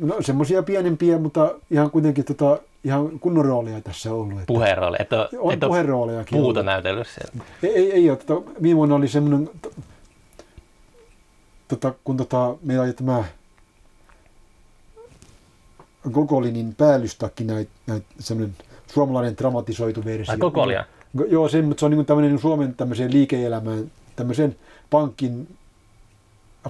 No 0.00 0.16
semmoisia 0.20 0.62
pienempiä, 0.62 1.18
mutta 1.18 1.54
ihan 1.70 1.90
kuitenkin 1.90 2.24
tota, 2.24 2.58
ihan 2.84 3.20
kunnon 3.20 3.44
rooleja 3.44 3.80
tässä 3.80 4.12
ollut. 4.12 4.32
Että 4.32 4.46
Puherooli. 4.46 4.96
Et 5.00 5.12
ole, 5.12 5.28
on 5.38 5.52
et 5.52 5.62
ole 5.62 5.68
puheroolejakin 5.68 6.38
muuta 6.38 6.60
ollut. 6.60 6.64
näytellyt 6.64 7.06
siellä. 7.06 7.44
Ei, 7.62 7.76
ei, 7.76 7.92
ei 7.92 8.10
ole. 8.10 8.18
Tota, 8.18 8.50
viime 8.62 8.76
vuonna 8.76 8.94
oli 8.94 9.08
semmoinen, 9.08 9.50
tota, 11.68 11.94
kun 12.04 12.16
tota, 12.16 12.56
meillä 12.62 12.84
oli 12.84 12.92
tämä 12.92 13.24
Gogolinin 16.10 16.74
päällystakki 16.74 17.44
näit, 17.44 17.68
näit, 17.86 18.04
semmoinen 18.18 18.56
suomalainen 18.86 19.36
dramatisoitu 19.36 20.04
versio. 20.04 20.32
Ai 20.32 20.38
Gogolia? 20.38 20.84
Joo, 21.28 21.48
se, 21.48 21.62
mutta 21.62 21.80
se 21.80 21.86
on 21.86 21.90
niin 21.90 22.06
tämmöinen 22.06 22.38
Suomen 22.38 22.74
tämmöiseen 22.74 23.12
liike-elämään, 23.12 23.90
tämmöisen 24.16 24.56
pankin 24.90 25.56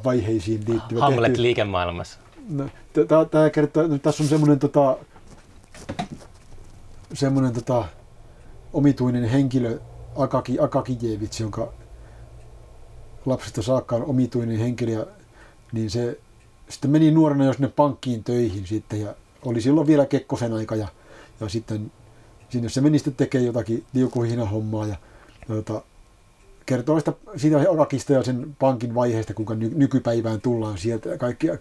vaiheisiin 0.05 0.65
liittyvä. 0.69 1.01
Hamlet 1.01 1.33
tehty- 1.33 1.43
liikemaailmassa. 1.43 2.19
No, 2.49 2.69
Tämä 3.31 3.51
kertoo, 3.51 3.87
no, 3.87 3.99
tässä 3.99 4.23
on 4.23 4.29
semmoinen 4.29 4.59
tota, 4.59 4.97
semmoinen 7.15 7.53
tota, 7.53 7.85
omituinen 8.73 9.25
henkilö, 9.25 9.79
Akaki, 10.17 10.61
Akakijevits, 10.61 11.41
jonka 11.41 11.73
lapsesta 13.27 13.63
saakka 13.63 13.97
on 13.97 14.05
omituinen 14.05 14.59
henkilö, 14.59 14.93
ja, 14.93 15.07
niin 15.73 15.91
se 15.91 16.19
sitten 16.69 16.91
meni 16.91 17.11
nuorena 17.11 17.45
jo 17.45 17.53
sinne 17.53 17.69
pankkiin 17.69 18.25
töihin 18.25 18.67
sitten, 18.67 19.01
ja 19.01 19.15
oli 19.45 19.61
silloin 19.61 19.87
vielä 19.87 20.07
Kekkosen 20.07 20.53
aika, 20.53 20.77
ja, 20.77 20.89
ja 21.41 21.49
sitten 21.49 21.93
sinne 22.49 22.69
se 22.69 22.81
meni 22.81 22.99
sitten 22.99 23.15
tekemään 23.15 23.47
jotakin 23.47 23.85
liukuhina-hommaa, 23.93 24.87
ja, 24.87 24.97
tota, 25.47 25.83
kertoo 26.67 26.99
sitä, 26.99 27.13
siitä 27.37 27.59
Akakista 27.73 28.13
ja 28.13 28.23
sen 28.23 28.57
pankin 28.59 28.95
vaiheesta, 28.95 29.35
kuinka 29.35 29.55
ny, 29.55 29.73
nykypäivään 29.75 30.41
tullaan 30.41 30.79
sieltä, 30.79 31.09
ja 31.09 31.19
kaikkia 31.19 31.59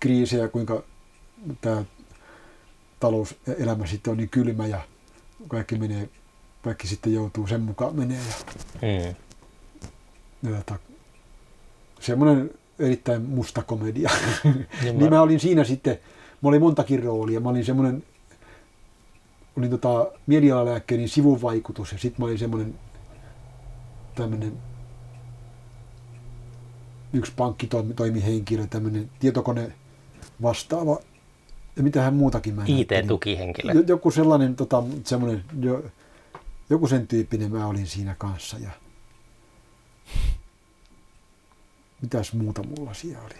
kriisejä, 0.00 0.48
kuinka 0.48 0.82
tämä 1.60 1.84
talouselämä 3.00 3.86
sitten 3.86 4.10
on 4.10 4.16
niin 4.16 4.28
kylmä 4.28 4.66
ja 4.66 4.80
kaikki 5.48 5.78
menee, 5.78 6.08
kaikki 6.62 6.86
sitten 6.86 7.12
joutuu 7.14 7.46
sen 7.46 7.60
mukaan 7.60 7.96
menee. 7.96 8.18
Ja, 8.18 8.34
Hmm. 8.82 9.14
ja 10.50 10.56
tota, 10.56 10.78
semmoinen 12.00 12.50
erittäin 12.78 13.22
musta 13.22 13.62
komedia. 13.62 14.10
Niin 14.82 14.98
niin 14.98 15.10
mä 15.10 15.22
olin 15.22 15.40
siinä 15.40 15.64
sitten, 15.64 15.98
mä 16.42 16.48
olin 16.48 16.60
montakin 16.60 17.02
roolia. 17.02 17.40
Mä 17.40 17.48
olin 17.48 17.64
semmoinen, 17.64 18.02
olin 19.56 19.70
tota 19.70 20.12
mielialalääkkeiden 20.26 21.08
sivuvaikutus 21.08 21.92
ja 21.92 21.98
sitten 21.98 22.20
mä 22.22 22.26
olin 22.26 22.38
semmoinen 22.38 22.74
tämmöinen 24.14 24.52
yksi 27.12 27.32
pankkitoimihenkilö, 27.36 28.66
tämmöinen 28.66 29.10
tietokone 29.20 29.72
vastaava 30.42 30.98
ja 31.76 31.82
mitähän 31.82 32.14
muutakin 32.14 32.54
mä. 32.54 32.64
IT-tukihenkilö. 32.66 33.72
Jo- 33.72 33.82
Joku 33.86 34.10
sellainen, 34.10 34.56
tota, 34.56 34.82
semmoinen, 35.04 35.44
jo, 35.60 35.84
joku 36.70 36.86
sen 36.88 37.06
tyyppinen 37.06 37.52
mä 37.52 37.66
olin 37.66 37.86
siinä 37.86 38.14
kanssa. 38.18 38.56
Ja... 38.58 38.70
Mitäs 42.02 42.32
muuta 42.32 42.62
mulla 42.62 42.94
siellä 42.94 43.24
oli? 43.24 43.34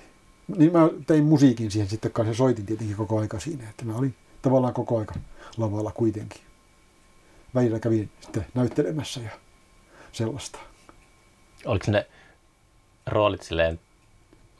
Niin 0.56 0.72
mä 0.72 0.88
tein 1.06 1.24
musiikin 1.24 1.70
siihen 1.70 1.88
sitten 1.90 2.12
kanssa 2.12 2.30
ja 2.30 2.36
soitin 2.36 2.66
tietenkin 2.66 2.96
koko 2.96 3.18
aika 3.18 3.40
siinä. 3.40 3.70
Että 3.70 3.84
mä 3.84 3.96
olin 3.96 4.14
tavallaan 4.42 4.74
koko 4.74 4.98
aika 4.98 5.14
lavalla 5.56 5.92
kuitenkin. 5.92 6.40
Välillä 7.54 7.78
kävin 7.80 8.10
sitten 8.20 8.46
näyttelemässä 8.54 9.20
ja 9.20 9.30
sellaista. 10.12 10.58
Oliko 11.66 11.84
ne 11.90 12.06
roolit 13.06 13.42
silleen 13.42 13.80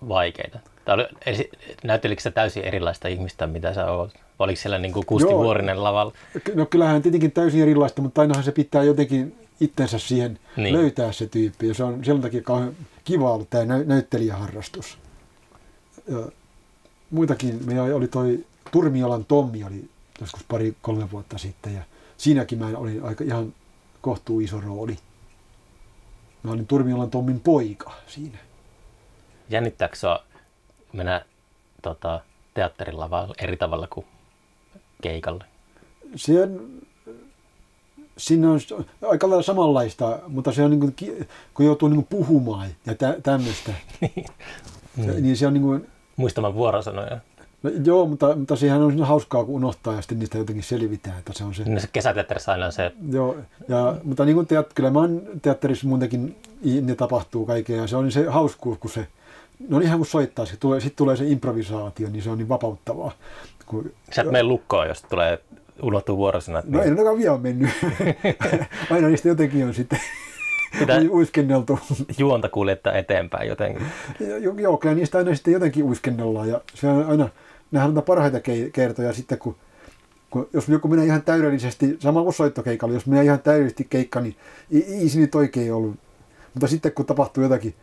vaikeita? 0.08 0.58
Oli, 0.86 1.08
näyttelikö 1.84 2.22
sä 2.22 2.30
täysin 2.30 2.62
erilaista 2.64 3.08
ihmistä, 3.08 3.46
mitä 3.46 3.74
sä 3.74 3.92
oot? 3.92 4.14
Oliko 4.38 4.60
siellä 4.60 4.78
niin 4.78 4.92
kuin 4.92 5.06
Kusti 5.06 5.30
Joo. 5.30 5.42
Vuorinen 5.44 5.84
lavalla? 5.84 6.12
No 6.54 6.66
kyllähän 6.66 7.02
tietenkin 7.02 7.32
täysin 7.32 7.62
erilaista, 7.62 8.02
mutta 8.02 8.20
ainahan 8.20 8.44
se 8.44 8.52
pitää 8.52 8.82
jotenkin 8.82 9.36
itsensä 9.60 9.98
siihen 9.98 10.38
Niin. 10.56 10.74
löytää 10.74 11.12
se 11.12 11.26
tyyppi. 11.26 11.68
Ja 11.68 11.74
se 11.74 11.84
on 11.84 12.04
sen 12.04 12.20
takia 12.20 12.42
kauhean 12.42 12.76
kiva 13.04 13.32
ollut 13.32 13.50
tämä 13.50 13.64
nä- 13.64 13.84
näyttelijäharrastus. 13.84 14.98
Ja 16.08 16.18
muitakin, 17.10 17.58
meillä 17.66 17.82
oli 17.96 18.08
toi 18.08 18.44
Turmiolan 18.72 19.24
Tommi 19.24 19.64
oli 19.64 19.90
joskus 20.20 20.44
pari, 20.48 20.76
kolme 20.82 21.10
vuotta 21.10 21.38
sitten 21.38 21.74
ja 21.74 21.82
siinäkin 22.16 22.58
mä 22.58 22.66
olin 22.76 23.04
aika 23.04 23.24
ihan 23.24 23.54
kohtuu 24.00 24.40
iso 24.40 24.60
rooli. 24.60 24.96
Mä 26.42 26.50
olin 26.50 26.66
Turmiolan 26.66 27.10
Tommin 27.10 27.40
poika 27.40 27.92
siinä. 28.06 28.38
Jännittääkö 29.48 29.96
sua 29.96 30.22
mennä 30.92 31.24
tota, 31.82 32.20
teatterin 32.54 33.00
lavalle 33.00 33.34
eri 33.38 33.56
tavalla 33.56 33.86
kuin 33.86 34.06
keikalle? 35.02 35.44
Sen, 36.16 36.60
siinä 38.16 38.50
on 38.50 38.60
aika 39.08 39.28
lailla 39.28 39.42
samanlaista, 39.42 40.18
mutta 40.28 40.52
se 40.52 40.62
on 40.64 40.70
niin 40.70 40.80
kuin, 40.80 40.96
kun 41.54 41.66
joutuu 41.66 41.88
niin 41.88 42.04
kuin 42.04 42.24
puhumaan 42.26 42.68
ja 42.86 42.94
tä, 42.94 43.16
tämmöistä, 43.22 43.72
Mm. 44.96 45.22
niin 45.22 45.36
se 45.36 45.46
on 45.46 45.54
niin 45.54 45.62
kuin, 45.62 45.88
Muistamaan 46.16 46.54
vuorosanoja. 46.54 47.18
No, 47.62 47.70
joo, 47.84 48.06
mutta, 48.06 48.36
mutta 48.36 48.56
siihen 48.56 48.80
on 48.80 49.02
hauskaa, 49.02 49.44
kun 49.44 49.54
unohtaa 49.54 49.94
ja 49.94 50.00
sitten 50.02 50.18
niistä 50.18 50.38
jotenkin 50.38 50.64
selvitään, 50.64 51.18
että 51.18 51.32
se 51.34 51.44
on 51.44 51.54
se. 51.54 51.64
Niin 51.64 51.80
se 51.80 51.88
kesäteatterissa 51.92 52.52
aina 52.52 52.66
on 52.66 52.72
se, 52.72 52.92
Joo, 53.12 53.36
ja, 53.68 53.96
mutta 54.04 54.24
niin 54.24 54.34
kuin 54.34 54.46
teat, 54.46 54.72
kyllä 54.74 54.90
mä 54.90 54.98
oon 54.98 55.22
teatterissa 55.42 55.88
muutenkin, 55.88 56.36
ne 56.82 56.94
tapahtuu 56.94 57.46
kaikkea 57.46 57.76
ja 57.76 57.86
se 57.86 57.96
on 57.96 58.12
se 58.12 58.26
hauskuus, 58.28 58.78
kun 58.78 58.90
se, 58.90 59.06
no 59.68 59.78
ihan 59.80 59.98
kuin 59.98 60.08
soittaa, 60.08 60.44
sitten 60.44 60.60
tulee, 60.60 60.80
sit 60.80 60.96
tulee 60.96 61.16
se 61.16 61.24
improvisaatio, 61.26 62.08
niin 62.10 62.22
se 62.22 62.30
on 62.30 62.38
niin 62.38 62.48
vapauttavaa. 62.48 63.12
Kun, 63.66 63.92
sä 64.12 64.22
et 64.22 64.30
mene 64.30 64.42
lukkoon, 64.42 64.88
jos 64.88 65.02
tulee 65.02 65.38
unohtuu 65.82 66.16
vuorosanat. 66.16 66.64
no 66.64 66.82
ei 66.82 66.84
ne 66.84 66.90
ainakaan 66.90 67.18
vielä 67.18 67.38
mennyt. 67.38 67.70
Aina 68.90 69.08
niistä 69.08 69.28
jotenkin 69.28 69.66
on 69.66 69.74
sitten 69.74 70.00
Pitää 70.78 71.00
uiskenneltu. 71.10 71.78
juonta 72.18 72.48
kuljettaa 72.48 72.92
eteenpäin 72.92 73.48
jotenkin. 73.48 73.86
Joo, 74.20 74.54
joo, 74.58 74.76
kyllä 74.76 74.94
niistä 74.94 75.18
aina 75.18 75.34
sitten 75.34 75.52
jotenkin 75.52 75.84
uiskennellaan 75.84 76.48
ja 76.48 76.60
se 76.74 76.88
on 76.88 77.06
aina, 77.06 77.28
nehän 77.70 77.98
on 77.98 78.02
parhaita 78.02 78.40
kertoja 78.72 79.12
sitten, 79.12 79.38
kun, 79.38 79.56
kun 80.30 80.48
jos 80.52 80.68
joku 80.68 80.88
menee 80.88 81.04
ihan 81.04 81.22
täydellisesti, 81.22 81.96
sama 81.98 82.22
kuin 82.22 82.34
soittokeikalla, 82.34 82.94
jos 82.94 83.06
menee 83.06 83.24
ihan 83.24 83.40
täydellisesti 83.40 83.86
keikka, 83.90 84.20
niin 84.20 84.36
ei, 84.72 84.94
ei 84.94 85.08
se 85.08 85.18
nyt 85.18 85.34
oikein 85.34 85.74
ollut. 85.74 85.96
Mutta 86.54 86.66
sitten 86.66 86.92
kun 86.92 87.06
tapahtuu 87.06 87.42
jotakin, 87.42 87.74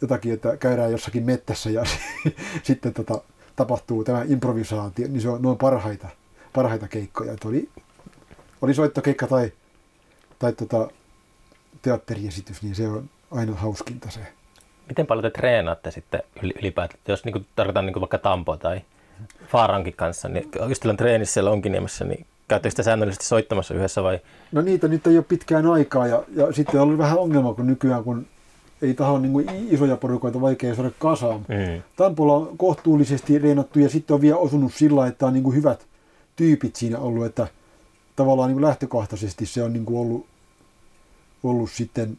jotakin 0.00 0.32
että 0.32 0.56
käydään 0.56 0.92
jossakin 0.92 1.24
mettässä 1.24 1.70
ja 1.70 1.84
sitten 2.62 2.94
tota, 2.94 3.20
tapahtuu 3.56 4.04
tämä 4.04 4.24
improvisaatio, 4.28 5.08
niin 5.08 5.20
se 5.20 5.28
on, 5.28 5.42
ne 5.42 5.48
on 5.48 5.58
parhaita, 5.58 6.08
parhaita 6.52 6.88
keikkoja. 6.88 7.32
Että 7.32 7.48
oli, 7.48 7.68
oli 8.62 8.74
soittokeikka 8.74 9.26
tai, 9.26 9.52
tai 10.38 10.52
tota, 10.52 10.88
teatteriesitys, 11.84 12.62
niin 12.62 12.74
se 12.74 12.88
on 12.88 13.10
aina 13.30 13.54
hauskinta 13.54 14.10
se. 14.10 14.20
Miten 14.88 15.06
paljon 15.06 15.22
te 15.22 15.30
treenaatte 15.30 15.90
sitten 15.90 16.22
ylipäätään? 16.42 17.00
Jos 17.08 17.24
niin 17.24 17.46
tarkoitan 17.56 17.86
niin 17.86 18.00
vaikka 18.00 18.18
Tampo 18.18 18.56
tai 18.56 18.80
Faarankin 19.48 19.94
kanssa, 19.96 20.28
niin 20.28 20.48
ystävän 20.70 20.96
treenissä 20.96 21.32
siellä 21.34 21.50
Onkiniemessä, 21.50 22.04
niin 22.04 22.26
käyttekö 22.48 22.70
sitä 22.70 22.82
säännöllisesti 22.82 23.26
soittamassa 23.26 23.74
yhdessä 23.74 24.02
vai? 24.02 24.20
No 24.52 24.60
niitä 24.60 24.88
nyt 24.88 25.06
ei 25.06 25.16
ole 25.16 25.24
pitkään 25.28 25.66
aikaa 25.66 26.06
ja, 26.06 26.22
ja 26.36 26.52
sitten 26.52 26.80
on 26.80 26.86
ollut 26.86 26.98
vähän 26.98 27.18
ongelma, 27.18 27.54
kun 27.54 27.66
nykyään 27.66 28.04
kun 28.04 28.26
ei 28.82 28.94
taho 28.94 29.18
niin 29.18 29.32
kuin 29.32 29.46
isoja 29.70 29.96
porukoita 29.96 30.40
vaikea 30.40 30.74
saada 30.74 30.90
kasaan. 30.98 31.40
Mm. 31.48 31.82
Tampolla 31.96 32.34
on 32.34 32.58
kohtuullisesti 32.58 33.38
reenattu 33.38 33.78
ja 33.78 33.88
sitten 33.88 34.14
on 34.14 34.20
vielä 34.20 34.36
osunut 34.36 34.74
sillä, 34.74 35.06
että 35.06 35.26
on 35.26 35.32
niin 35.32 35.44
kuin 35.44 35.56
hyvät 35.56 35.86
tyypit 36.36 36.76
siinä 36.76 36.98
ollut, 36.98 37.26
että 37.26 37.48
tavallaan 38.16 38.48
niin 38.48 38.54
kuin 38.54 38.64
lähtökohtaisesti 38.64 39.46
se 39.46 39.62
on 39.62 39.72
niin 39.72 39.84
kuin 39.84 39.98
ollut, 39.98 40.26
ollut 41.44 41.70
sitten 41.70 42.18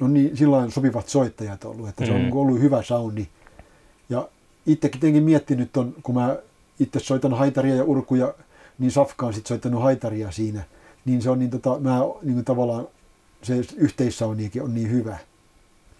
no 0.00 0.08
niin, 0.08 0.36
sillä 0.36 0.70
sopivat 0.70 1.08
soittajat 1.08 1.64
ollut, 1.64 1.88
että 1.88 2.06
se 2.06 2.12
on 2.12 2.18
mm. 2.18 2.24
Niin 2.24 2.34
ollut 2.34 2.60
hyvä 2.60 2.82
soundi. 2.82 3.26
Ja 4.08 4.28
itsekin 4.66 5.00
tietenkin 5.00 5.22
miettinyt 5.22 5.76
on, 5.76 5.94
kun 6.02 6.14
mä 6.14 6.36
itse 6.80 7.00
soitan 7.00 7.34
haitaria 7.34 7.74
ja 7.74 7.84
urkuja, 7.84 8.34
niin 8.78 8.90
Safka 8.90 9.26
on 9.26 9.34
sitten 9.34 9.48
soittanut 9.48 9.82
haitaria 9.82 10.30
siinä, 10.30 10.62
niin 11.04 11.22
se 11.22 11.30
on 11.30 11.38
niin, 11.38 11.50
tota, 11.50 11.78
mä 11.78 12.00
niin 12.22 12.44
tavallaan 12.44 12.88
se 13.42 13.54
yhteissauniikin 13.76 14.62
on 14.62 14.74
niin 14.74 14.90
hyvä. 14.90 15.18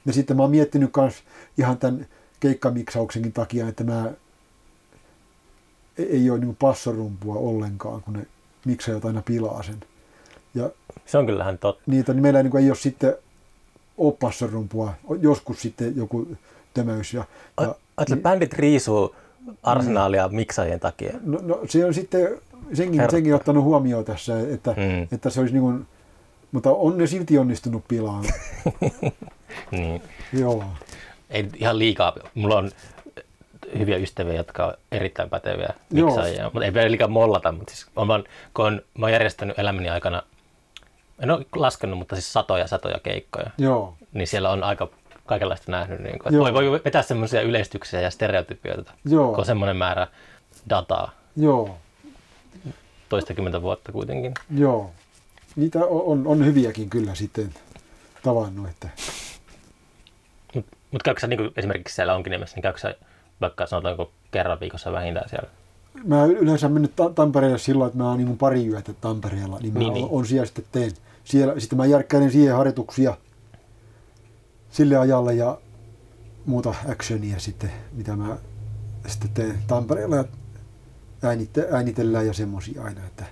Ja 0.06 0.12
sitten 0.12 0.36
mä 0.36 0.42
oon 0.42 0.50
miettinyt 0.50 0.90
myös 0.96 1.14
ihan 1.58 1.78
tämän 1.78 2.06
keikkamiksauksenkin 2.40 3.32
takia, 3.32 3.68
että 3.68 3.84
mä 3.84 4.12
e-, 5.98 6.02
ei 6.02 6.30
ole 6.30 6.38
niin 6.38 6.56
passorumpua 6.56 7.34
ollenkaan, 7.34 8.02
kun 8.02 8.14
ne 8.14 8.26
miksaajat 8.64 9.04
aina 9.04 9.22
pilaa 9.22 9.62
sen. 9.62 9.84
Se 11.06 11.18
on 11.18 11.26
kyllähän 11.26 11.58
totta. 11.58 11.82
Niitä, 11.86 12.12
niin 12.12 12.22
meillä 12.22 12.42
niin 12.42 12.56
ei 12.56 12.70
ole 12.70 12.76
sitten 12.76 13.14
ole 13.98 14.14
passorumpua, 14.20 14.94
joskus 15.20 15.62
sitten 15.62 15.96
joku 15.96 16.28
tömäys. 16.74 17.14
Ja, 17.14 17.24
ja, 17.60 17.74
Ajattelin, 17.96 18.16
niin, 18.16 18.22
bändit 18.22 18.52
riisuu 18.52 19.14
arsenaalia 19.62 20.28
mm. 20.28 20.34
miksaajien 20.34 20.80
takia. 20.80 21.18
No, 21.22 21.38
no 21.42 21.60
se 21.68 21.84
on 21.84 21.94
sitten 21.94 22.28
senkin, 22.72 23.10
senkin 23.10 23.34
ottanut 23.34 23.64
huomioon 23.64 24.04
tässä, 24.04 24.40
että, 24.40 24.70
mm. 24.70 25.08
että 25.12 25.30
se 25.30 25.40
olisi 25.40 25.54
niin 25.54 25.62
kuin, 25.62 25.86
mutta 26.52 26.70
on 26.70 26.98
ne 26.98 27.06
silti 27.06 27.38
onnistunut 27.38 27.84
pilaan. 27.88 28.24
niin. 29.70 30.02
Joo. 30.32 30.64
Ei 31.30 31.48
ihan 31.56 31.78
liikaa. 31.78 32.16
Mulla 32.34 32.58
on 32.58 32.70
hyviä 33.78 33.96
ystäviä, 33.96 34.34
jotka 34.34 34.66
on 34.66 34.74
erittäin 34.92 35.30
päteviä 35.30 35.74
miksaajia. 35.92 36.44
Mutta 36.44 36.64
ei 36.64 36.74
vielä 36.74 36.90
liikaa 36.90 37.08
mollata, 37.08 37.52
mutta 37.52 37.74
siis 37.74 37.86
on 37.96 38.08
vaan, 38.08 38.24
kun 38.54 38.64
on, 38.64 38.82
mä 38.98 39.06
oon 39.06 39.12
järjestänyt 39.12 39.58
elämäni 39.58 39.88
aikana, 39.88 40.22
en 41.18 41.30
ole 41.30 41.46
laskenut, 41.56 41.98
mutta 41.98 42.16
siis 42.16 42.32
satoja 42.32 42.66
satoja 42.66 42.98
keikkoja. 43.02 43.50
Joo. 43.58 43.94
Niin 44.12 44.26
siellä 44.26 44.50
on 44.50 44.64
aika 44.64 44.88
kaikenlaista 45.26 45.72
nähnyt. 45.72 46.00
Niin 46.00 46.18
kuin, 46.18 46.38
voi, 46.38 46.54
voi 46.54 46.80
vetää 46.84 47.02
semmoisia 47.02 47.42
yleistyksiä 47.42 48.00
ja 48.00 48.10
stereotypioita, 48.10 48.92
Joo. 49.04 49.28
kun 49.28 49.38
on 49.38 49.46
semmoinen 49.46 49.76
määrä 49.76 50.06
dataa. 50.70 51.10
Joo. 51.36 51.76
Toistakymmentä 53.08 53.62
vuotta 53.62 53.92
kuitenkin. 53.92 54.34
Joo 54.56 54.90
niitä 55.58 55.78
on, 55.86 56.26
on 56.26 56.44
hyviäkin 56.44 56.90
kyllä 56.90 57.14
sitten 57.14 57.54
tavannut. 58.22 58.68
Että... 58.68 58.88
Mutta 60.54 60.76
mut 60.90 61.02
käykö 61.02 61.20
sä 61.20 61.26
niin 61.26 61.50
esimerkiksi 61.56 61.94
siellä 61.94 62.14
onkin 62.14 62.30
nimessä, 62.30 62.56
niin 62.56 62.62
käykö 62.62 62.78
sä 62.78 62.94
vaikka 63.40 63.66
sanotaanko 63.66 64.10
kerran 64.30 64.60
viikossa 64.60 64.92
vähintään 64.92 65.28
siellä? 65.28 65.48
Mä 66.04 66.24
yleensä 66.24 66.68
mennyt 66.68 66.92
Tampereelle 67.14 67.58
sillä 67.58 67.86
että 67.86 67.98
mä 67.98 68.08
oon 68.08 68.18
niin 68.18 68.38
pari 68.38 68.66
yötä 68.66 68.92
Tampereella, 68.92 69.58
niin 69.58 69.72
mä 69.72 69.78
niin, 69.78 69.94
niin. 69.94 70.08
on 70.10 70.26
siellä 70.26 70.46
sitten 70.46 70.64
teen. 70.72 70.92
Siellä, 71.28 71.60
sitten 71.60 71.76
mä 71.76 71.86
järkkäilen 71.86 72.32
siihen 72.32 72.56
harjoituksia 72.56 73.16
sille 74.70 74.96
ajalle 74.96 75.34
ja 75.34 75.60
muuta 76.46 76.74
actionia 76.88 77.38
sitten, 77.38 77.72
mitä 77.92 78.16
mä 78.16 78.38
sitten 79.06 79.30
teen 79.30 79.58
Tampereella 79.66 80.16
ja 80.16 80.24
äänitellään 81.72 82.26
ja 82.26 82.32
semmoisia 82.32 82.82
aina, 82.82 83.06
että 83.06 83.24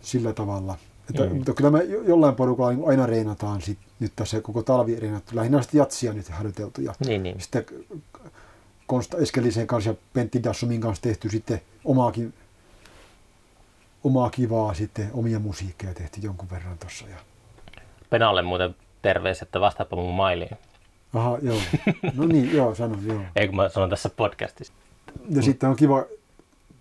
sillä 0.00 0.32
tavalla– 0.32 0.78
että, 1.10 1.26
mm. 1.26 1.36
Mutta 1.36 1.54
kyllä 1.54 1.70
me 1.70 1.84
jollain 1.84 2.34
porukalla 2.34 2.72
niin 2.72 2.88
aina 2.88 3.06
reenataan 3.06 3.62
sit, 3.62 3.78
nyt 4.00 4.12
tässä 4.16 4.40
koko 4.40 4.62
talvi 4.62 4.96
reenattu. 4.96 5.36
Lähinnä 5.36 5.62
sitten 5.62 5.78
jatsia 5.78 6.12
nyt 6.12 6.28
harjoiteltu. 6.28 6.80
Ja 6.80 6.94
niin, 7.06 7.22
niin. 7.22 7.40
Sitten 7.40 7.64
Konsta 8.86 9.18
Eskelisen 9.18 9.66
kanssa 9.66 9.90
ja 9.90 9.96
Pentti 10.12 10.42
Dassomin 10.42 10.80
kanssa 10.80 11.02
tehty 11.02 11.28
sitten 11.28 11.60
omaakin, 11.84 12.34
omaa 14.04 14.30
kivaa 14.30 14.74
sitten, 14.74 15.10
omia 15.12 15.38
musiikkeja 15.38 15.94
tehty 15.94 16.20
jonkun 16.22 16.50
verran 16.50 16.78
tuossa. 16.78 17.08
Ja... 17.08 17.16
Penalle 18.10 18.42
muuten 18.42 18.74
terveisiä, 19.02 19.42
että 19.42 19.60
vastaapa 19.60 19.96
mun 19.96 20.14
mailiin. 20.14 20.50
Aha, 21.14 21.38
joo. 21.42 21.58
No 22.14 22.26
niin, 22.26 22.56
joo, 22.56 22.74
sanon, 22.74 23.06
joo. 23.06 23.20
Ei 23.36 23.46
kun 23.46 23.56
mä 23.56 23.68
sanon 23.68 23.90
tässä 23.90 24.08
podcastissa. 24.08 24.72
Ja 25.30 25.36
mm. 25.36 25.42
sitten 25.42 25.68
on 25.68 25.76
kiva, 25.76 26.04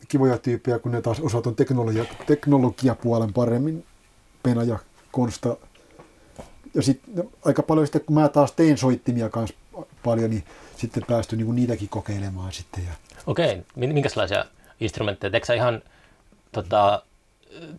kivoja 0.08 0.38
tyyppejä, 0.38 0.80
kun 0.80 0.92
ne 0.92 1.02
taas 1.02 1.20
osaat 1.20 1.48
on 1.48 1.56
teknologia, 1.56 2.06
teknologiapuolen 2.28 3.34
paremmin 3.34 3.86
Pena 4.44 4.64
ja 4.64 4.80
Konsta. 5.12 5.58
Ja 6.74 6.82
sitten 6.82 7.16
no, 7.16 7.32
aika 7.46 7.64
paljon 7.64 7.88
sitten, 7.88 8.02
kun 8.06 8.16
mä 8.16 8.30
taas 8.30 8.52
tein 8.52 8.78
soittimia 8.78 9.30
kanssa 9.30 9.56
paljon, 10.04 10.30
niin 10.30 10.44
sitten 10.78 11.04
päästy 11.08 11.36
niin 11.36 11.56
niitäkin 11.56 11.90
kokeilemaan 11.90 12.52
sitten. 12.52 12.86
Ja... 12.86 12.92
Okei, 13.28 13.64
minkälaisia 13.76 14.46
instrumentteja? 14.80 15.32
Teekö 15.32 15.56
ihan 15.56 15.82
tota, 16.52 17.04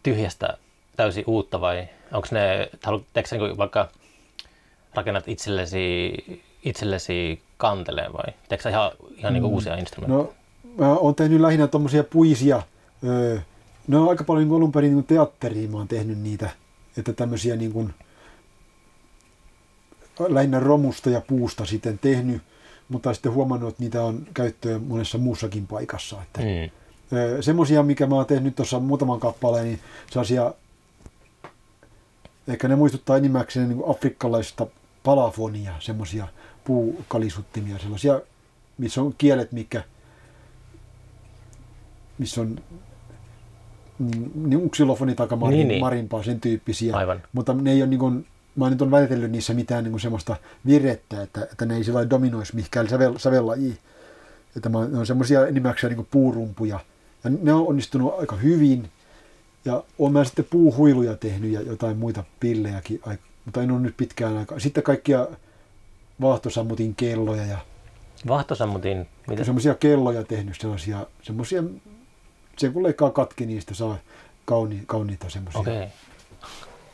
tyhjästä 0.02 0.58
täysin 0.96 1.24
uutta 1.26 1.60
vai 1.60 1.88
onko 2.12 2.28
ne, 2.30 2.70
teekö 3.12 3.38
niin 3.38 3.56
vaikka 3.56 3.88
rakennat 4.94 5.28
itsellesi, 5.28 6.12
itsellesi 6.64 7.42
kanteleen 7.56 8.12
vai 8.12 8.34
teekö 8.48 8.68
ihan, 8.68 8.90
ihan 9.16 9.32
niin 9.32 9.42
mm. 9.42 9.48
uusia 9.50 9.76
instrumentteja? 9.76 10.34
No, 10.76 10.84
mä 10.84 10.94
oon 10.94 11.14
tehnyt 11.14 11.40
lähinnä 11.40 11.66
tuommoisia 11.66 12.04
puisia 12.04 12.62
öö, 13.04 13.38
No 13.90 14.08
aika 14.08 14.24
paljon 14.24 14.48
niin 14.48 14.56
alun 14.56 14.72
perin 14.72 14.94
niin 14.94 15.04
teatteriin 15.04 15.70
mä 15.70 15.76
oon 15.76 15.88
tehnyt 15.88 16.18
niitä, 16.18 16.50
että 16.96 17.12
tämmöisiä 17.12 17.56
niin 17.56 17.72
kuin, 17.72 17.94
lähinnä 20.28 20.60
romusta 20.60 21.10
ja 21.10 21.20
puusta 21.20 21.66
sitten 21.66 21.98
tehnyt, 21.98 22.42
mutta 22.88 23.14
sitten 23.14 23.32
huomannut, 23.32 23.68
että 23.68 23.82
niitä 23.82 24.02
on 24.02 24.26
käyttöön 24.34 24.82
monessa 24.82 25.18
muussakin 25.18 25.66
paikassa. 25.66 26.22
Että, 26.22 26.40
mm. 26.40 26.79
Semmoisia, 27.40 27.82
mikä 27.82 28.06
mä 28.06 28.14
oon 28.14 28.26
tehnyt 28.26 28.56
tuossa 28.56 28.78
muutaman 28.78 29.20
kappaleen, 29.20 29.64
niin 29.64 29.80
sellaisia, 30.10 30.54
ehkä 32.48 32.68
ne 32.68 32.76
muistuttaa 32.76 33.16
enimmäkseen 33.16 33.68
niin 33.68 33.82
afrikkalaista 33.86 34.66
palafonia, 35.02 35.74
semmoisia 35.78 36.28
puukalisuttimia, 36.64 37.78
sellaisia, 37.78 38.20
missä 38.78 39.02
on 39.02 39.14
kielet, 39.18 39.52
mikä, 39.52 39.82
missä 42.18 42.40
on 42.40 42.58
niin, 43.98 44.32
niin 44.34 44.70
xylofoni 44.70 45.14
tai 45.14 45.26
marin, 45.36 45.58
niin, 45.58 45.68
niin. 45.68 45.80
marimpaa, 45.80 46.22
sen 46.22 46.40
tyyppisiä. 46.40 46.96
Aivan. 46.96 47.22
Mutta 47.32 47.52
ne 47.52 47.72
ei 47.72 47.82
ole 47.82 47.90
niin 47.90 48.00
kuin, 48.00 48.26
mä 48.56 48.70
nyt 48.70 48.82
on 48.82 48.90
väitellyt 48.90 49.30
niissä 49.30 49.54
mitään 49.54 49.84
niin 49.84 49.92
kuin 49.92 50.00
semmoista 50.00 50.36
virettä, 50.66 51.22
että, 51.22 51.42
että 51.42 51.66
ne 51.66 51.76
ei 51.76 51.84
sillä 51.84 52.10
dominoisi 52.10 52.54
mihinkään 52.54 52.88
sävel, 52.88 53.18
sävellajiin. 53.18 53.78
Että 54.56 54.68
mä, 54.68 54.88
ne 54.88 54.98
on 54.98 55.06
semmoisia 55.06 55.46
enimmäkseen 55.46 55.96
niin 55.96 56.08
puurumpuja. 56.10 56.80
Ja 57.24 57.30
ne 57.42 57.52
on 57.52 57.66
onnistunut 57.66 58.14
aika 58.18 58.36
hyvin. 58.36 58.90
Ja 59.64 59.84
olen 59.98 60.12
mä 60.12 60.24
sitten 60.24 60.46
puuhuiluja 60.50 61.16
tehnyt 61.16 61.50
ja 61.50 61.60
jotain 61.60 61.96
muita 61.96 62.24
pillejäkin, 62.40 63.00
mutta 63.44 63.62
en 63.62 63.70
ole 63.70 63.80
nyt 63.80 63.96
pitkään 63.96 64.36
aikaa. 64.36 64.58
Sitten 64.58 64.82
kaikkia 64.82 65.26
vaahtosammutin 66.20 66.94
kelloja 66.94 67.46
ja 67.46 67.58
Vaahtosammutin? 68.28 69.08
Mitä? 69.28 69.44
Semmoisia 69.44 69.74
kelloja 69.74 70.24
tehnyt, 70.24 70.60
sellaisia, 70.60 71.06
semmoisia, 71.22 71.62
se 72.58 72.68
kun 72.68 72.82
leikkaa 72.82 73.10
katki, 73.10 73.46
niistä 73.46 73.74
saa 73.74 73.96
kauni, 74.44 74.82
kauniita 74.86 75.30
semmoisia 75.30 75.60
okay. 75.60 75.86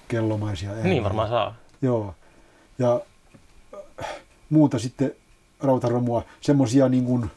kellomaisia 0.08 0.70
ääniä. 0.70 0.84
Niin 0.84 1.04
varmaan 1.04 1.28
saa. 1.28 1.54
Joo. 1.82 2.14
Ja 2.78 3.00
äh, 4.00 4.06
muuta 4.50 4.78
sitten 4.78 5.14
rautaromua, 5.60 6.24
semmoisia 6.40 6.88
niin 6.88 7.04
kuin 7.04 7.30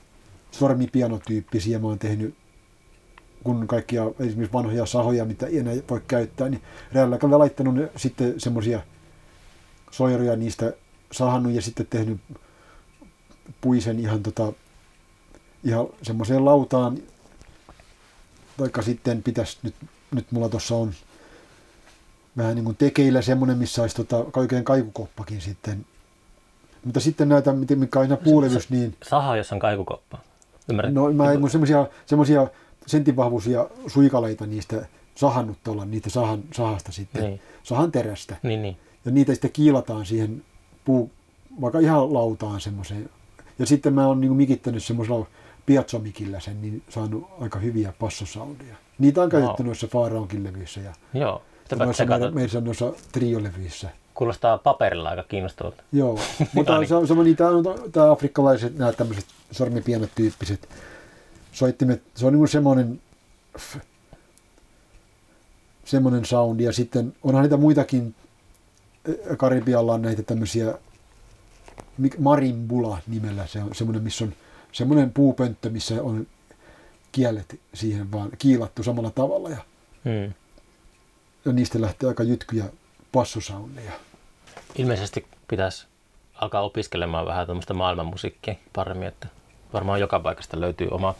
sormipianotyyppisiä 0.51 1.79
mä 1.79 1.87
oon 1.87 1.99
tehnyt 1.99 2.35
kun 3.43 3.67
kaikkia 3.67 4.03
esimerkiksi 4.03 4.53
vanhoja 4.53 4.85
sahoja, 4.85 5.25
mitä 5.25 5.47
ei 5.47 5.57
enää 5.57 5.73
voi 5.89 6.01
käyttää, 6.07 6.49
niin 6.49 6.61
räällä 6.91 7.17
laittanut 7.39 7.75
ne 7.75 7.89
sitten 7.95 8.39
semmoisia 8.39 8.81
soiroja 9.91 10.35
niistä 10.35 10.73
sahannut 11.11 11.53
ja 11.53 11.61
sitten 11.61 11.87
tehnyt 11.89 12.21
puisen 13.61 13.99
ihan, 13.99 14.23
tota, 14.23 14.53
ihan 15.63 15.87
semmoiseen 16.01 16.45
lautaan, 16.45 16.97
vaikka 18.59 18.81
sitten 18.81 19.23
pitäisi, 19.23 19.57
nyt, 19.63 19.75
nyt 20.11 20.31
mulla 20.31 20.49
tuossa 20.49 20.75
on 20.75 20.93
vähän 22.37 22.55
niin 22.55 22.65
kuin 22.65 22.77
tekeillä 22.77 23.21
semmoinen, 23.21 23.57
missä 23.57 23.81
olisi 23.81 23.95
tota, 23.95 24.25
oikein 24.35 24.63
kaikukoppakin 24.63 25.41
sitten. 25.41 25.85
Mutta 26.85 26.99
sitten 26.99 27.29
näitä, 27.29 27.53
mikä 27.53 27.99
on 27.99 28.03
aina 28.03 28.17
puulevys, 28.17 28.69
niin... 28.69 28.95
Saha, 29.03 29.37
jossa 29.37 29.55
on 29.55 29.59
kaikukoppa. 29.59 30.17
Ymmärrät? 30.69 30.93
No 30.93 31.13
mä 31.13 31.31
en 31.31 31.49
semmoisia, 31.49 32.47
semmoisia 32.89 32.97
sentinvahvuisia 32.97 33.67
suikaleita 33.87 34.45
niistä 34.45 34.85
sahannut 35.15 35.57
tuolla, 35.63 35.85
niitä 35.85 36.09
sahan, 36.09 36.43
sahasta 36.53 36.91
sitten, 36.91 37.23
Niin. 37.23 37.41
sahan 37.63 37.91
terästä. 37.91 38.35
Niin, 38.43 38.61
niin. 38.61 38.77
Ja 39.05 39.11
niitä 39.11 39.33
sitten 39.33 39.51
kiilataan 39.51 40.05
siihen 40.05 40.43
puu, 40.85 41.11
vaikka 41.61 41.79
ihan 41.79 42.13
lautaan 42.13 42.61
semmoiseen. 42.61 43.09
Ja 43.59 43.65
sitten 43.65 43.93
mä 43.93 44.07
oon 44.07 44.21
niin 44.21 44.33
mikittänyt 44.35 44.83
semmoisella 44.83 45.25
piatsomikillä 45.65 46.39
sen, 46.39 46.61
niin 46.61 46.81
saanut 46.89 47.27
aika 47.41 47.59
hyviä 47.59 47.93
passosoundeja. 47.99 48.75
Niitä 48.99 49.21
on 49.21 49.29
käytetty 49.29 49.63
Wow. 49.63 49.67
noissa 49.67 49.87
Faaraonkin 49.87 50.43
levyissä 50.43 50.79
ja 50.81 50.93
Joo. 51.13 51.41
Noissa 51.77 52.05
meidän, 52.05 52.33
meidän 52.33 52.63
noissa 52.63 52.93
triolevyissä. 53.11 53.89
Kuulostaa 54.13 54.57
paperilla 54.57 55.09
aika 55.09 55.23
kiinnostavalta. 55.23 55.83
Joo, 55.91 56.19
mutta 56.53 56.71
Ainakin. 56.73 56.87
se 56.89 56.95
on 56.95 57.07
semmoinen, 57.07 57.29
niitä 57.31 57.47
on 57.49 57.63
tää 57.91 58.11
afrikkalaiset, 58.11 58.77
nämä 58.77 58.93
tämmöiset 58.93 59.25
sormipienot 59.51 60.09
tyyppiset 60.15 60.69
soittimet, 61.52 62.02
se 62.16 62.26
on 62.26 62.34
niin 62.34 62.47
semmoinen 62.47 63.02
semmoinen 65.86 66.26
soundi 66.26 66.64
ja 66.64 66.74
sitten 66.74 67.16
onhan 67.24 67.43
niitä 67.43 67.58
muitakin, 67.58 68.16
Karibialla 69.38 69.93
on 69.93 70.02
näitä 70.02 70.24
tämmöisiä 70.24 70.78
marimbula 72.18 72.97
nimellä, 73.08 73.47
se 73.47 73.64
on 73.64 73.76
semmoinen, 73.76 74.04
missä 74.04 74.26
on 74.26 74.34
semmoinen 74.72 75.12
puupönttö, 75.12 75.70
missä 75.70 76.04
on 76.04 76.28
kielet 77.12 77.60
siihen 77.74 78.12
vaan 78.12 78.30
kiilattu 78.38 78.84
samalla 78.84 79.12
tavalla 79.12 79.50
ja, 79.50 79.58
Hmm. 80.06 80.34
ja 81.45 81.54
niistä 81.54 81.82
lähtee 81.82 82.10
aika 82.10 82.24
jytkyjä 82.24 82.66
passosoundeja. 83.12 83.91
Ilmeisesti 84.76 85.26
pitäisi 85.47 85.88
alkaa 86.34 86.62
opiskelemaan 86.62 87.26
vähän 87.26 87.45
tuommoista 87.45 87.74
maailmanmusiikkia 87.74 88.56
paremmin, 88.76 89.08
että 89.08 89.28
varmaan 89.74 90.00
joka 90.00 90.20
paikasta 90.20 90.60
löytyy 90.60 90.88
omat 90.91 91.18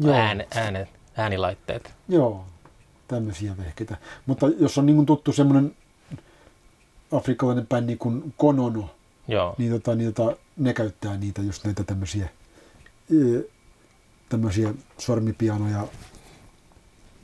Joo. 0.00 0.14
ääne, 0.14 0.48
ääne, 0.54 0.88
äänilaitteet. 1.16 1.92
Joo, 2.08 2.44
tämmöisiä 3.08 3.56
vehkeitä. 3.56 3.96
Mutta 4.26 4.46
jos 4.58 4.78
on 4.78 4.86
niin 4.86 5.06
tuttu 5.06 5.32
semmoinen 5.32 5.76
afrikkalainen 7.12 7.66
bändi 7.66 7.96
kuin 7.96 8.34
Konono, 8.36 8.90
Joo, 9.28 9.54
niin, 9.58 9.72
tota, 9.72 9.94
niin 9.94 10.14
tota, 10.14 10.36
ne 10.56 10.72
käyttää 10.72 11.16
niitä 11.16 11.42
just 11.42 11.64
näitä 11.64 11.84
tämmöisiä, 11.84 12.28
ee, 13.10 13.44
tämmöisiä 14.28 14.74
sormipianoja. 14.98 15.86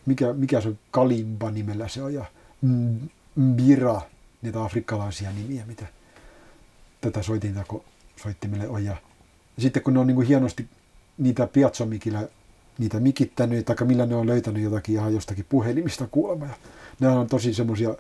Mikä, 0.06 0.32
mikä 0.32 0.60
se 0.60 0.68
on? 0.68 0.78
Kalimba 0.90 1.50
nimellä 1.50 1.88
se 1.88 2.02
on 2.02 2.14
ja 2.14 2.24
Mbira, 3.36 4.00
niitä 4.42 4.64
afrikkalaisia 4.64 5.32
nimiä, 5.32 5.66
mitä 5.66 5.86
tätä 7.00 7.22
soitinta 7.22 7.64
soittimelle 8.16 8.68
on. 8.68 8.84
Ja, 8.84 8.96
ja 9.56 9.62
sitten 9.62 9.82
kun 9.82 9.94
ne 9.94 10.00
on 10.00 10.06
niin 10.06 10.14
kuin 10.14 10.26
hienosti 10.26 10.68
niitä 11.18 11.46
piatsomikillä 11.46 12.28
niitä 12.78 13.00
mikittänyt, 13.00 13.66
tai 13.66 13.76
millä 13.84 14.06
ne 14.06 14.14
on 14.14 14.26
löytänyt 14.26 14.62
jotakin 14.62 14.94
ihan 14.94 15.14
jostakin 15.14 15.46
puhelimista 15.48 16.06
kuulemma. 16.10 16.46
Ja 16.46 16.54
ne 17.00 17.08
on 17.08 17.26
tosi 17.26 17.54
semmoisia... 17.54 17.94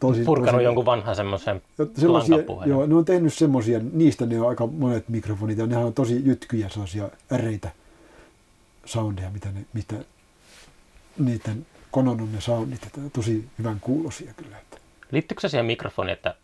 Tosi, 0.00 0.24
purkanut 0.24 0.54
tosi, 0.54 0.64
jonkun 0.64 0.86
vanhan 0.86 1.16
semmoisen 1.16 1.62
lankapuhelimen. 2.06 2.68
joo, 2.68 2.86
ne 2.86 2.94
on 2.94 3.04
tehnyt 3.04 3.34
semmoisia, 3.34 3.80
niistä 3.92 4.26
ne 4.26 4.40
on 4.40 4.48
aika 4.48 4.66
monet 4.66 5.08
mikrofonit, 5.08 5.58
ja 5.58 5.66
nehän 5.66 5.84
on 5.84 5.94
tosi 5.94 6.22
jytkyjä, 6.24 6.68
sellaisia 6.68 7.08
äreitä 7.32 7.70
soundeja, 8.84 9.30
mitä 9.30 9.48
ne, 9.52 9.64
mitä 9.72 9.94
niiden 11.18 11.66
konon 11.90 12.32
ne 12.32 12.40
soundit, 12.40 12.86
että 12.86 13.00
tosi 13.12 13.48
hyvän 13.58 13.80
kuulosia 13.80 14.34
kyllä. 14.36 14.58
Että. 14.58 14.76
Liittyykö 15.10 15.40
se 15.40 15.48
siihen 15.48 15.66
mikrofoniin, 15.66 16.12
että, 16.12 16.34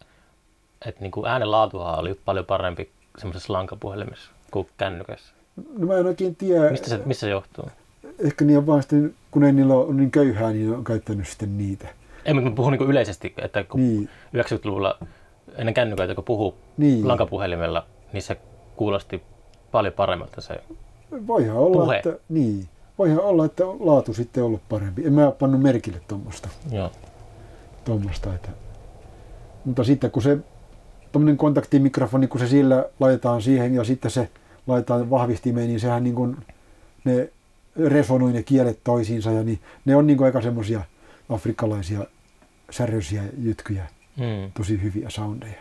että 0.87 1.01
niin 1.01 1.11
kuin 1.11 1.27
äänen 1.27 1.51
laatuhan 1.51 1.99
oli 1.99 2.14
paljon 2.25 2.47
parempi 2.47 2.91
semmoisessa 3.18 3.53
lankapuhelimessa 3.53 4.31
kuin 4.51 4.68
kännykässä? 4.77 5.39
No 5.79 5.87
mä 5.87 5.97
en 5.97 6.07
oikein 6.07 6.37
tiedä, 6.37 6.71
Mistä 6.71 6.89
se, 6.89 7.01
missä 7.05 7.21
se 7.27 7.31
johtuu? 7.31 7.65
ehkä 8.19 8.45
niin 8.45 8.59
on 8.59 8.67
vaan 8.67 8.83
sitten, 8.83 9.15
kun 9.31 9.45
ei 9.45 9.53
niillä 9.53 9.75
ole 9.75 9.95
niin 9.95 10.11
köyhää, 10.11 10.53
niin 10.53 10.75
on 10.75 10.85
käyttänyt 10.85 11.29
sitten 11.29 11.59
niitä. 11.59 11.89
Ei, 12.25 12.35
mutta 12.35 12.51
mä 12.51 12.57
puhun 12.57 12.73
niin 12.73 12.91
yleisesti, 12.91 13.35
että 13.39 13.65
kun 13.65 13.81
Niin, 13.81 14.09
90-luvulla 14.37 14.99
ennen 15.57 15.75
kännyköitä, 15.75 16.15
kun 16.15 16.25
puhuu 16.25 16.55
niin. 16.77 17.09
lankapuhelimella, 17.09 17.87
niin 18.13 18.23
se 18.23 18.37
kuulosti 18.77 19.23
paljon 19.73 19.95
paremmalta 19.95 20.41
se. 20.41 20.55
Voihan 21.27 21.57
olla, 21.57 21.85
Puhe. 21.85 21.97
että, 21.97 22.17
niin. 22.29 22.69
Voihan 22.99 23.21
olla, 23.21 23.45
että 23.45 23.65
laatu 23.81 24.15
sitten 24.15 24.45
ollut 24.45 24.61
parempi. 24.69 25.07
En 25.07 25.13
mä 25.13 25.27
ole 25.27 25.33
pannut 25.33 25.61
merkille 25.63 26.01
tuommoista. 26.09 26.49
Joo. 26.73 26.91
Tuommoista, 27.85 28.35
että. 28.35 28.49
Mutta 29.65 29.85
sitten 29.85 30.11
kun 30.11 30.23
se 30.23 30.39
tuommoinen 31.13 31.37
kontaktimikrofoni, 31.37 32.27
kun 32.27 32.41
se 32.41 32.47
sillä 32.47 32.85
laitetaan 33.01 33.43
siihen 33.43 33.75
ja 33.75 33.85
sitten 33.85 34.11
se 34.11 34.29
laitetaan 34.71 35.11
vahvistimeen, 35.11 35.66
niin 35.68 35.81
sehän 35.81 36.05
niin 36.05 36.14
kuin 36.14 36.37
ne 37.05 37.33
resonoi 37.87 38.33
ne 38.33 38.43
kielet 38.43 38.81
toisiinsa 38.85 39.31
ja 39.31 39.43
niin, 39.43 39.61
ne 39.85 39.97
on 39.97 40.07
niin 40.07 40.16
kuin 40.16 40.27
aika 40.27 40.41
semmoisia 40.41 40.83
afrikkalaisia 41.29 42.05
säröisiä 42.71 43.23
jytkyjä, 43.39 43.87
Mm. 44.16 44.53
tosi 44.57 44.83
hyviä 44.83 45.11
soundeja. 45.11 45.59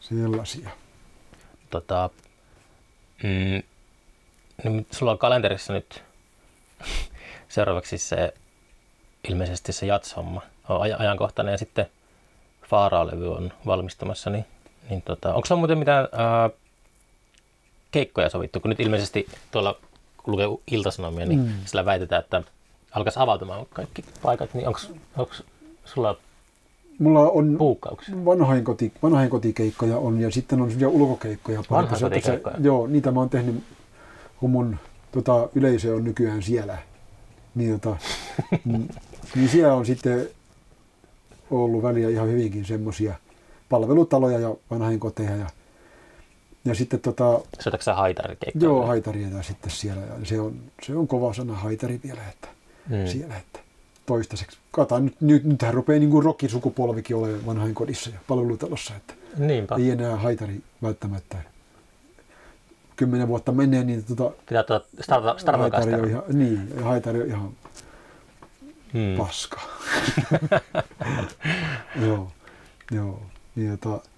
Sellaisia. 0.00 0.70
Tota, 1.70 2.10
mm, 3.22 3.62
no, 4.64 4.82
sulla 4.90 5.12
on 5.12 5.18
kalenterissa 5.18 5.72
nyt 5.72 6.02
seuraavaksi 7.48 7.98
se 7.98 8.34
ilmeisesti 9.28 9.72
se 9.72 9.86
jatshomma 9.86 10.42
on 10.68 10.80
aj- 10.80 10.96
ajankohtainen 11.00 11.52
ja 11.52 11.58
sitten 11.58 11.86
Faaraa-levy 12.70 13.34
on 13.34 13.52
valmistumassa, 13.66 14.30
niin, 14.30 14.44
niin 14.90 15.02
tota, 15.02 15.34
onko 15.34 15.46
sulla 15.46 15.58
muuten 15.58 15.78
mitään 15.78 16.08
ää, 16.12 16.50
keikkoja 17.94 18.28
sovittu, 18.28 18.60
kun 18.60 18.68
nyt 18.68 18.80
ilmeisesti 18.80 19.26
tuolla 19.50 19.76
lukee 20.26 20.46
iltasanomia, 20.70 21.26
niin 21.26 21.40
Mm. 21.40 21.48
sillä 21.64 21.84
väitetään, 21.84 22.22
että 22.22 22.42
alkaisi 22.92 23.18
avautumaan 23.20 23.66
kaikki 23.72 24.04
paikat, 24.22 24.54
niin 24.54 24.68
onko 24.68 24.80
sulla 25.84 26.16
Mulla 26.98 27.30
on 27.30 27.54
puukkauksia? 27.58 28.24
vanhain, 28.24 28.64
koti, 28.64 28.92
vanhain 29.02 29.30
kotikeikkoja 29.30 29.96
on 29.98 30.20
ja 30.20 30.30
sitten 30.30 30.60
on 30.60 30.70
semmoisia 30.70 30.88
ulkokeikkoja. 30.88 31.62
pari. 31.68 31.82
Vanhain 31.82 31.96
Se- 31.98 32.04
se- 32.04 32.08
kotikeikkoja? 32.10 32.56
Joo, 32.62 32.86
niitä 32.86 33.10
mä 33.10 33.20
oon 33.20 33.30
tehnyt, 33.30 33.62
kun 34.40 34.50
mun 34.50 34.76
tota, 35.12 35.48
yleisö 35.54 35.94
on 35.94 36.04
nykyään 36.04 36.42
siellä. 36.42 36.78
Niin, 37.54 37.80
tota, 37.80 37.96
mm, 38.64 38.88
niin 39.34 39.48
siellä 39.48 39.74
on 39.74 39.86
sitten 39.86 40.28
ollut 41.50 41.82
väliä 41.82 42.08
ihan 42.08 42.28
hyvinkin 42.28 42.64
semmoisia 42.64 43.14
palvelutaloja 43.68 44.38
ja 44.38 44.54
vanhain 44.70 45.00
koteja. 45.00 45.36
Ja, 45.36 45.46
ja 46.64 46.74
sitten 46.74 47.00
tota, 47.00 47.40
Soitatko 47.60 47.82
sä 47.82 47.94
haitarikeikkoja? 47.94 48.64
joo, 48.64 48.86
haitaria 48.86 49.42
sitten 49.42 49.70
siellä. 49.70 50.02
Ja 50.02 50.14
se 50.24 50.40
on, 50.40 50.56
se 50.82 50.96
on 50.96 51.08
kova 51.08 51.34
sana 51.34 51.54
haitari 51.54 52.00
vielä, 52.04 52.20
että 52.28 52.48
Mm. 52.88 53.06
siellä. 53.06 53.36
Että 53.36 53.58
toistaiseksi. 54.06 54.58
Kataan, 54.70 55.04
nyt, 55.04 55.20
nyt, 55.20 55.44
nythän 55.44 55.74
rupeaa 55.74 55.98
niin 55.98 56.10
kuin 56.10 56.24
rockisukupolvikin 56.24 57.16
olemaan 57.16 57.46
vanhain 57.46 57.74
kodissa 57.74 58.10
ja 58.10 58.18
palvelutalossa. 58.28 58.94
Että 58.96 59.14
Niinpä. 59.36 59.74
ei 59.74 59.90
enää 59.90 60.16
haitari 60.16 60.60
välttämättä. 60.82 61.36
Kymmenen 62.96 63.28
vuotta 63.28 63.52
menee, 63.52 63.84
niin 63.84 64.04
tota, 64.04 64.30
Pitää 64.48 64.62
tuota 64.62 64.86
starta, 65.00 65.38
starta 65.38 65.60
haitari 65.62 65.94
on 65.94 66.08
ihan, 66.08 66.22
niin, 66.32 66.82
haitari 66.82 67.20
on 67.22 67.28
ihan 67.28 67.50
hmm. 68.92 69.16
paska. 69.18 69.60
joo, 72.06 72.32
joo. 72.90 73.22
Niin, 73.54 73.78
tota, 73.78 74.08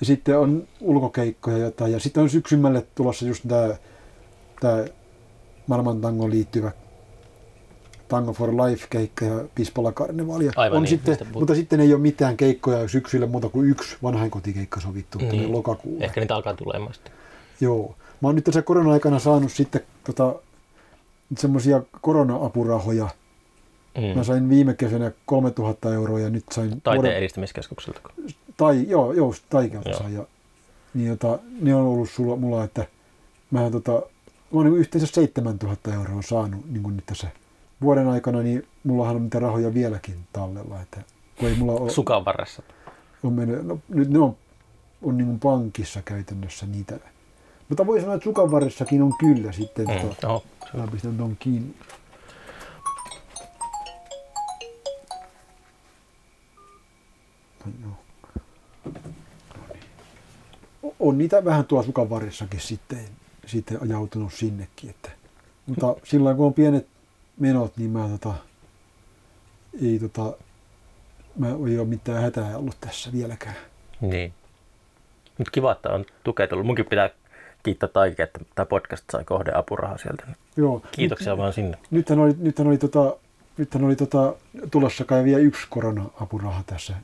ja 0.00 0.06
sitten 0.06 0.38
on 0.38 0.68
ulkokeikkoja 0.80 1.58
jotain, 1.58 1.92
ja 1.92 2.00
sitten 2.00 2.22
on 2.22 2.30
syksymälle 2.30 2.86
tulossa 2.94 3.26
just 3.26 3.44
tämä 3.48 3.74
tää 4.60 4.84
maailman 5.66 6.00
tangoon 6.00 6.30
liittyvä 6.30 6.72
Tango 8.10 8.32
for 8.32 8.50
Life-keikka 8.50 9.24
ja 9.24 9.44
Pispola 9.54 9.92
Karnevaali. 9.92 10.50
Aivan 10.56 10.76
on 10.76 10.82
niin, 10.82 10.90
sitten, 10.90 11.18
mutta 11.32 11.54
sitten 11.54 11.80
ei 11.80 11.94
ole 11.94 12.02
mitään 12.02 12.36
keikkoja 12.36 12.88
syksyllä 12.88 13.26
muuta 13.26 13.48
kuin 13.48 13.70
yksi 13.70 13.96
vanhainkotikeikka 14.02 14.80
sovittu 14.80 15.18
Niin. 15.18 15.30
niin. 15.30 15.52
lokakuulle. 15.52 16.04
Ehkä 16.04 16.20
niitä 16.20 16.34
alkaa 16.34 16.54
tulemaan 16.54 16.94
sitten. 16.94 17.12
Joo. 17.60 17.94
Mä 18.20 18.28
oon 18.28 18.34
nyt 18.34 18.44
tässä 18.44 18.62
korona-aikana 18.62 19.18
saanut 19.18 19.52
sitten 19.52 19.80
tota, 20.04 20.34
semmoisia 21.38 21.82
korona-apurahoja. 22.00 23.08
Mm. 23.98 24.18
Mä 24.18 24.24
sain 24.24 24.48
viime 24.48 24.74
kesänä 24.74 25.12
3000 25.26 25.94
euroa 25.94 26.20
ja 26.20 26.30
nyt 26.30 26.44
sain... 26.52 26.80
Taiteen 26.80 27.16
edistämiskeskukselta. 27.16 28.00
Tai, 28.60 28.84
joo, 28.88 29.12
joo, 29.12 29.34
Taikelta. 29.50 30.08
Ja, 30.08 30.24
niin, 30.94 31.08
jota, 31.08 31.38
ne 31.60 31.74
on 31.74 31.82
ollut 31.82 32.10
sulla, 32.10 32.36
mulla, 32.36 32.64
että 32.64 32.86
mä, 33.50 33.70
tota, 33.70 33.92
mä 33.92 34.00
oon 34.52 34.66
niin 34.66 34.76
yhteensä 34.76 35.06
7000 35.06 35.94
euroa 35.94 36.22
saanut 36.22 36.70
niin 36.70 36.82
kuin 36.82 36.96
nyt 36.96 37.06
tässä 37.06 37.28
vuoden 37.82 38.08
aikana, 38.08 38.42
niin 38.42 38.66
mullahan 38.84 39.16
on 39.16 39.22
niitä 39.22 39.38
rahoja 39.38 39.74
vieläkin 39.74 40.14
tallella. 40.32 40.80
Että, 40.80 41.02
kun 41.38 41.48
ei 41.48 41.54
mulla 41.54 41.72
ole, 41.72 41.90
Sukan 41.90 42.24
varressa. 42.24 42.62
on 43.22 43.32
mennyt, 43.32 43.66
no, 43.66 43.78
nyt 43.88 44.10
ne 44.10 44.18
on, 44.18 44.36
on 45.02 45.16
niin 45.16 45.26
kuin 45.26 45.40
pankissa 45.40 46.02
käytännössä 46.02 46.66
niitä. 46.66 46.98
Mutta 47.68 47.86
voi 47.86 48.00
sanoa, 48.00 48.14
että 48.14 48.24
sukan 48.24 48.50
varressakin 48.50 49.02
on 49.02 49.12
kyllä 49.18 49.52
sitten. 49.52 49.86
Mm. 49.86 50.08
Tota, 50.08 50.28
Oho. 50.28 50.44
Mä 50.74 50.86
pistän 50.86 51.16
ton 51.16 51.36
kiinni. 51.38 51.74
No, 57.66 57.72
joo. 57.82 57.99
No 58.84 58.92
niin. 59.72 59.84
On 61.00 61.18
niitä 61.18 61.44
vähän 61.44 61.64
tuolla 61.64 61.86
sukan 61.86 62.10
varressakin 62.10 62.60
sitten. 62.60 63.04
sitten 63.46 63.82
ajautunut 63.82 64.32
sinnekin. 64.32 64.90
Että. 64.90 65.10
Mutta 65.66 65.96
silloin 66.04 66.36
kun 66.36 66.46
on 66.46 66.54
pienet 66.54 66.86
menot, 67.38 67.76
niin 67.76 67.90
mä 67.90 68.08
tota, 68.08 68.34
ei 69.82 69.98
tota, 69.98 70.32
mä 71.38 71.48
ei 71.48 71.78
ole 71.78 71.84
mitään 71.84 72.22
hätää 72.22 72.58
ollut 72.58 72.76
tässä 72.80 73.12
vieläkään. 73.12 73.56
Niin. 74.00 74.32
Mutta 75.38 75.50
kiva, 75.50 75.72
että 75.72 75.88
on 75.88 76.04
tukea 76.24 76.48
tullut. 76.48 76.66
Munkin 76.66 76.84
pitää 76.84 77.10
kiittää 77.62 77.88
Taiki, 77.88 78.22
että 78.22 78.40
tämä 78.54 78.66
podcast 78.66 79.04
sai 79.12 79.24
kohde 79.24 79.52
apurahaa 79.54 79.98
sieltä. 79.98 80.26
Joo. 80.56 80.82
Kiitoksia 80.92 81.36
vaan 81.36 81.52
sinne. 81.52 81.78
Nythän 81.90 82.18
oli, 82.18 82.34
nythän 82.38 82.68
oli, 82.68 82.78
tota, 82.78 83.16
nythän 83.56 83.84
oli 83.84 83.96
tota, 83.96 84.34
tulossa 84.70 85.04
kai 85.04 85.24
vielä 85.24 85.40
yksi 85.40 85.66
korona-apuraha 85.70 86.62
tässä 86.66 86.94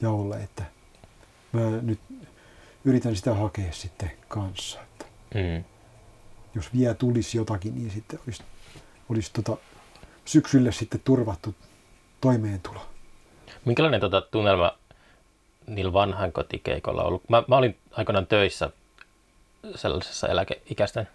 jaolle, 0.00 0.36
että 0.36 0.62
mä 1.52 1.60
nyt 1.82 2.00
yritän 2.84 3.16
sitä 3.16 3.34
hakea 3.34 3.72
sitten 3.72 4.10
kanssa. 4.28 4.80
Että 4.82 5.04
Mm. 5.34 5.64
jos 6.54 6.74
vielä 6.74 6.94
tulisi 6.94 7.38
jotakin, 7.38 7.74
niin 7.74 7.90
sitten 7.90 8.18
olisi, 8.26 8.42
olisi 9.08 9.30
tota, 9.32 9.56
syksylle 10.24 10.72
sitten 10.72 11.00
turvattu 11.04 11.54
toimeentulo. 12.20 12.80
Minkälainen 13.64 14.00
tota, 14.00 14.20
tunnelma 14.20 14.78
niillä 15.66 15.92
vanhan 15.92 16.32
kotikeikolla 16.32 17.00
on 17.00 17.06
ollut? 17.06 17.28
Mä, 17.28 17.42
mä 17.48 17.56
olin 17.56 17.76
aikoinaan 17.90 18.26
töissä 18.26 18.70
sellaisessa 19.74 20.28
eläkeikäisten 20.28 21.08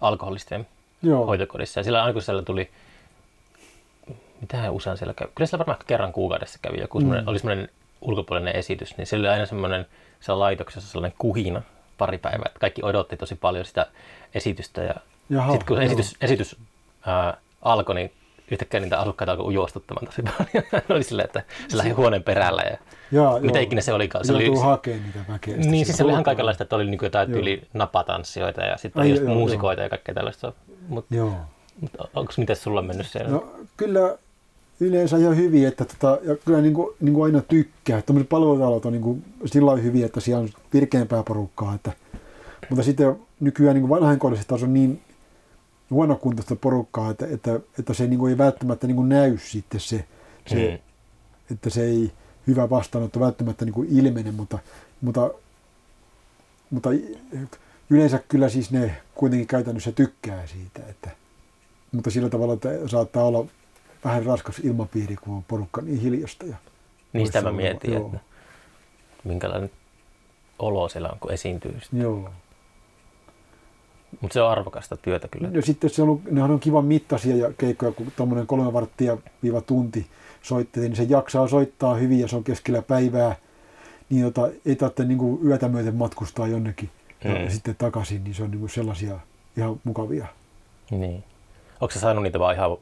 alkoholistien 0.00 0.66
Joo, 1.02 1.26
hoitokodissa. 1.26 1.80
Ja 1.80 1.84
sillä 1.84 2.02
aina 2.02 2.12
kun 2.12 2.22
siellä 2.22 2.42
tuli, 2.42 2.70
mitähän 4.40 4.72
usein 4.72 4.96
siellä 4.96 5.14
kävi, 5.14 5.30
kyllä 5.34 5.46
siellä 5.46 5.66
varmaan 5.66 5.86
kerran 5.86 6.12
kuukaudessa 6.12 6.58
kävi 6.62 6.80
joku, 6.80 7.00
mm. 7.00 7.10
oli 7.26 7.38
semmoinen 7.38 7.68
ulkopuolinen 8.00 8.56
esitys, 8.56 8.96
niin 8.96 9.06
siellä 9.06 9.28
oli 9.28 9.32
aina 9.32 9.46
semmoinen 9.46 9.86
siellä 10.20 10.38
laitoksessa 10.38 10.90
sellainen 10.90 11.18
kuhina 11.18 11.62
pari 11.98 12.18
päivää, 12.18 12.50
kaikki 12.60 12.82
odotti 12.84 13.16
tosi 13.16 13.34
paljon 13.34 13.64
sitä 13.64 13.86
esitystä 14.34 14.82
ja 14.82 14.94
sitten 15.28 15.66
kun 15.66 15.76
joo. 15.76 15.84
esitys, 15.86 16.16
esitys 16.20 16.56
ää, 17.06 17.36
alkoi, 17.62 17.94
niin 17.94 18.12
yhtäkkiä 18.50 18.80
niitä 18.80 18.98
asukkaita 18.98 19.32
alkoi 19.32 19.46
ujostuttamaan 19.46 20.06
tosi 20.06 20.22
paljon. 20.22 20.82
oli 20.88 21.02
silleen, 21.02 21.26
että 21.26 21.42
se 21.68 21.76
lähti 21.76 21.92
huoneen 21.92 22.22
perällä 22.22 22.62
ja 22.62 22.76
Jaa, 23.12 23.40
mitä 23.40 23.58
joo. 23.58 23.62
ikinä 23.62 23.80
se 23.80 23.92
olikaan. 23.92 24.24
Se 24.24 24.32
oli 24.32 24.44
Joutuu 24.44 24.54
yksi, 24.54 24.66
hakemaan 24.66 25.02
niitä 25.02 25.32
väkeä. 25.32 25.56
niin, 25.56 25.86
siis 25.86 25.96
se 25.96 26.04
oli 26.04 26.12
ihan 26.12 26.24
kaikenlaista, 26.24 26.62
että 26.62 26.76
oli 26.76 26.84
niin 26.84 26.98
kuin 26.98 27.06
jotain 27.06 27.30
Joo. 27.30 27.36
tyyli 27.36 27.62
napatanssijoita 27.74 28.60
ja 28.60 28.76
sitten 28.76 29.00
Ai, 29.00 29.06
oli 29.06 29.14
just 29.14 29.22
joo, 29.22 29.34
muusikoita 29.34 29.82
ja 29.82 29.88
kaikkea 29.88 30.14
tällaista. 30.14 30.52
Mutta 30.88 31.14
Joo. 31.14 31.36
mut, 31.80 31.90
onko 32.14 32.32
miten 32.36 32.56
sulla 32.56 32.80
on 32.80 32.86
mennyt 32.86 33.06
siellä? 33.06 33.30
No 33.30 33.52
kyllä 33.76 34.18
yleensä 34.80 35.16
ihan 35.16 35.36
hyvin, 35.36 35.66
että 35.66 35.84
tota, 35.84 36.18
ja 36.22 36.36
kyllä 36.36 36.60
niin 36.60 36.74
kuin, 36.74 36.96
niin 37.00 37.14
kuin 37.14 37.24
aina 37.24 37.40
tykkää. 37.40 38.02
Tämmöiset 38.02 38.28
palvelutalot 38.28 38.86
on 38.86 38.92
niin 38.92 39.02
kuin 39.02 39.24
sillä 39.44 39.66
lailla 39.66 39.82
hyviä, 39.82 40.06
että 40.06 40.20
siellä 40.20 40.42
on 40.42 40.48
virkeämpää 40.74 41.22
porukkaa. 41.22 41.74
Että, 41.74 41.92
mutta 42.70 42.82
sitten 42.82 43.16
nykyään 43.40 43.76
niin 43.76 43.88
vanhainkodissa 43.88 44.48
taas 44.48 44.62
on 44.62 44.74
niin 44.74 45.00
huonokuntoista 45.90 46.56
porukkaa, 46.56 47.10
että, 47.10 47.26
että, 47.26 47.60
että 47.78 47.94
se 47.94 48.06
niin 48.06 48.18
kuin 48.18 48.30
ei 48.30 48.38
välttämättä 48.38 48.86
niin 48.86 48.96
kuin 48.96 49.08
näy 49.08 49.38
sitten 49.38 49.80
se, 49.80 50.04
se 50.46 50.56
Mm. 50.56 50.78
että 51.54 51.70
se 51.70 51.84
ei 51.84 52.12
hyvä 52.46 52.70
vastaanotto 52.70 53.20
välttämättä 53.20 53.64
niin 53.64 53.72
kuin 53.72 53.88
ilmene, 53.90 54.30
mutta, 54.30 54.58
mutta, 55.00 55.30
mutta 56.70 56.90
yleensä 57.90 58.20
kyllä 58.28 58.48
siis 58.48 58.70
ne 58.70 58.96
kuitenkin 59.14 59.46
käytännössä 59.48 59.92
tykkää 59.92 60.46
siitä, 60.46 60.80
että, 60.90 61.10
mutta 61.92 62.10
sillä 62.10 62.28
tavalla, 62.28 62.54
että 62.54 62.68
saattaa 62.86 63.24
olla 63.24 63.46
vähän 64.08 64.26
raskas 64.26 64.58
ilmapiiri, 64.58 65.16
kun 65.16 65.34
on 65.36 65.44
porukka 65.48 65.82
niin 65.82 66.00
hiljasta. 66.00 66.46
Ja 66.46 66.56
Niin 67.12 67.26
sitä 67.26 67.42
mä 67.42 67.52
mietin, 67.52 67.92
joo. 67.94 68.06
että 68.06 68.18
minkälainen 69.24 69.70
olo 70.58 70.88
siellä 70.88 71.08
on, 71.08 71.18
kun 71.20 71.32
esiintyy. 71.32 71.78
Joo. 71.92 72.30
Mutta 74.20 74.34
se 74.34 74.42
on 74.42 74.50
arvokasta 74.50 74.96
työtä 74.96 75.28
kyllä. 75.28 75.48
Ja 75.52 75.62
sitten 75.62 75.90
se 75.90 76.02
on, 76.02 76.20
nehän 76.30 76.50
on 76.50 76.60
kivan 76.60 76.84
mittaisia 76.84 77.36
ja 77.36 77.52
keikkoja, 77.58 77.92
kun 77.92 78.12
tuommoinen 78.16 78.46
kolme 78.46 78.72
varttia 78.72 79.16
viiva 79.42 79.60
tunti 79.60 80.06
soittelee, 80.42 80.88
niin 80.88 80.96
se 80.96 81.02
jaksaa 81.02 81.48
soittaa 81.48 81.94
hyvin 81.94 82.20
ja 82.20 82.28
se 82.28 82.36
on 82.36 82.44
keskellä 82.44 82.82
päivää. 82.82 83.36
Niin 84.10 84.22
jota, 84.22 84.48
ei 84.66 84.76
tarvitse 84.76 85.04
niin 85.04 85.18
kuin 85.18 85.46
yötä 85.46 85.68
myöten 85.68 85.94
matkustaa 85.94 86.46
jonnekin 86.46 86.90
ja 87.24 87.30
Mm. 87.34 87.50
sitten 87.50 87.76
takaisin, 87.76 88.24
niin 88.24 88.34
se 88.34 88.42
on 88.42 88.50
niin 88.50 88.60
kuin 88.60 88.70
sellaisia 88.70 89.18
ihan 89.56 89.80
mukavia. 89.84 90.26
Niin. 90.90 91.24
Onko 91.80 91.92
sä 91.92 92.00
saanut 92.00 92.22
niitä 92.22 92.38
vaan 92.38 92.54
ihan 92.54 92.76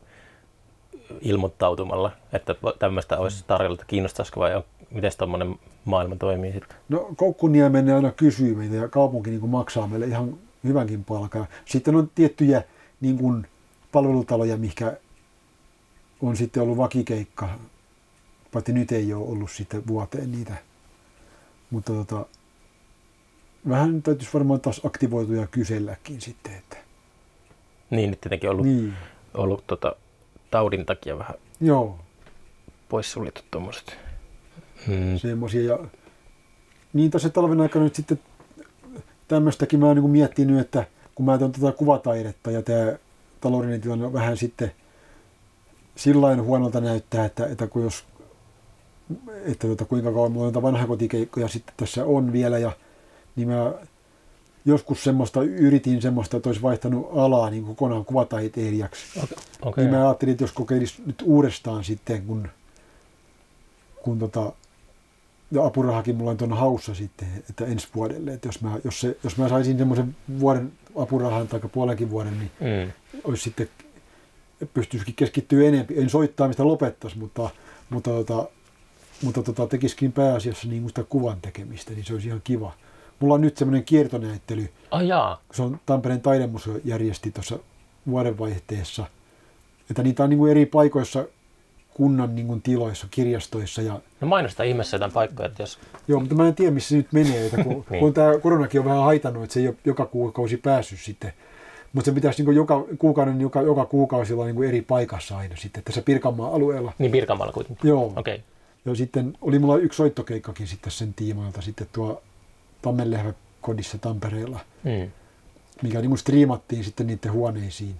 ilmoittautumalla, 1.20 2.12
että 2.32 2.54
tämmöistä 2.78 3.18
olisi 3.18 3.44
tarjolla, 3.46 3.74
että 3.74 3.86
kiinnostaisiko 3.86 4.40
vai 4.40 4.62
miten 4.90 5.12
tuommoinen 5.18 5.58
maailma 5.84 6.16
toimii 6.16 6.52
sitten? 6.52 6.76
No 6.88 7.08
Koukkuniemen 7.16 7.94
aina 7.94 8.10
kysyy 8.10 8.54
meitä 8.54 8.76
ja 8.76 8.88
kaupunki 8.88 9.30
niin 9.30 9.48
maksaa 9.48 9.86
meille 9.86 10.06
ihan 10.06 10.38
hyvänkin 10.64 11.04
palkaa. 11.04 11.46
Sitten 11.64 11.96
on 11.96 12.10
tiettyjä 12.14 12.62
niin 13.00 13.18
kuin 13.18 13.46
palvelutaloja, 13.92 14.56
mikä 14.56 14.96
on 16.22 16.36
sitten 16.36 16.62
ollut 16.62 16.76
vakikeikka, 16.76 17.48
paitsi 18.52 18.72
nyt 18.72 18.92
ei 18.92 19.14
ole 19.14 19.28
ollut 19.28 19.50
sitten 19.50 19.86
vuoteen 19.86 20.32
niitä. 20.32 20.54
Mutta 21.70 21.92
tota, 21.92 22.26
vähän 23.68 24.02
täytyisi 24.02 24.34
varmaan 24.34 24.60
taas 24.60 24.80
aktivoitua 24.84 25.36
ja 25.36 25.46
kyselläkin 25.46 26.20
sitten. 26.20 26.54
Että. 26.54 26.76
Niin, 27.90 28.10
nyt 28.10 28.20
tietenkin 28.20 28.50
ollut. 28.50 28.66
Niin, 28.66 28.94
ollut 29.34 29.66
tota, 29.66 29.96
taudin 30.54 30.86
takia 30.86 31.18
vähän 31.18 31.34
joo, 31.60 31.98
poissuljettu 32.88 33.42
tuommoiset. 33.50 33.98
Mm. 34.86 35.18
semmoisia. 35.18 35.62
Ja 35.62 35.78
niin 36.92 37.10
tässä 37.10 37.28
talven 37.28 37.60
aikana 37.60 37.84
nyt 37.84 37.94
sitten 37.94 38.20
tämmöistäkin 39.28 39.80
mä 39.80 39.86
oon 39.86 39.96
niin 39.96 40.10
miettinyt, 40.10 40.60
että 40.60 40.84
kun 41.14 41.26
mä 41.26 41.38
teen 41.38 41.52
tätä 41.52 41.72
kuvataidetta 41.72 42.50
ja 42.50 42.62
tämä 42.62 42.92
taloudellinen 43.40 43.80
tilanne 43.80 44.06
on 44.06 44.12
vähän 44.12 44.36
sitten 44.36 44.72
sillain 45.96 46.42
huonolta 46.42 46.80
näyttää, 46.80 47.24
että, 47.24 47.46
että 47.46 47.66
kun 47.66 47.82
jos 47.82 48.04
että 49.44 49.66
tota, 49.66 49.84
kuinka 49.84 50.12
kauan 50.12 50.32
mulla 50.32 50.44
noita 50.44 50.62
vanhakotikeikkoja 50.62 51.48
sitten 51.48 51.74
tässä 51.76 52.04
on 52.04 52.32
vielä 52.32 52.58
ja 52.58 52.72
niin 53.36 53.48
mä 53.48 53.72
joskus 54.64 55.04
semmoista 55.04 55.42
yritin 55.42 56.02
semmoista, 56.02 56.36
että 56.36 56.48
olisi 56.48 56.62
vaihtanut 56.62 57.08
alaa 57.16 57.50
niin 57.50 57.64
kokonaan 57.64 58.04
kuvataiteilijaksi. 58.04 59.20
Okei. 59.22 59.36
Okay. 59.62 59.84
Niin 59.84 59.94
mä 59.94 60.06
ajattelin, 60.06 60.32
että 60.32 60.44
jos 60.44 60.52
kokeilisi 60.52 61.02
nyt 61.06 61.22
uudestaan 61.24 61.84
sitten, 61.84 62.22
kun, 62.26 62.48
kun 64.02 64.18
tota, 64.18 64.52
ja 65.50 65.64
apurahakin 65.64 66.16
mulla 66.16 66.30
on 66.30 66.36
tuonne 66.36 66.56
haussa 66.56 66.94
sitten, 66.94 67.28
että 67.50 67.66
ensi 67.66 67.88
vuodelle, 67.94 68.32
että 68.32 68.48
jos 68.48 68.60
mä, 68.60 68.78
jos 68.84 69.00
se, 69.00 69.16
jos 69.24 69.36
mä 69.36 69.48
saisin 69.48 69.78
semmoisen 69.78 70.16
vuoden 70.40 70.72
apurahan 70.96 71.48
tai 71.48 71.60
puolenkin 71.72 72.10
vuoden, 72.10 72.38
niin 72.38 72.50
Mm. 72.60 72.92
olisi 73.24 73.42
sitten, 73.42 73.68
pystyisikin 74.74 75.14
keskittyä 75.14 75.68
enemmän, 75.68 75.86
en 75.96 76.10
soittaamista 76.10 76.68
lopettaisi, 76.68 77.18
mutta, 77.18 77.50
mutta, 77.90 78.10
tota, 78.10 78.48
mutta 79.22 79.42
tota, 79.42 79.66
tekisikin 79.66 80.12
pääasiassa 80.12 80.68
niin 80.68 80.88
sitä 80.88 81.04
kuvan 81.04 81.40
tekemistä, 81.42 81.92
niin 81.92 82.04
se 82.04 82.12
olisi 82.12 82.28
ihan 82.28 82.40
kiva. 82.44 82.72
Mulla 83.20 83.34
on 83.34 83.40
nyt 83.40 83.56
semmoinen 83.56 83.84
kiertonäyttely, 83.84 84.68
Ai 84.90 85.08
jaa. 85.08 85.40
se 85.52 85.62
on 85.62 85.80
Tampereen 85.86 86.20
taidemuseo 86.20 86.78
järjesti 86.84 87.30
tuossa 87.30 87.58
vuodenvaihteessa, 88.06 89.04
että 89.90 90.02
niitä 90.02 90.24
on 90.24 90.30
niin 90.30 90.38
kuin 90.38 90.50
eri 90.50 90.66
paikoissa 90.66 91.24
kunnan 91.94 92.34
niin 92.34 92.46
kuin 92.46 92.62
tiloissa, 92.62 93.06
kirjastoissa 93.10 93.82
ja 93.82 94.00
No 94.20 94.28
mainosta 94.28 94.62
ihmeessä 94.62 94.94
jotain 94.94 95.12
paikkoja, 95.12 95.46
että 95.48 95.62
jos... 95.62 95.78
Joo, 96.08 96.20
mutta 96.20 96.34
mä 96.34 96.48
en 96.48 96.54
tiedä, 96.54 96.70
missä 96.70 96.88
se 96.88 96.96
nyt 96.96 97.12
menee, 97.12 97.46
että 97.46 97.64
kun, 97.64 97.84
Niin. 97.90 98.00
kun 98.00 98.14
tämä 98.14 98.38
koronakin 98.38 98.80
on 98.80 98.84
vähän 98.84 99.02
haitannut, 99.02 99.42
että 99.44 99.54
se 99.54 99.60
ei 99.60 99.68
ole 99.68 99.76
joka 99.84 100.06
kuukausi 100.06 100.56
päässyt 100.56 100.98
sitten. 101.00 101.32
Mutta 101.92 102.10
se 102.10 102.14
pitäisi 102.14 102.44
niin 102.44 102.56
joka 102.56 102.84
kuukauden, 102.98 103.40
joka, 103.40 103.62
joka 103.62 103.84
kuukausi 103.84 104.32
olla 104.32 104.44
niin 104.44 104.64
eri 104.64 104.82
paikassa 104.82 105.36
aina 105.38 105.56
sitten, 105.56 105.82
tässä 105.82 106.02
Pirkanmaan 106.02 106.52
alueella. 106.52 106.92
Niin 106.98 107.12
Pirkanmaalla 107.12 107.52
kuitenkin. 107.52 107.88
Joo. 107.88 108.12
Okei. 108.16 108.34
Okay. 108.34 108.38
Ja 108.84 108.94
sitten 108.94 109.36
oli 109.40 109.58
mulla 109.58 109.76
yksi 109.76 109.96
soittokeikkakin 109.96 110.66
sitten 110.66 110.92
sen 110.92 111.14
tiimoilta 111.14 111.62
sitten 111.62 111.86
tuo 111.92 112.22
Tammenlehvä 112.84 113.32
kodissa 113.60 113.98
Tampereella, 113.98 114.60
Mm. 114.84 115.10
mikä 115.82 116.00
niin 116.00 116.08
kuin 116.10 116.18
striimattiin 116.18 116.84
sitten 116.84 117.06
niiden 117.06 117.32
huoneisiin. 117.32 117.94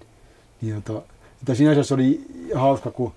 Niin, 0.60 0.82
tota, 0.82 1.02
että 1.40 1.54
sinänsä 1.54 1.82
se 1.82 1.94
oli 1.94 2.20
hauska, 2.54 2.90
kun, 2.90 3.12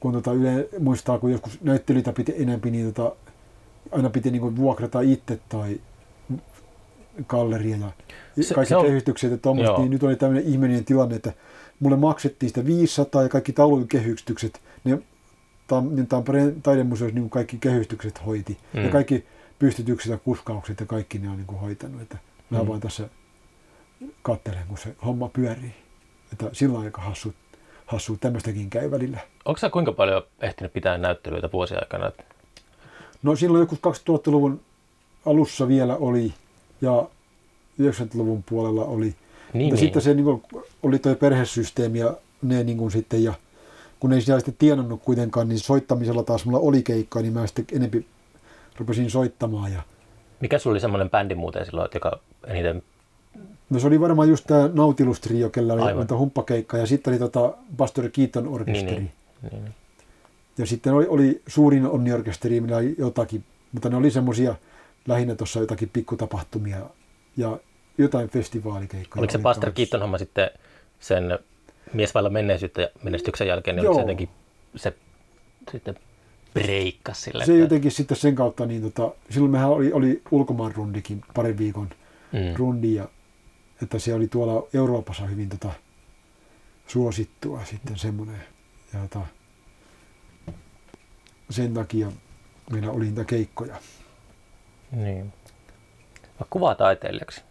kun 0.00 0.12
tota 0.12 0.32
yle, 0.32 0.68
muistaa, 0.78 1.18
kun 1.18 1.32
joskus 1.32 1.58
näyttelyitä 1.62 2.12
piti 2.12 2.34
enempi, 2.38 2.70
niin 2.70 2.92
tota, 2.94 3.16
aina 3.92 4.10
piti 4.10 4.30
niin 4.30 4.56
vuokrata 4.56 5.00
itse 5.00 5.38
tai 5.48 5.80
galleria 7.28 7.76
ja 7.76 8.42
Se- 8.42 8.54
kaikki 8.54 8.68
se 8.68 8.76
on- 8.76 8.84
kehystykset 8.86 9.30
ja 9.30 9.36
tommoset, 9.38 9.78
niin 9.78 9.90
nyt 9.90 10.02
oli 10.02 10.16
tämmöinen 10.16 10.44
ihmeellinen 10.52 10.84
tilanne, 10.84 11.16
että 11.16 11.32
mulle 11.80 11.96
maksettiin 11.96 12.50
sitä 12.50 12.66
500 12.66 13.22
ja 13.22 13.28
kaikki 13.28 13.52
taulun 13.52 13.88
kehystykset, 13.88 14.60
ne 14.84 14.98
niin 15.90 16.06
Tampereen 16.06 16.62
taidemuseossa 16.62 17.14
niin 17.14 17.30
kaikki 17.30 17.58
kehystykset 17.58 18.26
hoiti. 18.26 18.58
Mm. 18.72 18.84
Ja 18.84 18.90
kaikki 18.90 19.24
pystytykset 19.58 20.10
ja 20.10 20.18
kuskaukset 20.18 20.80
ja 20.80 20.86
kaikki 20.86 21.18
ne 21.18 21.28
on 21.30 21.36
niin 21.36 21.46
kuin 21.46 21.60
hoitanut. 21.60 22.02
Että 22.02 22.18
mä 22.50 22.58
Mm. 22.62 22.68
vaan 22.68 22.80
tässä 22.80 23.08
katselen, 24.22 24.66
kun 24.68 24.78
se 24.78 24.96
homma 25.04 25.28
pyörii. 25.28 25.74
Että 26.32 26.50
sillä 26.52 26.78
aika 26.80 27.02
hassu, 27.02 27.34
hassu 27.86 28.16
tämmöistäkin 28.20 28.70
käy 28.70 28.90
välillä. 28.90 29.18
Onko 29.44 29.58
sä 29.58 29.70
kuinka 29.70 29.92
paljon 29.92 30.22
ehtinyt 30.40 30.72
pitää 30.72 30.98
näyttelyitä 30.98 31.48
vuosien 31.52 31.80
aikana? 31.82 32.12
No 33.22 33.36
silloin 33.36 33.60
joku 33.60 33.74
2000-luvun 33.74 34.60
alussa 35.26 35.68
vielä 35.68 35.96
oli 35.96 36.34
ja, 36.80 37.08
90-luvun 37.80 38.42
puolella 38.42 38.84
oli. 38.84 39.04
Niin, 39.04 39.16
niin. 39.52 39.76
sitten 39.76 40.02
se 40.02 40.14
niin 40.14 40.24
kuin, 40.24 40.42
oli 40.82 40.98
tuo 40.98 41.14
perhesysteemi 41.14 41.98
ja 41.98 42.16
ne 42.42 42.64
niin 42.64 42.78
kuin 42.78 42.90
sitten, 42.90 43.24
ja 43.24 43.34
kun 44.00 44.12
ei 44.12 44.20
siellä 44.20 44.40
sitten 44.40 44.56
tienannut 44.58 45.02
kuitenkaan, 45.02 45.48
niin 45.48 45.58
soittamisella 45.58 46.22
taas 46.22 46.44
mulla 46.44 46.58
oli 46.58 46.82
keikkaa, 46.82 47.22
niin 47.22 47.34
mä 47.34 47.46
sitten 47.46 47.64
enempi 47.72 48.06
rupesin 48.78 49.10
soittamaan. 49.10 49.72
Ja, 49.72 49.82
Mikä 50.40 50.58
sulla 50.58 50.74
oli 50.74 50.80
semmoinen 50.80 51.10
bändi 51.10 51.34
muuten 51.34 51.66
silloin, 51.66 51.88
joka 51.94 52.20
eniten... 52.46 52.82
no 53.70 53.78
se 53.78 53.86
oli 53.86 54.00
varmaan 54.00 54.28
just 54.28 54.44
tämä 54.46 54.70
Nautilus 54.72 55.20
Trio, 55.20 55.50
kellä 55.50 55.72
oli 55.72 55.82
Aivan. 55.82 55.96
noita 55.96 56.16
humppakeikkaa, 56.16 56.80
ja 56.80 56.86
sitten 56.86 57.12
oli 57.12 57.18
tota 57.18 57.54
Pastor 57.76 58.08
Keaton 58.08 58.48
orkesteri. 58.48 58.96
Niin, 58.96 59.10
niin. 59.42 59.52
niin, 59.52 59.62
niin. 59.64 59.74
Ja 60.58 60.66
sitten 60.66 60.92
oli, 60.92 61.06
oli 61.08 61.42
suurin 61.46 61.86
onniorkesteri, 61.86 62.60
millä 62.60 62.76
oli 62.76 62.94
jotakin, 62.98 63.44
mutta 63.72 63.88
ne 63.88 63.96
oli 63.96 64.10
semmoisia 64.10 64.54
lähinnä 65.08 65.34
tuossa 65.34 65.60
jotakin 65.60 65.88
pikkutapahtumia 65.88 66.78
ja 67.36 67.58
jotain 67.98 68.28
festivaalikeikkoja. 68.28 69.20
Oliko 69.20 69.32
se 69.32 69.38
Pastor. 69.38 69.72
Keaton 69.72 70.00
homma 70.00 70.18
sitten 70.18 70.50
sen 71.00 71.38
mies 71.92 72.14
vailla 72.14 72.30
menneisyyttä 72.30 72.82
ja 72.82 72.88
menestyksen 73.02 73.46
jälkeen, 73.46 73.76
niin 73.76 73.84
Joo. 73.84 73.92
oliko 73.92 74.00
se 74.00 74.02
jotenkin 74.02 74.28
se 74.76 74.94
sitten 75.72 75.96
breikkasi 76.62 77.20
sille? 77.22 77.44
Se 77.46 77.52
että- 77.52 77.62
jotenkin 77.64 77.90
sitten 77.90 78.16
sen 78.16 78.34
kautta, 78.34 78.66
niin 78.66 78.82
tota, 78.82 79.14
silloin 79.30 79.52
mehän 79.52 79.68
oli, 79.70 79.92
oli 79.92 80.22
ulkomaan 80.30 80.74
rundikin, 80.74 81.20
parin 81.34 81.58
viikon 81.58 81.88
Mm. 82.32 82.56
rundi, 82.56 82.94
ja, 82.94 83.08
että 83.82 83.98
se 83.98 84.14
oli 84.14 84.28
tuolla 84.28 84.68
Euroopassa 84.74 85.26
hyvin 85.26 85.48
tota, 85.48 85.70
suosittua 86.86 87.64
sitten 87.64 87.98
semmoinen. 87.98 88.40
Ja 88.94 89.00
tota, 89.00 89.20
sen 91.50 91.74
takia 91.74 92.12
meillä 92.72 92.90
oli 92.90 93.04
niitä 93.04 93.24
keikkoja. 93.24 93.76
Niin. 94.92 95.32
Mä 96.40 96.46
kuvataiteilijaksi. 96.50 97.42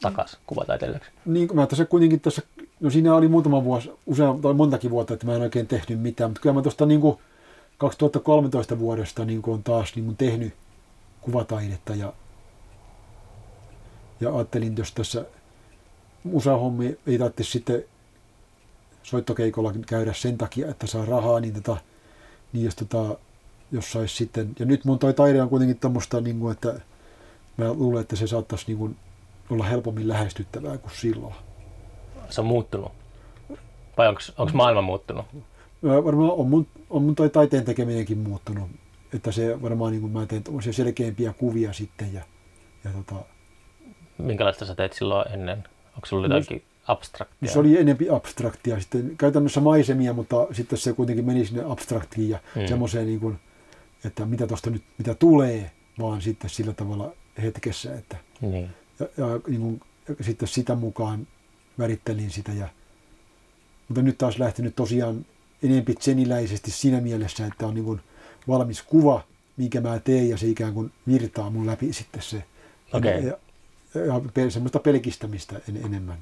Takas 0.00 0.38
kuvataiteilijaksi. 0.46 1.10
Niin, 1.24 1.48
mä 1.54 1.66
tässä 1.66 1.84
kuitenkin 1.84 2.20
tässä, 2.20 2.42
no 2.80 2.90
siinä 2.90 3.14
oli 3.14 3.28
muutama 3.28 3.64
vuosi, 3.64 3.90
usein 4.06 4.40
tai 4.40 4.54
montakin 4.54 4.90
vuotta, 4.90 5.14
että 5.14 5.26
mä 5.26 5.34
en 5.34 5.42
oikein 5.42 5.66
tehnyt 5.66 6.00
mitään, 6.00 6.30
mutta 6.30 6.40
kyllä 6.40 6.54
mä 6.54 6.62
tuosta 6.62 6.86
niin 6.86 7.00
2013 7.78 8.78
vuodesta 8.78 9.24
niin 9.24 9.42
on 9.46 9.62
taas 9.62 9.96
niin 9.96 10.16
tehnyt 10.16 10.54
kuvataidetta 11.20 11.94
ja, 11.94 12.12
ja 14.20 14.34
ajattelin, 14.34 14.76
jos 14.78 14.92
tässä 14.92 15.24
musahommi 16.24 16.98
ei 17.06 17.18
tarvitse 17.18 17.44
sitten 17.44 17.84
soittokeikolla 19.02 19.72
käydä 19.86 20.12
sen 20.12 20.38
takia, 20.38 20.68
että 20.68 20.86
saa 20.86 21.04
rahaa, 21.04 21.40
niin, 21.40 21.54
tota, 21.54 21.76
niin 22.52 22.64
jos, 22.64 22.76
tota, 22.76 23.18
jos 23.72 23.92
sais 23.92 24.16
sitten, 24.16 24.52
ja 24.58 24.66
nyt 24.66 24.84
mun 24.84 24.98
toi 24.98 25.14
taide 25.14 25.42
on 25.42 25.48
kuitenkin 25.48 25.78
tämmöistä, 25.78 26.20
niin 26.20 26.40
kuin, 26.40 26.52
että 26.52 26.80
mä 27.56 27.72
luulen, 27.72 28.00
että 28.00 28.16
se 28.16 28.26
saattaisi 28.26 28.64
niin 28.66 28.78
kuin, 28.78 28.96
olla 29.50 29.64
helpommin 29.64 30.08
lähestyttävää 30.08 30.78
kuin 30.78 30.92
silloin. 30.94 31.34
Se 32.30 32.40
on 32.40 32.46
muuttunut. 32.46 32.92
Vai 33.96 34.08
onko 34.08 34.52
maailma 34.52 34.82
muuttunut? 34.82 35.26
Varmaan 35.82 36.30
on 36.30 36.48
mun, 36.48 36.66
on 36.90 37.02
mun 37.02 37.14
toi 37.14 37.30
taiteen 37.30 37.64
tekeminenkin 37.64 38.18
muuttunut. 38.18 38.70
Että 39.14 39.32
se 39.32 39.62
varmaan 39.62 39.92
niin 39.92 40.00
kuin 40.00 40.12
mä 40.12 40.26
teen 40.26 40.42
selkeämpiä 40.70 41.32
kuvia 41.32 41.72
sitten 41.72 42.14
ja, 42.14 42.22
ja 42.84 42.90
tota, 42.90 43.14
Minkälaista 44.18 44.66
sä 44.66 44.74
teit 44.74 44.92
silloin 44.92 45.32
ennen? 45.32 45.58
Onko 45.94 46.06
sulla 46.06 46.28
No, 46.28 46.34
jotakin 46.36 46.62
abstraktia? 46.86 47.50
se 47.52 47.58
oli 47.58 47.78
enempi 47.78 48.10
abstraktia. 48.10 48.80
Sitten 48.80 49.14
käytännössä 49.18 49.60
maisemia, 49.60 50.12
mutta 50.12 50.46
sitten 50.52 50.78
se 50.78 50.92
kuitenkin 50.92 51.24
meni 51.24 51.44
sinne 51.46 51.64
abstraktiin 51.68 52.30
ja 52.30 52.38
Mm. 52.54 52.60
mm. 52.62 52.66
semmoiseen, 52.68 53.06
niin 53.06 53.20
kuin, 53.20 53.38
että 54.04 54.26
mitä 54.26 54.46
tuosta 54.46 54.70
nyt 54.70 54.82
mitä 54.98 55.14
tulee, 55.14 55.70
vaan 55.98 56.22
sitten 56.22 56.50
sillä 56.50 56.72
tavalla 56.72 57.12
hetkessä, 57.42 57.94
että 57.94 58.16
Niin. 58.40 58.70
ja, 59.00 59.06
ja 59.16 59.26
niin 59.46 59.60
kuin, 59.60 59.80
ja 60.18 60.24
sitten 60.24 60.48
sitä 60.48 60.74
mukaan 60.74 61.26
värittelin 61.78 62.30
sitä. 62.30 62.52
Ja, 62.52 62.68
mutta 63.88 64.02
nyt 64.02 64.18
taas 64.18 64.38
lähtenyt 64.38 64.76
tosiaan 64.76 65.26
enempi 65.62 65.94
zeniläisesti 65.94 66.70
siinä 66.70 67.00
mielessä, 67.00 67.46
että 67.46 67.66
on 67.66 67.74
niin 67.74 67.84
kuin 67.84 68.00
valmis 68.48 68.82
kuva, 68.82 69.24
minkä 69.56 69.80
mä 69.80 69.98
teen 69.98 70.28
ja 70.28 70.36
se 70.36 70.46
ikään 70.46 70.74
kuin 70.74 70.92
virtaa 71.06 71.50
mun 71.50 71.66
läpi 71.66 71.92
sitten 71.92 72.22
se. 72.22 72.44
Okei. 72.92 73.24
Ja, 73.24 73.38
ja, 73.94 74.20
ja 74.44 74.50
semmoista 74.50 74.78
pelkistämistä 74.78 75.60
en, 75.68 75.76
enemmän. 75.76 76.18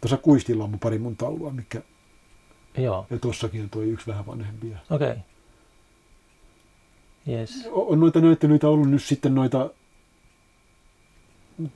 Tuossa 0.00 0.16
kuistilla 0.16 0.64
on 0.64 0.70
mun 0.70 0.78
pari 0.78 0.98
mun 0.98 1.16
taulua, 1.16 1.50
mikä, 1.50 1.82
Joo, 2.76 3.06
ja 3.10 3.18
tossakin 3.18 3.62
on 3.62 3.70
toi 3.70 3.90
yksi 3.90 4.06
vähän 4.06 4.26
vanhempi. 4.26 4.66
Okei. 4.90 5.10
Okay. 5.10 5.22
Yes. 7.28 7.68
on 7.70 7.86
on 7.88 8.00
noita 8.00 8.20
näyttelyitä 8.20 8.68
ollut 8.68 8.90
nyt 8.90 9.02
sitten 9.02 9.34
noita, 9.34 9.70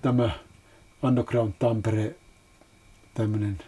tämä 0.03 0.31
Underground 1.03 1.53
Tampere, 1.59 2.15
tämmöinen, 3.15 3.59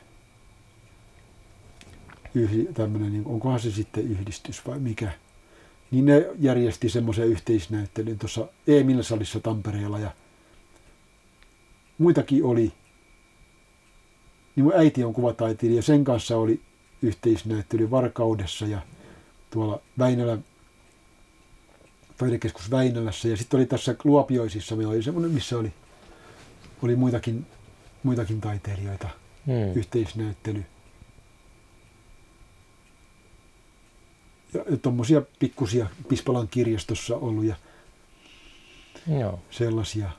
yhdi, 2.35 2.65
tämmöinen, 2.75 3.13
niin 3.13 3.27
onkohan 3.27 3.61
se 3.61 3.71
sitten 3.71 4.05
yhdistys 4.11 4.67
vai 4.67 4.79
mikä, 4.79 5.13
niin 5.91 6.05
ne 6.05 6.27
järjesti 6.39 6.89
semmoisen 6.89 7.29
yhteisnäyttelyn 7.29 8.19
tuossa 8.19 8.49
Emil-salissa 8.67 9.41
Tampereella 9.41 9.99
ja 9.99 10.11
muitakin 11.99 12.45
oli. 12.45 12.73
Niin 14.57 14.65
mun 14.65 14.73
äiti 14.77 15.05
on 15.05 15.15
kuvataiteilija, 15.15 15.83
sen 15.83 16.05
kanssa 16.05 16.37
oli 16.37 16.61
yhteisnäyttely 17.03 17.91
Varkaudessa 17.91 18.67
ja 18.67 18.79
tuolla 19.51 19.81
Väinölän 19.99 20.45
taidekeskus 22.19 22.71
Väinölässä 22.71 23.29
ja 23.29 23.37
sitten 23.37 23.59
oli 23.59 23.67
tässä 23.67 23.97
Luopioisissa 24.05 24.77
meillä 24.77 24.93
oli 24.93 25.03
semmoinen, 25.03 25.31
missä 25.31 25.59
oli, 25.59 25.73
oli 26.83 26.97
muitakin, 26.97 27.47
muitakin 28.03 28.41
taiteilijoita, 28.41 29.09
Hmm. 29.47 29.79
yhteisnäyttely. 29.79 30.59
Ja, 30.59 30.65
ja 30.65 30.65
tuommoisia 34.83 35.23
pikkusia 35.39 35.87
Pispalan 36.09 36.49
kirjastossa 36.49 37.17
ollut 37.17 37.45
ja 37.45 37.57
Joo. 39.21 39.41
sellaisia. 39.51 40.11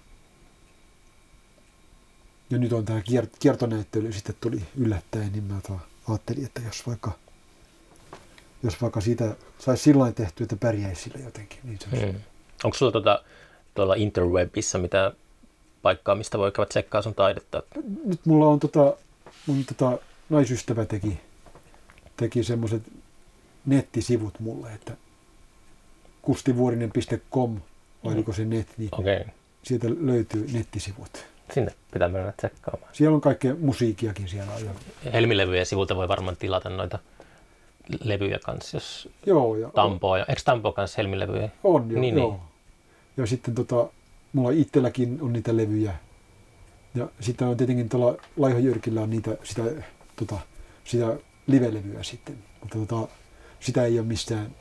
Ja 2.49 2.57
nyt 2.57 2.73
on 2.73 2.85
tämä 2.85 2.99
kier- 2.99 3.37
kiertonäyttely 3.39 4.11
sitten 4.11 4.35
tuli 4.41 4.61
yllättäen, 4.77 5.31
niin 5.31 5.43
mä 5.43 5.61
tota 5.61 5.79
ajattelin, 6.09 6.45
että 6.45 6.61
jos 6.65 6.87
vaikka, 6.87 7.11
jos 8.63 8.81
vaikka 8.81 9.01
siitä 9.01 9.35
saisi 9.59 9.83
sillä 9.83 10.11
tehtyä, 10.11 10.43
että 10.43 10.55
pärjäisi 10.55 11.01
sillä 11.01 11.25
jotenkin, 11.25 11.59
niin 11.63 11.79
se 11.79 11.87
olisi 11.91 12.05
Hmm. 12.05 12.21
Onko 12.63 12.77
sulla 12.77 12.91
tuota, 12.91 13.23
tuolla 13.73 13.95
interwebissa 13.95 14.77
mitään 14.77 15.11
paikkaa, 15.81 16.15
mistä 16.15 16.37
voi 16.37 16.51
käydä 16.51 16.69
tsekkaa 16.69 17.01
sun 17.01 17.15
taidetta? 17.15 17.63
nyt 18.05 18.25
mulla 18.25 18.47
on 18.47 18.59
tota, 18.59 18.97
mun 19.45 19.65
tota, 19.65 19.99
naisystävä 20.29 20.85
teki, 20.85 21.19
teki 22.17 22.43
semmoiset 22.43 22.83
nettisivut 23.65 24.39
mulle, 24.39 24.73
että 24.73 24.91
kustivuorinen.com, 26.21 27.59
vai 28.03 28.13
oliko 28.13 28.33
se 28.33 28.45
net, 28.45 28.67
niin. 28.77 28.89
Okay. 28.91 29.25
sieltä 29.63 29.87
löytyy 29.99 30.47
nettisivut. 30.53 31.25
Sinne 31.53 31.71
pitää 31.91 32.09
mennä 32.09 32.31
tsekkaamaan. 32.37 32.89
Siellä 32.93 33.15
on 33.15 33.21
kaikkea 33.21 33.55
musiikkiakin 33.59 34.27
siellä. 34.27 34.53
on. 34.53 34.65
Ja, 34.65 35.11
Helmilevyjä 35.11 35.65
sivulta 35.65 35.95
voi 35.95 36.07
varmaan 36.07 36.37
tilata 36.37 36.69
noita 36.69 36.99
levyjä 38.03 38.39
kanssa, 38.39 38.77
jos 38.77 39.09
joo, 39.25 39.55
ja 39.55 39.69
Tampoa. 39.75 40.17
Ja, 40.17 40.25
eikö 40.29 40.41
Tampo 40.45 40.71
kanssa 40.71 40.95
helmilevyjä? 40.97 41.49
on, 41.63 41.91
jo, 41.91 41.99
Niin, 41.99 42.17
joo. 42.17 42.29
niin. 42.29 42.41
Ja 43.17 43.25
sitten 43.25 43.55
tota, 43.55 43.89
mulla 44.33 44.51
itselläkin 44.51 45.17
on 45.21 45.33
niitä 45.33 45.57
levyjä. 45.57 45.93
Ja 46.95 47.07
sitten 47.19 47.47
on 47.47 47.57
tietenkin 47.57 47.89
tuolla 47.89 48.17
Laiho 48.37 48.59
Jyrkillä 48.59 49.01
on 49.01 49.09
niitä, 49.09 49.37
sitä, 49.43 49.61
tota, 50.15 50.35
sitä 50.83 51.17
live-levyä 51.47 52.03
sitten. 52.03 52.37
Mutta 52.61 52.77
tota, 52.77 53.07
sitä 53.65 53.83
ei 53.83 53.99
ole 53.99 54.07
missään, 54.07 54.55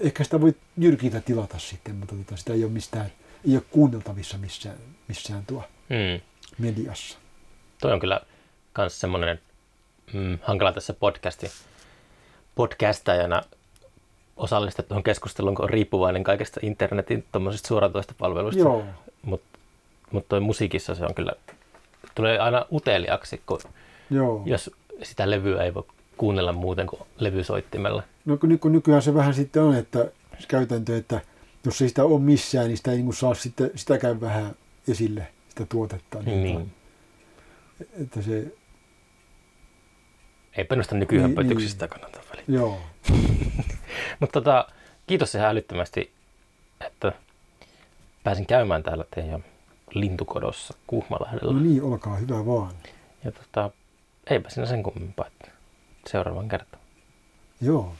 ehkä 0.00 0.24
sitä 0.24 0.40
voi 0.40 0.54
Jyrkiltä 0.76 1.20
tilata 1.20 1.58
sitten, 1.58 1.94
mutta 1.94 2.14
tota, 2.14 2.36
sitä 2.36 2.52
ei 2.52 2.64
ole 2.64 2.72
mistään, 2.72 3.12
ei 3.48 3.54
ole 3.54 3.62
kuunneltavissa 3.70 4.38
missään, 4.38 4.76
missään 5.08 5.46
tuo 5.46 5.64
Hmm. 5.88 6.20
mediassa. 6.58 7.18
Toi 7.80 7.92
on 7.92 8.00
kyllä 8.00 8.20
myös 8.78 9.00
semmoinen 9.00 9.40
mm, 10.12 10.38
hankala 10.42 10.72
tässä 10.72 10.94
podcasti, 10.94 11.50
podcastajana 12.54 13.42
osallistua 14.36 14.84
tuohon 14.84 15.02
keskusteluun, 15.02 15.54
kun 15.54 15.64
on 15.64 15.70
riippuvainen 15.70 16.24
kaikesta 16.24 16.60
internetin 16.62 17.24
tuommoisista 17.32 17.68
suoratoista 17.68 18.14
palveluista. 18.18 18.62
Joo, 18.62 18.84
Mutta 19.22 19.58
mut 20.10 20.28
toi 20.28 20.40
musiikissa 20.40 20.94
se 20.94 21.04
on 21.04 21.14
kyllä, 21.14 21.32
tulee 22.14 22.38
aina 22.38 22.66
uteliaksi, 22.72 23.42
kun 23.46 23.60
joo. 24.10 24.42
jos 24.46 24.70
sitä 25.02 25.30
levyä 25.30 25.64
ei 25.64 25.74
voi 25.74 25.84
kuunnella 26.18 26.52
muuten 26.52 26.86
kuin 26.86 27.02
levysoittimella. 27.18 28.02
No 28.24 28.36
kun, 28.36 28.48
ny- 28.48 28.58
kun 28.58 28.72
nykyään 28.72 29.02
se 29.02 29.14
vähän 29.14 29.34
sitten 29.34 29.62
on, 29.62 29.74
että 29.74 29.98
se 30.38 30.46
käytäntö, 30.48 30.96
että 30.96 31.20
jos 31.64 31.82
ei 31.82 31.88
sitä 31.88 32.04
ole 32.04 32.20
missään, 32.20 32.66
niin 32.66 32.76
sitä 32.76 32.92
ei 32.92 32.96
niin 33.02 33.14
saa 33.14 33.34
sitten, 33.34 33.70
sitäkään 33.74 34.20
vähän 34.20 34.56
esille, 34.88 35.26
sitä 35.48 35.66
tuotetta. 35.68 36.18
Niin. 36.22 36.42
niin. 36.42 36.72
Että 38.02 38.22
se, 38.22 38.46
Ei 40.56 40.66
minusta 40.70 40.94
Niin, 40.94 41.00
nykyhömpötyksistä 41.00 41.84
niin. 41.84 41.90
kannata 41.90 42.20
väliä. 42.30 42.44
joo. 42.48 42.80
Mutta 44.20 44.40
tota, 44.40 44.68
kiitos 45.06 45.34
ihan 45.34 45.48
älyttömästi, 45.50 46.12
että 46.86 47.12
pääsin 48.24 48.46
käymään 48.46 48.82
täällä 48.82 49.04
teidän 49.14 49.44
lintukodossa 49.94 50.74
Kuhmalahdella. 50.86 51.52
No 51.52 51.60
niin, 51.60 51.82
olkaa 51.82 52.16
hyvä 52.16 52.46
vaan. 52.46 52.72
Ja 53.24 53.32
tota, 53.32 53.70
eipä 54.30 54.50
siinä 54.50 54.66
sen 54.66 54.82
kummempaa, 54.82 55.26
että 55.26 55.48
seuraavan 56.06 56.48
kertaan. 56.48 56.82
Joo. 57.60 57.94